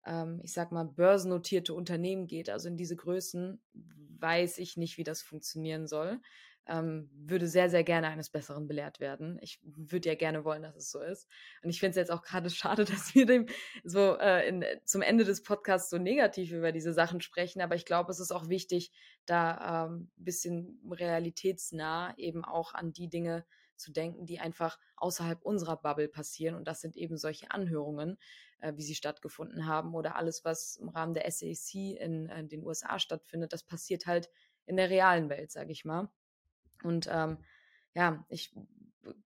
[0.07, 3.61] ähm, ich sag mal, börsennotierte Unternehmen geht, also in diese Größen,
[4.19, 6.21] weiß ich nicht, wie das funktionieren soll
[6.67, 9.39] ähm, würde sehr, sehr gerne eines Besseren belehrt werden.
[9.43, 11.29] Ich würde ja gerne wollen, dass es so ist.
[11.63, 13.47] Und ich finde es jetzt auch gerade schade, dass wir dem
[13.85, 17.61] so äh, in, zum Ende des Podcasts so negativ über diese Sachen sprechen.
[17.61, 18.93] Aber ich glaube, es ist auch wichtig,
[19.27, 23.45] da ein ähm, bisschen realitätsnah eben auch an die Dinge
[23.77, 26.55] zu denken, die einfach außerhalb unserer Bubble passieren.
[26.55, 28.19] Und das sind eben solche Anhörungen,
[28.63, 32.65] äh, wie sie stattgefunden haben oder alles, was im Rahmen der SAC in, in den
[32.65, 33.53] USA stattfindet.
[33.53, 34.31] Das passiert halt
[34.67, 36.09] in der realen Welt, sage ich mal.
[36.83, 37.39] Und ähm,
[37.95, 38.55] ja, ich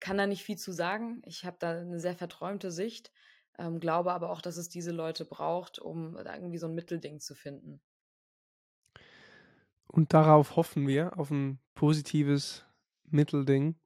[0.01, 1.21] kann da nicht viel zu sagen.
[1.25, 3.11] Ich habe da eine sehr verträumte Sicht,
[3.59, 7.35] ähm, glaube aber auch, dass es diese Leute braucht, um irgendwie so ein Mittelding zu
[7.35, 7.81] finden.
[9.87, 12.65] Und darauf hoffen wir, auf ein positives
[13.05, 13.77] Mittelding,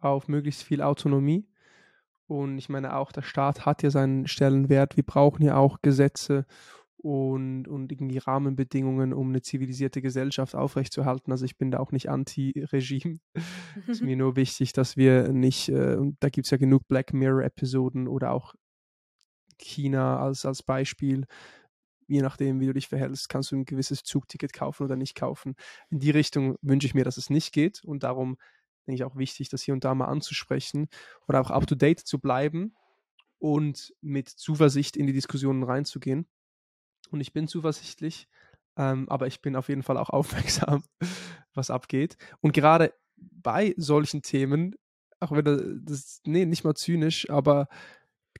[0.00, 1.49] auf möglichst viel Autonomie.
[2.30, 4.96] Und ich meine auch, der Staat hat ja seinen Stellenwert.
[4.96, 6.46] Wir brauchen ja auch Gesetze
[6.96, 11.32] und, und irgendwie Rahmenbedingungen, um eine zivilisierte Gesellschaft aufrechtzuerhalten.
[11.32, 13.18] Also ich bin da auch nicht anti-Regime.
[13.34, 13.42] Es
[13.88, 17.12] ist mir nur wichtig, dass wir nicht, äh, und da gibt es ja genug Black
[17.12, 18.54] Mirror-Episoden oder auch
[19.58, 21.26] China als, als Beispiel.
[22.06, 25.56] Je nachdem, wie du dich verhältst, kannst du ein gewisses Zugticket kaufen oder nicht kaufen.
[25.90, 27.82] In die Richtung wünsche ich mir, dass es nicht geht.
[27.82, 28.36] Und darum
[28.90, 30.88] denke ich auch wichtig, das hier und da mal anzusprechen
[31.28, 32.74] oder auch up-to-date zu bleiben
[33.38, 36.26] und mit Zuversicht in die Diskussionen reinzugehen
[37.10, 38.28] und ich bin zuversichtlich,
[38.76, 40.84] ähm, aber ich bin auf jeden Fall auch aufmerksam,
[41.54, 42.16] was abgeht.
[42.40, 44.76] Und gerade bei solchen Themen,
[45.20, 47.68] auch wenn das, nee, nicht mal zynisch, aber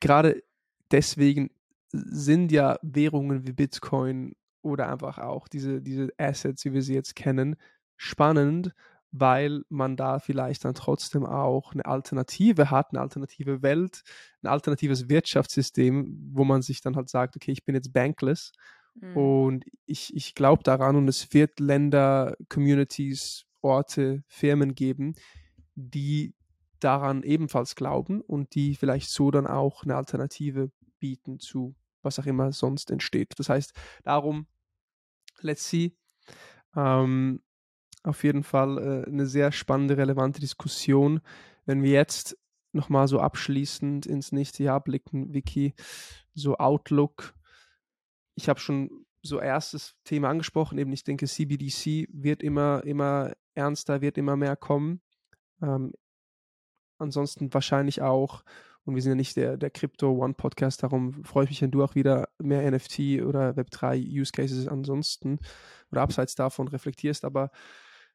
[0.00, 0.42] gerade
[0.90, 1.50] deswegen
[1.92, 7.16] sind ja Währungen wie Bitcoin oder einfach auch diese, diese Assets, wie wir sie jetzt
[7.16, 7.56] kennen,
[7.96, 8.72] spannend,
[9.12, 14.02] weil man da vielleicht dann trotzdem auch eine Alternative hat, eine alternative Welt,
[14.42, 18.52] ein alternatives Wirtschaftssystem, wo man sich dann halt sagt, okay, ich bin jetzt bankless
[18.94, 19.16] mhm.
[19.16, 25.14] und ich, ich glaube daran und es wird Länder, Communities, Orte, Firmen geben,
[25.74, 26.34] die
[26.78, 32.26] daran ebenfalls glauben und die vielleicht so dann auch eine Alternative bieten zu was auch
[32.26, 33.32] immer sonst entsteht.
[33.36, 33.74] Das heißt,
[34.04, 34.46] darum,
[35.40, 35.96] let's see.
[36.76, 37.42] Ähm,
[38.02, 41.20] auf jeden Fall äh, eine sehr spannende, relevante Diskussion.
[41.66, 42.38] Wenn wir jetzt
[42.72, 45.74] nochmal so abschließend ins nächste Jahr blicken, Vicky,
[46.34, 47.34] so Outlook.
[48.36, 54.00] Ich habe schon so erstes Thema angesprochen, eben ich denke, CBDC wird immer, immer ernster,
[54.00, 55.02] wird immer mehr kommen.
[55.60, 55.92] Ähm,
[56.98, 58.44] ansonsten wahrscheinlich auch,
[58.84, 61.70] und wir sind ja nicht der, der Crypto One Podcast, darum freue ich mich, wenn
[61.70, 65.38] du auch wieder mehr NFT oder Web3 Use Cases ansonsten
[65.90, 67.50] oder abseits davon reflektierst, aber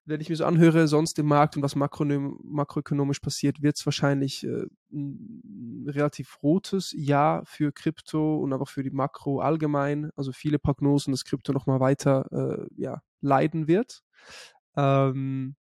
[0.05, 4.45] wenn ich mir so anhöre, sonst im Markt und was makroökonomisch passiert, wird es wahrscheinlich
[4.45, 10.11] äh, ein relativ rotes Jahr für Krypto und aber für die Makro allgemein.
[10.15, 14.01] Also viele Prognosen, dass Krypto nochmal weiter äh, ja, leiden wird.
[14.75, 15.55] Ähm,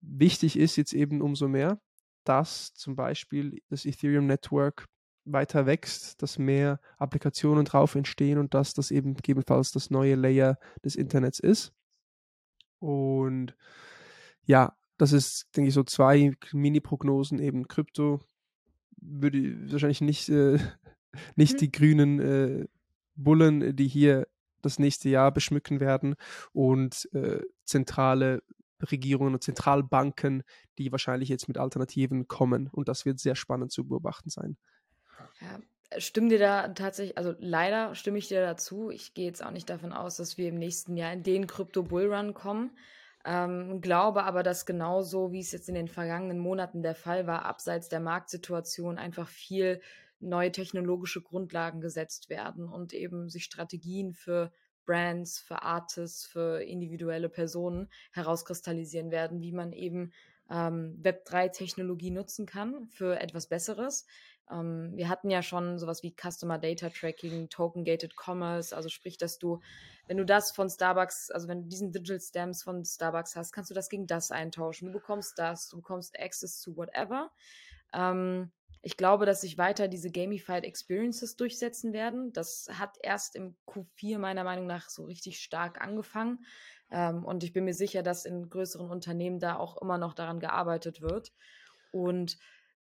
[0.00, 1.80] wichtig ist jetzt eben umso mehr,
[2.24, 4.86] dass zum Beispiel das Ethereum Network
[5.24, 10.58] weiter wächst, dass mehr Applikationen drauf entstehen und dass das eben gegebenenfalls das neue Layer
[10.84, 11.72] des Internets ist.
[12.82, 13.54] Und
[14.44, 18.20] ja, das ist, denke ich, so zwei Mini-Prognosen, eben Krypto
[19.00, 20.58] würde wahrscheinlich nicht, äh,
[21.36, 21.58] nicht mhm.
[21.58, 22.66] die grünen äh,
[23.14, 24.26] Bullen, die hier
[24.62, 26.16] das nächste Jahr beschmücken werden
[26.52, 28.42] und äh, zentrale
[28.80, 30.42] Regierungen und Zentralbanken,
[30.78, 32.68] die wahrscheinlich jetzt mit Alternativen kommen.
[32.68, 34.56] Und das wird sehr spannend zu beobachten sein.
[35.40, 35.60] Ja,
[35.98, 38.90] stimme dir da tatsächlich, also leider stimme ich dir dazu.
[38.90, 42.34] Ich gehe jetzt auch nicht davon aus, dass wir im nächsten Jahr in den Krypto-Bullrun
[42.34, 42.70] kommen.
[43.24, 47.44] Ähm, glaube aber, dass genauso, wie es jetzt in den vergangenen Monaten der Fall war,
[47.44, 49.80] abseits der Marktsituation einfach viel
[50.18, 54.52] neue technologische Grundlagen gesetzt werden und eben sich Strategien für
[54.84, 60.12] Brands, für Artists, für individuelle Personen herauskristallisieren werden, wie man eben
[60.50, 64.06] ähm, Web3-Technologie nutzen kann für etwas Besseres.
[64.50, 69.38] Ähm, wir hatten ja schon sowas wie Customer Data Tracking, Token-Gated Commerce, also sprich, dass
[69.38, 69.60] du,
[70.06, 73.70] wenn du das von Starbucks, also wenn du diesen Digital Stamps von Starbucks hast, kannst
[73.70, 74.86] du das gegen das eintauschen.
[74.86, 77.30] Du bekommst das, du bekommst Access zu whatever.
[77.92, 78.50] Ähm,
[78.84, 82.32] ich glaube, dass sich weiter diese Gamified Experiences durchsetzen werden.
[82.32, 86.44] Das hat erst im Q4 meiner Meinung nach so richtig stark angefangen.
[86.90, 90.40] Ähm, und ich bin mir sicher, dass in größeren Unternehmen da auch immer noch daran
[90.40, 91.32] gearbeitet wird.
[91.92, 92.38] Und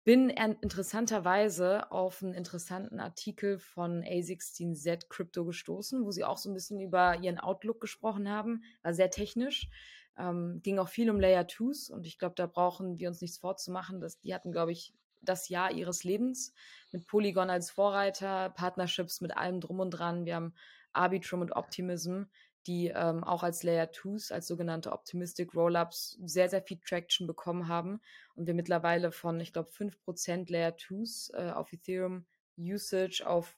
[0.06, 6.54] bin interessanterweise auf einen interessanten Artikel von A16Z Crypto gestoßen, wo sie auch so ein
[6.54, 8.62] bisschen über ihren Outlook gesprochen haben.
[8.84, 9.68] War sehr technisch.
[10.16, 13.38] Ähm, ging auch viel um Layer 2s und ich glaube, da brauchen wir uns nichts
[13.38, 14.00] vorzumachen.
[14.00, 16.54] Dass, die hatten, glaube ich, das Jahr ihres Lebens
[16.92, 20.24] mit Polygon als Vorreiter, Partnerships mit allem drum und dran.
[20.24, 20.54] Wir haben
[20.92, 22.22] Arbitrum und Optimism,
[22.66, 27.68] die ähm, auch als Layer 2s, als sogenannte Optimistic Rollups sehr, sehr viel Traction bekommen
[27.68, 28.00] haben
[28.34, 32.26] und wir mittlerweile von, ich glaube, 5% Layer 2s äh, auf Ethereum
[32.58, 33.56] Usage auf,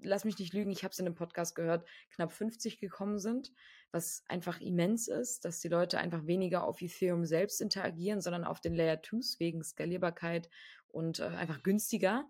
[0.00, 3.52] lass mich nicht lügen, ich habe es in dem Podcast gehört, knapp 50 gekommen sind,
[3.92, 8.60] was einfach immens ist, dass die Leute einfach weniger auf Ethereum selbst interagieren, sondern auf
[8.60, 10.48] den Layer 2s wegen Skalierbarkeit
[10.88, 12.26] und äh, einfach günstiger.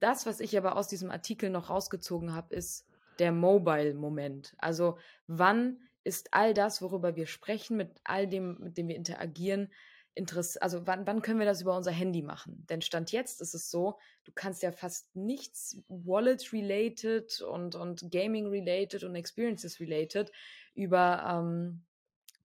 [0.00, 2.86] Das, was ich aber aus diesem Artikel noch rausgezogen habe, ist
[3.18, 4.54] der Mobile-Moment.
[4.58, 9.70] Also wann ist all das, worüber wir sprechen, mit all dem, mit dem wir interagieren,
[10.16, 12.64] Interess also wann, wann können wir das über unser Handy machen?
[12.68, 19.02] Denn Stand jetzt ist es so, du kannst ja fast nichts Wallet-related und, und Gaming-related
[19.02, 20.30] und Experiences-related
[20.74, 21.82] über, ähm,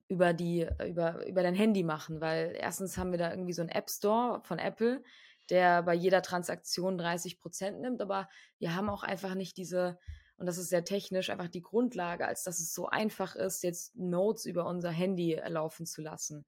[0.08, 3.70] über, die, über, über dein Handy machen, weil erstens haben wir da irgendwie so einen
[3.70, 5.04] App Store von Apple,
[5.52, 10.00] der bei jeder Transaktion 30 Prozent nimmt, aber wir haben auch einfach nicht diese,
[10.40, 13.98] und das ist sehr technisch, einfach die Grundlage, als dass es so einfach ist, jetzt
[13.98, 16.46] Notes über unser Handy laufen zu lassen.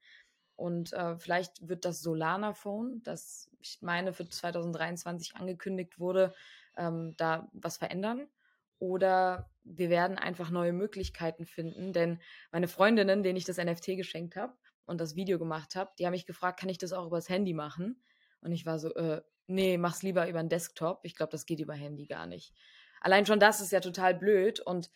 [0.56, 6.34] Und äh, vielleicht wird das Solana Phone, das ich meine für 2023 angekündigt wurde,
[6.78, 8.28] ähm, da was verändern.
[8.80, 11.92] Oder wir werden einfach neue Möglichkeiten finden.
[11.92, 12.22] Denn
[12.54, 14.54] meine Freundinnen, denen ich das NFT geschenkt habe
[14.86, 17.54] und das Video gemacht habe, die haben mich gefragt, kann ich das auch übers Handy
[17.54, 18.02] machen?
[18.40, 21.02] Und ich war so, äh, nee, mach's lieber über einen Desktop.
[21.04, 22.54] Ich glaube, das geht über Handy gar nicht.
[23.02, 24.62] Allein schon das ist ja total blöd.
[24.62, 24.90] Und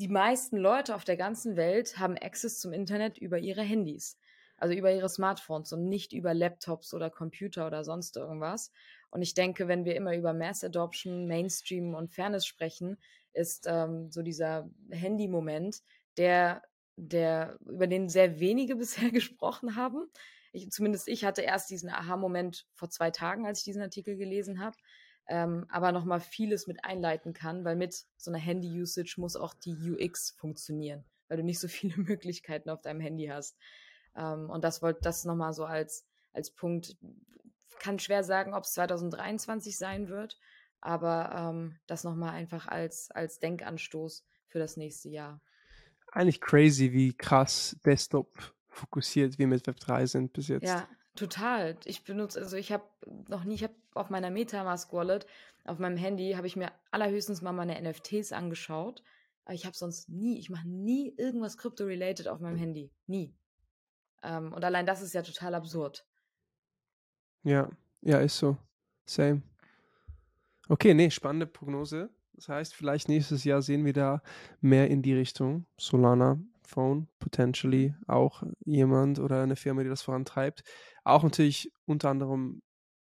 [0.00, 4.16] die meisten Leute auf der ganzen Welt haben Access zum Internet über ihre Handys
[4.58, 8.72] also über ihre Smartphones und nicht über Laptops oder Computer oder sonst irgendwas.
[9.10, 12.98] Und ich denke, wenn wir immer über Mass Adoption, Mainstream und Fairness sprechen,
[13.32, 15.82] ist ähm, so dieser Handy-Moment,
[16.16, 16.62] der,
[16.96, 20.10] der, über den sehr wenige bisher gesprochen haben.
[20.52, 24.60] Ich, zumindest ich hatte erst diesen Aha-Moment vor zwei Tagen, als ich diesen Artikel gelesen
[24.60, 24.76] habe.
[25.28, 29.76] Ähm, aber nochmal vieles mit einleiten kann, weil mit so einer Handy-Usage muss auch die
[29.90, 33.56] UX funktionieren, weil du nicht so viele Möglichkeiten auf deinem Handy hast.
[34.16, 36.96] Ähm, und das wollte das nochmal so als, als Punkt.
[37.78, 40.38] Kann schwer sagen, ob es 2023 sein wird,
[40.80, 45.40] aber ähm, das nochmal einfach als, als Denkanstoß für das nächste Jahr.
[46.10, 50.64] Eigentlich crazy, wie krass Desktop fokussiert wir mit Web3 sind bis jetzt.
[50.64, 50.88] Ja,
[51.18, 51.76] total.
[51.84, 52.84] Ich benutze, also ich habe
[53.28, 55.26] noch nie, ich habe auf meiner Metamask Wallet,
[55.64, 59.02] auf meinem Handy, habe ich mir allerhöchstens mal meine NFTs angeschaut.
[59.44, 62.90] Aber ich habe sonst nie, ich mache nie irgendwas Crypto-related auf meinem Handy.
[63.06, 63.34] Nie.
[64.22, 66.06] Ähm, und allein das ist ja total absurd.
[67.42, 67.70] Ja,
[68.02, 68.56] ja, ist so.
[69.06, 69.42] Same.
[70.68, 72.10] Okay, nee, spannende Prognose.
[72.34, 74.22] Das heißt, vielleicht nächstes Jahr sehen wir da
[74.60, 75.66] mehr in die Richtung.
[75.76, 76.38] Solana
[76.68, 80.62] Phone, potentially auch jemand oder eine Firma, die das vorantreibt.
[81.02, 82.60] Auch natürlich unter anderem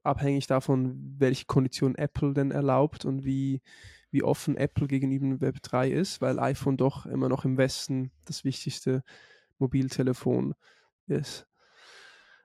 [0.04, 3.62] abhängig davon, welche Konditionen Apple denn erlaubt und wie,
[4.10, 9.04] wie offen Apple gegenüber Web3 ist, weil iPhone doch immer noch im Westen das wichtigste
[9.60, 10.56] Mobiltelefon
[11.06, 11.46] ist.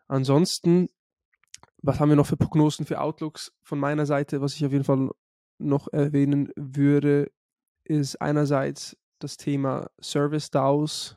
[0.09, 0.89] Ansonsten,
[1.79, 4.43] was haben wir noch für Prognosen für Outlooks von meiner Seite?
[4.43, 5.11] Was ich auf jeden Fall
[5.59, 7.33] noch erwähnen würde,
[7.85, 11.17] ist einerseits das Thema Service DAOs.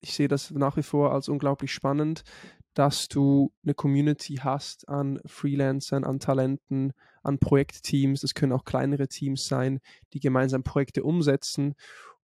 [0.00, 2.24] ich sehe das nach wie vor als unglaublich spannend,
[2.74, 6.92] dass du eine Community hast an Freelancern, an Talenten,
[7.22, 8.20] an Projektteams.
[8.20, 9.80] Das können auch kleinere Teams sein,
[10.12, 11.74] die gemeinsam Projekte umsetzen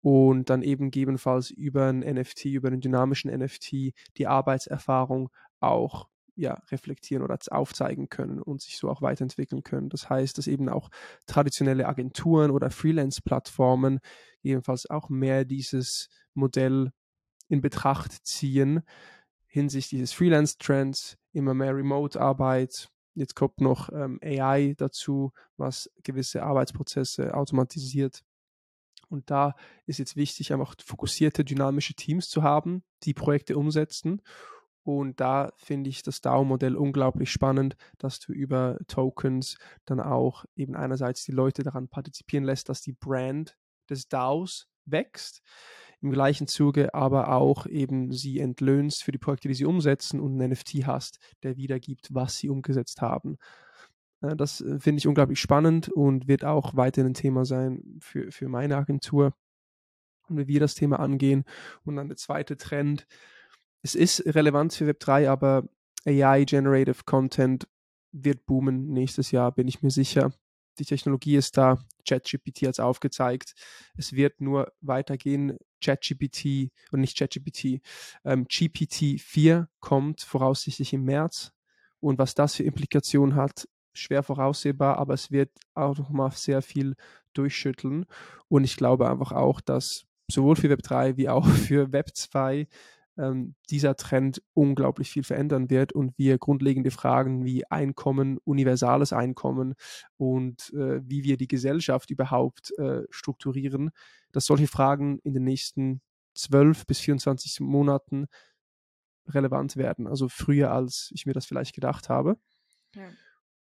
[0.01, 5.29] und dann eben gegebenenfalls über ein NFT, über einen dynamischen NFT die Arbeitserfahrung
[5.61, 9.89] auch ja, reflektieren oder aufzeigen können und sich so auch weiterentwickeln können.
[9.89, 10.89] Das heißt, dass eben auch
[11.27, 13.99] traditionelle Agenturen oder Freelance-Plattformen
[14.41, 16.91] jedenfalls auch mehr dieses Modell
[17.49, 18.81] in Betracht ziehen
[19.45, 22.89] hinsichtlich des Freelance-Trends, immer mehr Remote-Arbeit.
[23.13, 28.23] Jetzt kommt noch ähm, AI dazu, was gewisse Arbeitsprozesse automatisiert.
[29.09, 29.53] Und da
[29.85, 34.23] ist jetzt wichtig, einfach fokussierte, dynamische Teams zu haben, die Projekte umsetzen
[34.83, 40.75] und da finde ich das DAO-Modell unglaublich spannend, dass du über Tokens dann auch eben
[40.75, 43.57] einerseits die Leute daran partizipieren lässt, dass die Brand
[43.89, 45.41] des DAOs wächst,
[46.01, 50.33] im gleichen Zuge aber auch eben sie entlöhnst für die Projekte, die sie umsetzen und
[50.33, 53.37] einen NFT hast, der wiedergibt, was sie umgesetzt haben.
[54.19, 58.47] Das äh, finde ich unglaublich spannend und wird auch weiterhin ein Thema sein für, für
[58.47, 59.33] meine Agentur
[60.29, 61.43] und wie wir das Thema angehen.
[61.83, 63.05] Und dann der zweite Trend,
[63.83, 65.67] es ist relevant für Web3, aber
[66.05, 67.67] AI-Generative Content
[68.11, 70.33] wird boomen nächstes Jahr, bin ich mir sicher.
[70.79, 71.77] Die Technologie ist da,
[72.07, 73.53] ChatGPT hat es aufgezeigt.
[73.95, 75.57] Es wird nur weitergehen.
[75.83, 77.81] ChatGPT und nicht ChatGPT,
[78.23, 81.51] ähm, GPT-4 kommt voraussichtlich im März.
[81.99, 86.95] Und was das für Implikationen hat, schwer voraussehbar, aber es wird auch nochmal sehr viel
[87.33, 88.05] durchschütteln.
[88.47, 92.67] Und ich glaube einfach auch, dass sowohl für Web 3 wie auch für Web 2
[93.17, 99.75] ähm, dieser Trend unglaublich viel verändern wird und wir grundlegende Fragen wie Einkommen, universales Einkommen
[100.17, 103.91] und äh, wie wir die Gesellschaft überhaupt äh, strukturieren,
[104.31, 106.01] dass solche Fragen in den nächsten
[106.35, 108.25] 12 bis 24 Monaten
[109.27, 110.07] relevant werden.
[110.07, 112.37] Also früher, als ich mir das vielleicht gedacht habe.
[112.95, 113.09] Ja.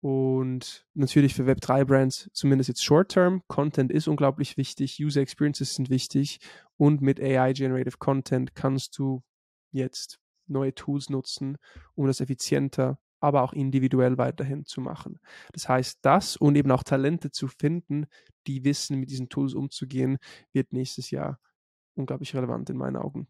[0.01, 6.39] Und natürlich für Web3-Brands, zumindest jetzt Short-Term, Content ist unglaublich wichtig, User Experiences sind wichtig
[6.75, 9.23] und mit AI-Generative Content kannst du
[9.73, 11.57] jetzt neue Tools nutzen,
[11.95, 15.19] um das effizienter, aber auch individuell weiterhin zu machen.
[15.53, 18.05] Das heißt, das und eben auch Talente zu finden,
[18.47, 20.17] die wissen, mit diesen Tools umzugehen,
[20.51, 21.39] wird nächstes Jahr
[21.95, 23.27] unglaublich relevant in meinen Augen.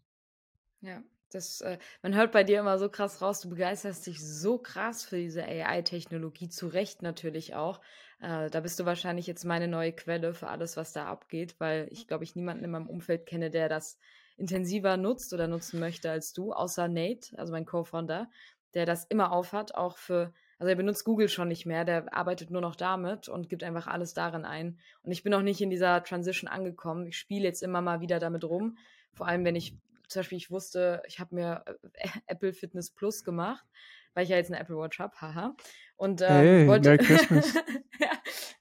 [0.81, 1.01] Ja,
[1.31, 5.03] das, äh, man hört bei dir immer so krass raus, du begeisterst dich so krass
[5.05, 7.81] für diese AI-Technologie, zu Recht natürlich auch.
[8.19, 11.87] Äh, da bist du wahrscheinlich jetzt meine neue Quelle für alles, was da abgeht, weil
[11.91, 13.97] ich glaube, ich niemanden in meinem Umfeld kenne, der das
[14.37, 18.29] intensiver nutzt oder nutzen möchte als du, außer Nate, also mein Co-Founder,
[18.73, 22.49] der das immer aufhat, auch für, also er benutzt Google schon nicht mehr, der arbeitet
[22.49, 24.79] nur noch damit und gibt einfach alles darin ein.
[25.03, 27.05] Und ich bin noch nicht in dieser Transition angekommen.
[27.05, 28.77] Ich spiele jetzt immer mal wieder damit rum,
[29.13, 29.75] vor allem wenn ich,
[30.07, 33.65] zum Beispiel ich wusste, ich habe mir äh, Apple Fitness Plus gemacht,
[34.13, 35.55] weil ich ja jetzt eine Apple Watch habe, haha.
[35.95, 36.89] Und ähm, hey, wollte.
[36.89, 37.53] Merry Christmas.
[37.99, 38.09] ja.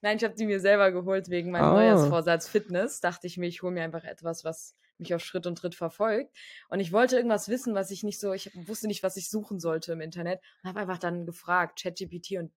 [0.00, 1.74] Nein, ich habe die mir selber geholt wegen meinem oh.
[1.74, 3.00] Neujahrsvorsatz Fitness.
[3.00, 6.34] Dachte ich mir, ich hole mir einfach etwas, was mich auf Schritt und Tritt verfolgt.
[6.68, 9.60] Und ich wollte irgendwas wissen, was ich nicht so, ich wusste nicht, was ich suchen
[9.60, 12.52] sollte im Internet und habe einfach dann gefragt, ChatGPT und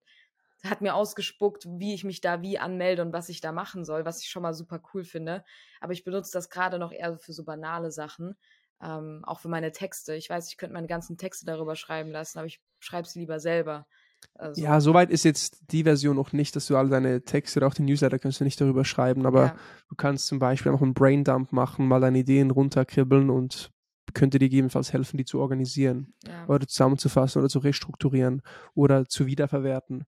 [0.64, 4.04] hat mir ausgespuckt, wie ich mich da wie anmelde und was ich da machen soll,
[4.04, 5.44] was ich schon mal super cool finde.
[5.80, 8.36] Aber ich benutze das gerade noch eher für so banale Sachen,
[8.82, 10.14] ähm, auch für meine Texte.
[10.14, 13.40] Ich weiß, ich könnte meine ganzen Texte darüber schreiben lassen, aber ich schreibe sie lieber
[13.40, 13.86] selber.
[14.34, 17.68] Also, ja, soweit ist jetzt die Version noch nicht, dass du all deine Texte oder
[17.68, 19.56] auch den Newsletter kannst du nicht darüber schreiben, aber ja.
[19.88, 23.70] du kannst zum Beispiel auch einen Braindump machen, mal deine Ideen runterkribbeln und
[24.14, 26.46] könnte dir gegebenenfalls helfen, die zu organisieren ja.
[26.46, 28.42] oder zusammenzufassen oder zu restrukturieren
[28.74, 30.04] oder zu wiederverwerten.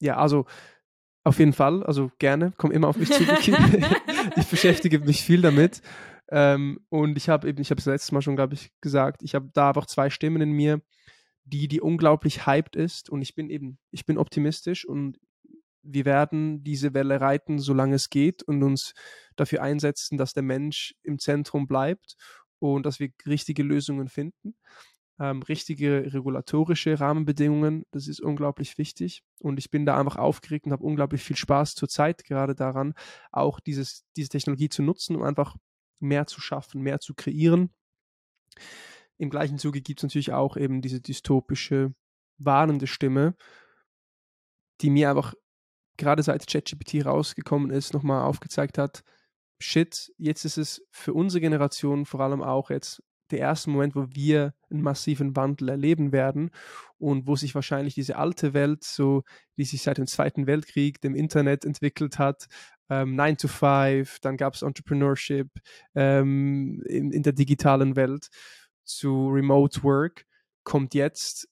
[0.00, 0.46] Ja, also
[1.24, 3.24] auf jeden Fall, also gerne, komm immer auf mich zu.
[4.36, 5.82] ich beschäftige mich viel damit.
[6.30, 9.34] Ähm, und ich habe eben, ich habe es letztes Mal schon, glaube ich, gesagt, ich
[9.34, 10.82] habe da einfach zwei Stimmen in mir,
[11.44, 13.10] die, die unglaublich hyped ist.
[13.10, 15.18] Und ich bin eben, ich bin optimistisch und
[15.82, 18.92] wir werden diese Welle reiten, solange es geht und uns
[19.36, 22.16] dafür einsetzen, dass der Mensch im Zentrum bleibt
[22.58, 24.56] und dass wir richtige Lösungen finden.
[25.18, 29.22] Ähm, richtige regulatorische Rahmenbedingungen, das ist unglaublich wichtig.
[29.40, 32.92] Und ich bin da einfach aufgeregt und habe unglaublich viel Spaß zurzeit gerade daran,
[33.32, 35.56] auch dieses, diese Technologie zu nutzen, um einfach
[35.98, 37.70] mehr zu schaffen, mehr zu kreieren.
[39.18, 41.94] Im gleichen Zuge gibt es natürlich auch eben diese dystopische,
[42.38, 43.34] warnende Stimme,
[44.82, 45.34] die mir einfach
[45.96, 49.02] gerade seit ChatGPT rausgekommen ist, nochmal aufgezeigt hat,
[49.58, 54.06] shit, jetzt ist es für unsere Generation vor allem auch jetzt der erste Moment, wo
[54.10, 56.50] wir einen massiven Wandel erleben werden
[56.98, 59.22] und wo sich wahrscheinlich diese alte Welt, so
[59.56, 62.46] die sich seit dem Zweiten Weltkrieg, dem Internet entwickelt hat,
[62.88, 65.48] ähm, 9 to 5, dann gab es Entrepreneurship
[65.94, 68.28] ähm, in, in der digitalen Welt
[68.84, 70.26] zu Remote Work,
[70.64, 71.48] kommt jetzt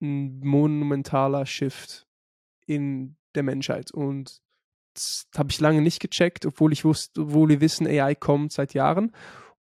[0.00, 2.06] ein monumentaler Shift
[2.66, 3.90] in der Menschheit.
[3.90, 4.40] Und
[4.94, 8.74] das habe ich lange nicht gecheckt, obwohl ich wusste, obwohl wir wissen, AI kommt seit
[8.74, 9.14] Jahren.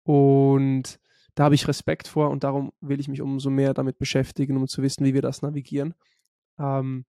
[0.03, 0.99] Und
[1.35, 4.69] da habe ich Respekt vor und darum will ich mich umso mehr damit beschäftigen, um
[4.69, 5.95] zu wissen, wie wir das navigieren.
[6.59, 7.05] Ähm,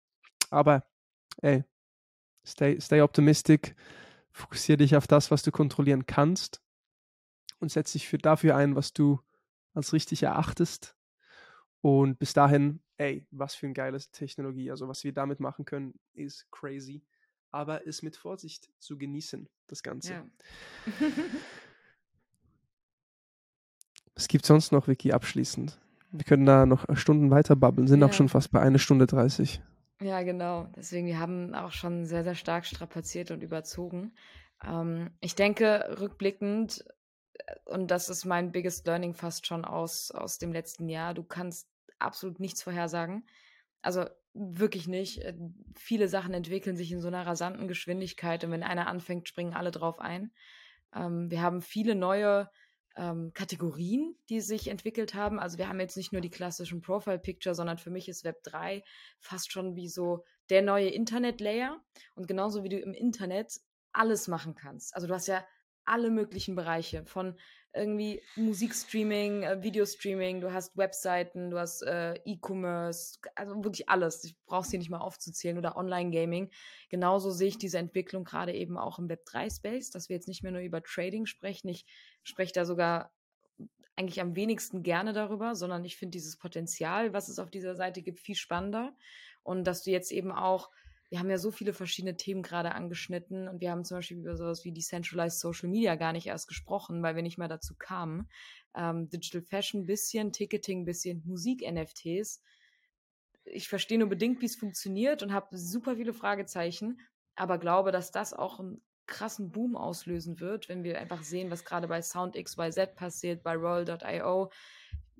[0.49, 0.85] aber,
[1.41, 1.63] ey,
[2.45, 3.75] stay, stay optimistic,
[4.31, 6.61] fokussiere dich auf das, was du kontrollieren kannst
[7.59, 9.19] und setze dich für, dafür ein, was du
[9.73, 10.95] als richtig erachtest.
[11.81, 14.71] Und bis dahin, ey, was für eine geile Technologie.
[14.71, 17.03] Also was wir damit machen können, ist crazy.
[17.51, 20.13] Aber ist mit Vorsicht zu genießen, das Ganze.
[20.13, 20.25] Ja.
[24.15, 25.77] Was gibt sonst noch, Vicky, abschließend?
[26.11, 28.07] Wir können da noch Stunden weiter babbeln, sind ja.
[28.07, 29.61] auch schon fast bei einer Stunde 30.
[30.01, 30.67] Ja, genau.
[30.75, 34.13] Deswegen, wir haben auch schon sehr, sehr stark strapaziert und überzogen.
[34.63, 36.83] Ähm, ich denke, rückblickend,
[37.33, 41.23] äh, und das ist mein biggest learning fast schon aus, aus dem letzten Jahr, du
[41.23, 41.69] kannst
[41.99, 43.25] absolut nichts vorhersagen.
[43.81, 45.21] Also wirklich nicht.
[45.23, 45.35] Äh,
[45.75, 49.71] viele Sachen entwickeln sich in so einer rasanten Geschwindigkeit und wenn einer anfängt, springen alle
[49.71, 50.31] drauf ein.
[50.93, 52.49] Ähm, wir haben viele neue
[52.95, 55.39] ähm, Kategorien, die sich entwickelt haben.
[55.39, 58.43] Also wir haben jetzt nicht nur die klassischen Profile Picture, sondern für mich ist Web
[58.43, 58.83] 3
[59.19, 61.81] fast schon wie so der neue Internet Layer.
[62.15, 63.59] Und genauso wie du im Internet
[63.91, 64.95] alles machen kannst.
[64.95, 65.45] Also du hast ja
[65.85, 67.37] alle möglichen Bereiche von
[67.75, 74.23] irgendwie Musikstreaming, äh, Videostreaming, du hast Webseiten, du hast äh, E-Commerce, also wirklich alles.
[74.23, 76.51] Ich brauche es hier nicht mal aufzuzählen oder Online-Gaming.
[76.89, 80.51] Genauso sehe ich diese Entwicklung gerade eben auch im Web3-Space, dass wir jetzt nicht mehr
[80.51, 81.67] nur über Trading sprechen.
[81.69, 81.85] Ich
[82.23, 83.11] spreche da sogar
[83.95, 88.01] eigentlich am wenigsten gerne darüber, sondern ich finde dieses Potenzial, was es auf dieser Seite
[88.01, 88.95] gibt, viel spannender.
[89.43, 90.69] Und dass du jetzt eben auch
[91.15, 94.35] wir haben ja so viele verschiedene Themen gerade angeschnitten und wir haben zum Beispiel über
[94.35, 98.27] sowas wie Decentralized Social Media gar nicht erst gesprochen, weil wir nicht mehr dazu kamen.
[98.75, 102.43] Ähm, Digital Fashion bisschen, Ticketing bisschen, Musik-NFTs.
[103.45, 106.99] Ich verstehe nur bedingt, wie es funktioniert und habe super viele Fragezeichen,
[107.35, 111.63] aber glaube, dass das auch einen krassen Boom auslösen wird, wenn wir einfach sehen, was
[111.63, 114.51] gerade bei Sound XYZ passiert, bei Roll.io.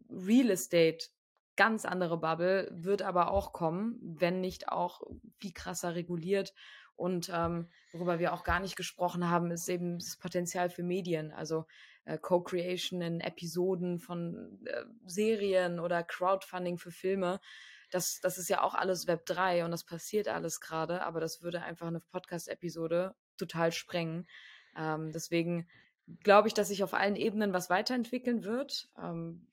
[0.09, 1.07] Real Estate
[1.55, 5.01] ganz andere Bubble, wird aber auch kommen, wenn nicht auch
[5.39, 6.53] viel krasser reguliert.
[6.95, 11.31] Und ähm, worüber wir auch gar nicht gesprochen haben, ist eben das Potenzial für Medien,
[11.33, 11.65] also
[12.05, 17.41] äh, Co-Creation in Episoden von äh, Serien oder Crowdfunding für Filme.
[17.91, 21.41] Das, das ist ja auch alles Web 3 und das passiert alles gerade, aber das
[21.41, 24.27] würde einfach eine Podcast-Episode total sprengen.
[24.77, 25.67] Ähm, deswegen
[26.23, 28.89] glaube ich, dass sich auf allen Ebenen was weiterentwickeln wird.
[29.01, 29.47] Ähm,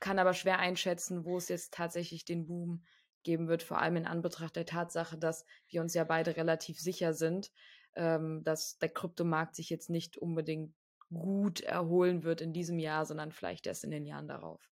[0.00, 2.82] kann aber schwer einschätzen, wo es jetzt tatsächlich den Boom
[3.22, 7.12] geben wird, vor allem in Anbetracht der Tatsache, dass wir uns ja beide relativ sicher
[7.12, 7.52] sind,
[7.94, 10.74] ähm, dass der Kryptomarkt sich jetzt nicht unbedingt
[11.12, 14.70] gut erholen wird in diesem Jahr, sondern vielleicht erst in den Jahren darauf.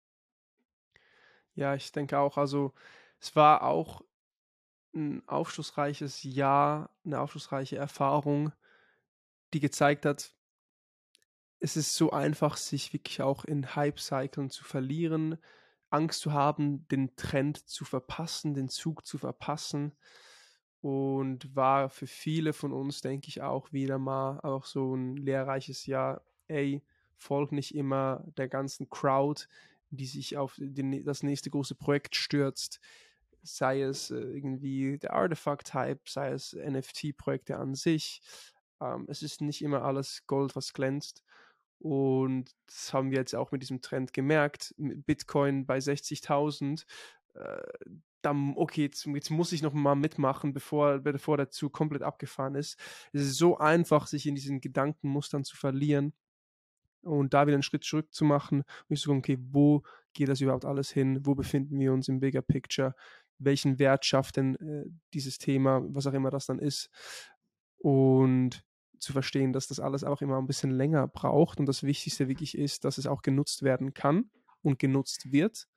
[1.55, 2.37] Ja, ich denke auch.
[2.37, 2.75] Also
[3.19, 4.03] es war auch
[4.95, 8.53] ein aufschlussreiches Jahr, eine aufschlussreiche Erfahrung,
[9.55, 10.36] die gezeigt hat,
[11.61, 15.39] es ist so einfach, sich wirklich auch in Hype-Cyclen zu verlieren,
[15.91, 19.93] Angst zu haben, den Trend zu verpassen, den Zug zu verpassen.
[20.81, 25.87] Und war für viele von uns, denke ich, auch wieder mal auch so ein lehrreiches
[25.87, 26.23] Jahr.
[26.49, 26.85] Ey,
[27.17, 29.47] folg nicht immer der ganzen Crowd,
[29.91, 32.81] die sich auf den, das nächste große Projekt stürzt.
[33.43, 38.21] Sei es äh, irgendwie der Artifact-Hype, sei es NFT-Projekte an sich.
[38.81, 41.25] Ähm, es ist nicht immer alles Gold, was glänzt.
[41.79, 44.75] Und das haben wir jetzt auch mit diesem Trend gemerkt.
[44.79, 46.85] Bitcoin bei 60.000.
[47.35, 47.63] Äh,
[48.23, 52.79] dann, okay, jetzt, jetzt, muss ich noch mal mitmachen, bevor, bevor Zug komplett abgefahren ist.
[53.13, 56.13] Es ist so einfach, sich in diesen Gedankenmustern zu verlieren
[57.03, 59.83] und da wieder einen Schritt zurück zu machen und ich so, okay, wo
[60.13, 61.25] geht das überhaupt alles hin?
[61.25, 62.95] Wo befinden wir uns im Bigger Picture?
[63.39, 66.91] Welchen Wert schafft denn äh, dieses Thema, was auch immer das dann ist?
[67.79, 68.65] Und
[68.99, 72.57] zu verstehen, dass das alles auch immer ein bisschen länger braucht und das Wichtigste wirklich
[72.57, 74.31] ist, dass es auch genutzt werden kann
[74.63, 75.69] und genutzt wird.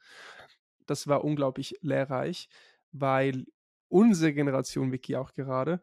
[0.86, 2.50] Das war unglaublich lehrreich,
[2.92, 3.46] weil
[3.88, 5.82] unsere Generation Wiki auch gerade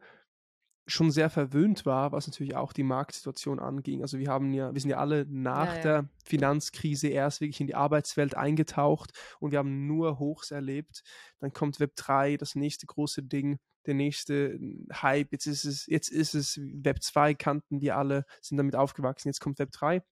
[0.87, 4.01] schon sehr verwöhnt war, was natürlich auch die Marktsituation anging.
[4.01, 5.81] Also wir haben ja, wir sind ja alle nach ja, ja.
[5.81, 11.03] der Finanzkrise erst wirklich in die Arbeitswelt eingetaucht und wir haben nur Hochs erlebt.
[11.39, 14.59] Dann kommt Web 3, das nächste große Ding der nächste
[14.93, 15.31] Hype.
[15.31, 19.29] Jetzt ist es, jetzt ist es Web 2, kannten wir alle, sind damit aufgewachsen.
[19.29, 20.03] Jetzt kommt Web 3.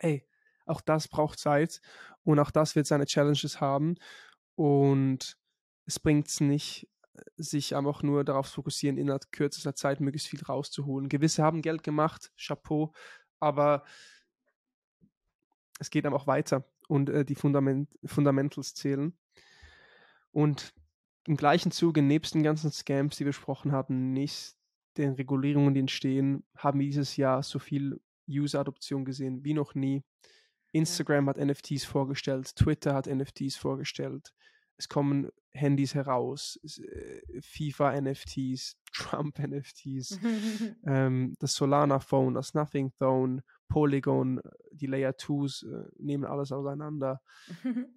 [0.00, 0.26] Ey,
[0.66, 1.80] auch das braucht Zeit
[2.22, 3.96] und auch das wird seine Challenges haben.
[4.56, 5.36] Und
[5.86, 6.88] es bringt es nicht,
[7.36, 11.08] sich einfach nur darauf fokussieren, innerhalb kürzester Zeit möglichst viel rauszuholen.
[11.08, 12.92] Gewisse haben Geld gemacht, Chapeau,
[13.38, 13.84] aber
[15.78, 19.16] es geht dann auch weiter und äh, die Fundament Fundamentals zählen.
[20.32, 20.74] Und
[21.26, 24.56] im gleichen Zuge, nebst den ganzen Scams, die wir besprochen haben, nicht
[24.96, 30.02] den Regulierungen, die entstehen, haben wir dieses Jahr so viel User-Adoption gesehen wie noch nie.
[30.72, 34.32] Instagram hat NFTs vorgestellt, Twitter hat NFTs vorgestellt.
[34.80, 40.18] Es kommen Handys heraus, äh, FIFA-NFTs, Trump-NFTs,
[40.86, 44.40] ähm, das Solana-Phone, das Nothing Phone, Polygon,
[44.72, 47.20] die Layer 2s äh, nehmen alles auseinander.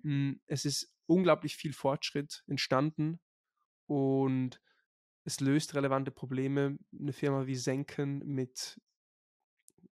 [0.03, 3.22] mm, es ist unglaublich viel Fortschritt entstanden
[3.88, 4.60] und
[5.23, 6.77] es löst relevante Probleme.
[6.99, 8.77] Eine Firma wie Senken mit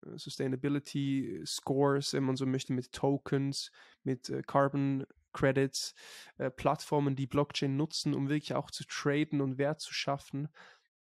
[0.06, 3.72] äh, Sustainability Scores, wenn man so möchte, mit Tokens,
[4.04, 5.94] mit äh, Carbon Credits,
[6.38, 10.50] äh, Plattformen, die Blockchain nutzen, um wirklich auch zu traden und Wert zu schaffen.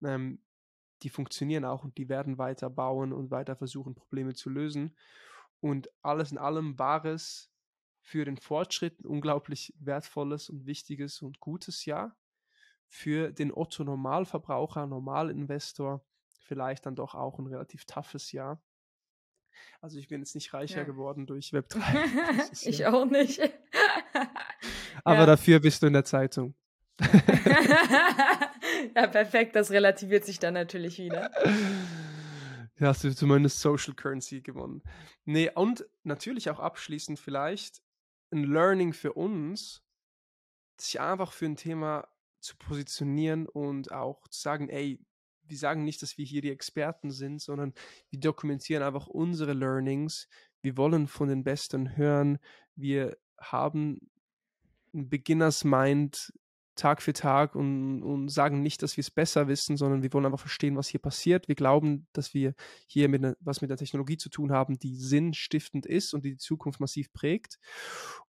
[0.03, 0.43] Ähm,
[1.03, 4.97] die funktionieren auch und die werden weiter bauen und weiter versuchen, Probleme zu lösen.
[5.61, 7.51] Und alles in allem war es
[8.01, 12.17] für den Fortschritt ein unglaublich wertvolles und wichtiges und gutes Jahr.
[12.89, 16.05] Für den Otto Normalverbraucher, Normalinvestor
[16.51, 18.61] vielleicht dann doch auch ein relativ toughes Jahr.
[19.81, 20.85] Also ich bin jetzt nicht reicher ja.
[20.85, 22.69] geworden durch Web3.
[22.69, 23.41] ich auch nicht.
[25.05, 25.27] Aber ja.
[25.27, 26.55] dafür bist du in der Zeitung.
[28.95, 31.31] ja, perfekt, das relativiert sich dann natürlich wieder.
[32.79, 34.83] Ja, hast du zumindest Social Currency gewonnen.
[35.25, 37.81] Nee, und natürlich auch abschließend vielleicht
[38.33, 39.83] ein Learning für uns,
[40.79, 42.09] sich einfach für ein Thema
[42.41, 44.99] zu positionieren und auch zu sagen, ey,
[45.43, 47.75] wir sagen nicht, dass wir hier die Experten sind, sondern
[48.09, 50.29] wir dokumentieren einfach unsere Learnings.
[50.63, 52.39] Wir wollen von den Besten hören.
[52.77, 54.11] Wir haben
[54.95, 56.33] ein Beginners Mind
[56.81, 60.25] Tag für Tag und, und sagen nicht, dass wir es besser wissen, sondern wir wollen
[60.25, 61.47] einfach verstehen, was hier passiert.
[61.47, 62.55] Wir glauben, dass wir
[62.87, 66.31] hier mit ne, was mit der Technologie zu tun haben, die sinnstiftend ist und die
[66.33, 67.59] die Zukunft massiv prägt.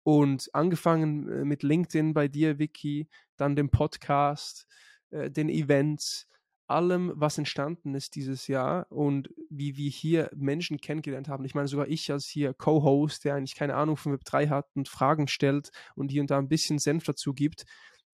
[0.01, 4.65] Und angefangen äh, mit LinkedIn bei dir, Vicky, dann dem Podcast,
[5.11, 6.27] äh, den Events,
[6.69, 11.45] allem, was entstanden ist dieses Jahr und wie wir hier Menschen kennengelernt haben.
[11.45, 14.87] Ich meine, sogar ich als hier Co-Host, der eigentlich keine Ahnung von Web3 hat und
[14.87, 17.65] Fragen stellt und hier und da ein bisschen Senf dazu gibt,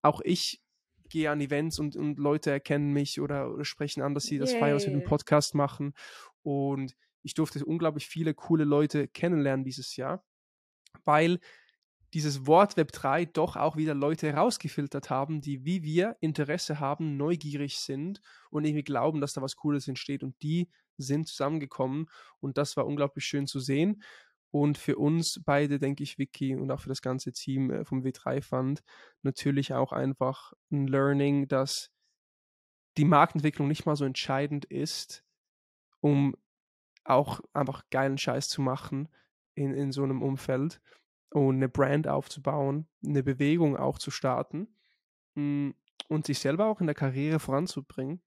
[0.02, 0.60] auch ich
[1.08, 4.52] gehe an Events und, und Leute erkennen mich oder, oder sprechen an, dass sie das
[4.52, 5.94] wir mit dem Podcast machen.
[6.42, 10.24] Und ich durfte unglaublich viele coole Leute kennenlernen dieses Jahr,
[11.04, 11.38] weil
[12.14, 17.16] dieses Wort Web 3 doch auch wieder Leute herausgefiltert haben, die wie wir Interesse haben,
[17.16, 18.20] neugierig sind
[18.50, 20.22] und irgendwie glauben, dass da was Cooles entsteht.
[20.22, 22.06] Und die sind zusammengekommen
[22.38, 24.02] und das war unglaublich schön zu sehen.
[24.52, 28.04] Und für uns beide, denke ich, Vicky und auch für das ganze Team äh, vom
[28.04, 28.84] W3 Fund
[29.22, 31.90] natürlich auch einfach ein Learning, dass
[32.96, 35.24] die Marktentwicklung nicht mal so entscheidend ist,
[35.98, 36.36] um
[37.02, 39.08] auch einfach geilen Scheiß zu machen
[39.56, 40.80] in, in so einem Umfeld
[41.34, 44.68] und eine Brand aufzubauen, eine Bewegung auch zu starten
[45.34, 45.74] hm,
[46.06, 48.22] und sich selber auch in der Karriere voranzubringen.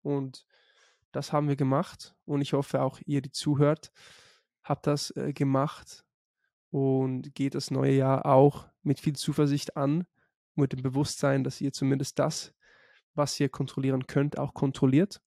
[0.00, 0.46] Und
[1.10, 3.90] das haben wir gemacht und ich hoffe auch ihr, die zuhört,
[4.62, 6.04] habt das äh, gemacht
[6.70, 10.06] und geht das neue Jahr auch mit viel Zuversicht an,
[10.54, 12.54] mit dem Bewusstsein, dass ihr zumindest das,
[13.14, 15.20] was ihr kontrollieren könnt, auch kontrolliert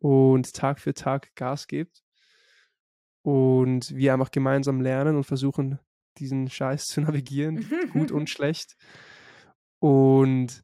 [0.00, 2.02] und Tag für Tag Gas gebt
[3.22, 5.78] und wir einfach gemeinsam lernen und versuchen,
[6.18, 8.76] diesen Scheiß zu navigieren, gut und schlecht.
[9.78, 10.62] Und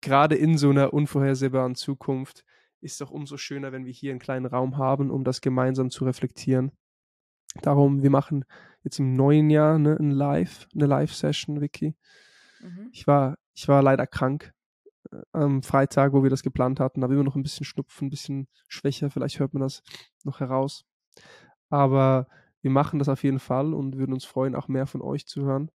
[0.00, 2.44] gerade in so einer unvorhersehbaren Zukunft
[2.80, 5.90] ist es doch umso schöner, wenn wir hier einen kleinen Raum haben, um das gemeinsam
[5.90, 6.72] zu reflektieren
[7.62, 8.44] Darum, wir machen
[8.82, 11.96] jetzt im neuen Jahr ne, ein Live, eine Live-Session, Vicky.
[12.60, 12.88] Mhm.
[12.92, 14.52] Ich, war, ich war leider krank
[15.10, 17.00] äh, am Freitag, wo wir das geplant hatten.
[17.00, 19.10] Da war immer noch ein bisschen Schnupfen, ein bisschen schwächer.
[19.10, 19.82] Vielleicht hört man das
[20.24, 20.84] noch heraus.
[21.70, 22.28] Aber
[22.62, 25.42] wir machen das auf jeden Fall und würden uns freuen, auch mehr von euch zu
[25.42, 25.70] hören.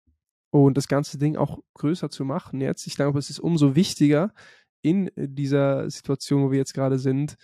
[0.52, 2.86] Und das ganze Ding auch größer zu machen jetzt.
[2.88, 4.34] Ich glaube, es ist umso wichtiger
[4.82, 7.38] in dieser Situation, wo wir jetzt gerade sind,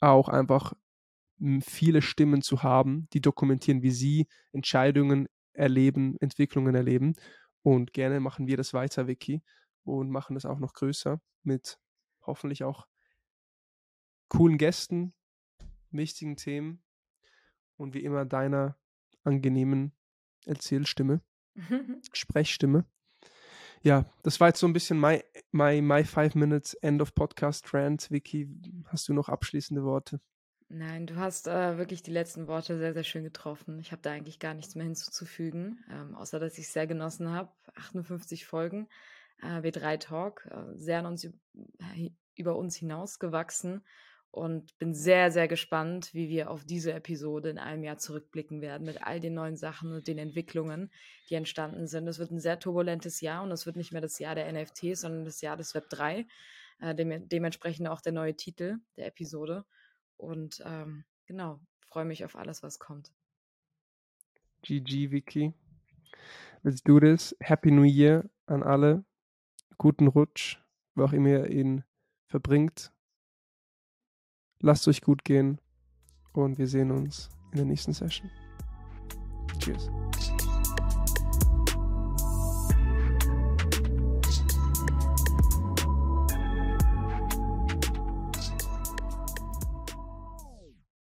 [0.00, 0.74] auch einfach
[1.60, 7.14] viele Stimmen zu haben, die dokumentieren, wie sie Entscheidungen erleben, Entwicklungen erleben.
[7.62, 9.42] Und gerne machen wir das weiter, Vicky,
[9.84, 11.78] und machen das auch noch größer mit
[12.22, 12.86] hoffentlich auch
[14.28, 15.14] coolen Gästen,
[15.90, 16.82] wichtigen Themen
[17.76, 18.76] und wie immer deiner
[19.24, 19.92] angenehmen
[20.46, 21.20] Erzählstimme,
[22.12, 22.84] Sprechstimme.
[23.82, 25.22] Ja, das war jetzt so ein bisschen my,
[25.52, 28.10] my, my Five Minutes End of Podcast Rant.
[28.10, 28.48] Vicky,
[28.86, 30.20] hast du noch abschließende Worte?
[30.68, 33.78] Nein, du hast äh, wirklich die letzten Worte sehr, sehr schön getroffen.
[33.78, 37.30] Ich habe da eigentlich gar nichts mehr hinzuzufügen, ähm, außer dass ich es sehr genossen
[37.30, 37.52] habe.
[37.76, 38.88] 58 Folgen.
[39.42, 43.82] äh, W3 Talk, äh, sehr an uns, äh, über uns hinausgewachsen
[44.36, 48.84] und bin sehr, sehr gespannt, wie wir auf diese Episode in einem Jahr zurückblicken werden
[48.84, 50.90] mit all den neuen Sachen und den Entwicklungen,
[51.30, 52.06] die entstanden sind.
[52.06, 55.00] Es wird ein sehr turbulentes Jahr und es wird nicht mehr das Jahr der NFTs,
[55.00, 56.26] sondern das Jahr des Web 3.
[56.80, 59.64] Äh, dem, dementsprechend auch der neue Titel der Episode.
[60.18, 61.58] Und ähm, genau,
[61.88, 63.14] freue mich auf alles, was kommt.
[64.60, 65.54] GG, Vicky.
[66.62, 67.34] Let's do this.
[67.40, 69.02] Happy New Year an alle.
[69.78, 70.58] Guten Rutsch,
[70.94, 71.84] wo auch immer ihr ihn
[72.26, 72.92] verbringt.
[74.66, 75.60] Lasst euch gut gehen
[76.32, 78.28] und wir sehen uns in der nächsten Session.
[79.60, 79.88] Cheers.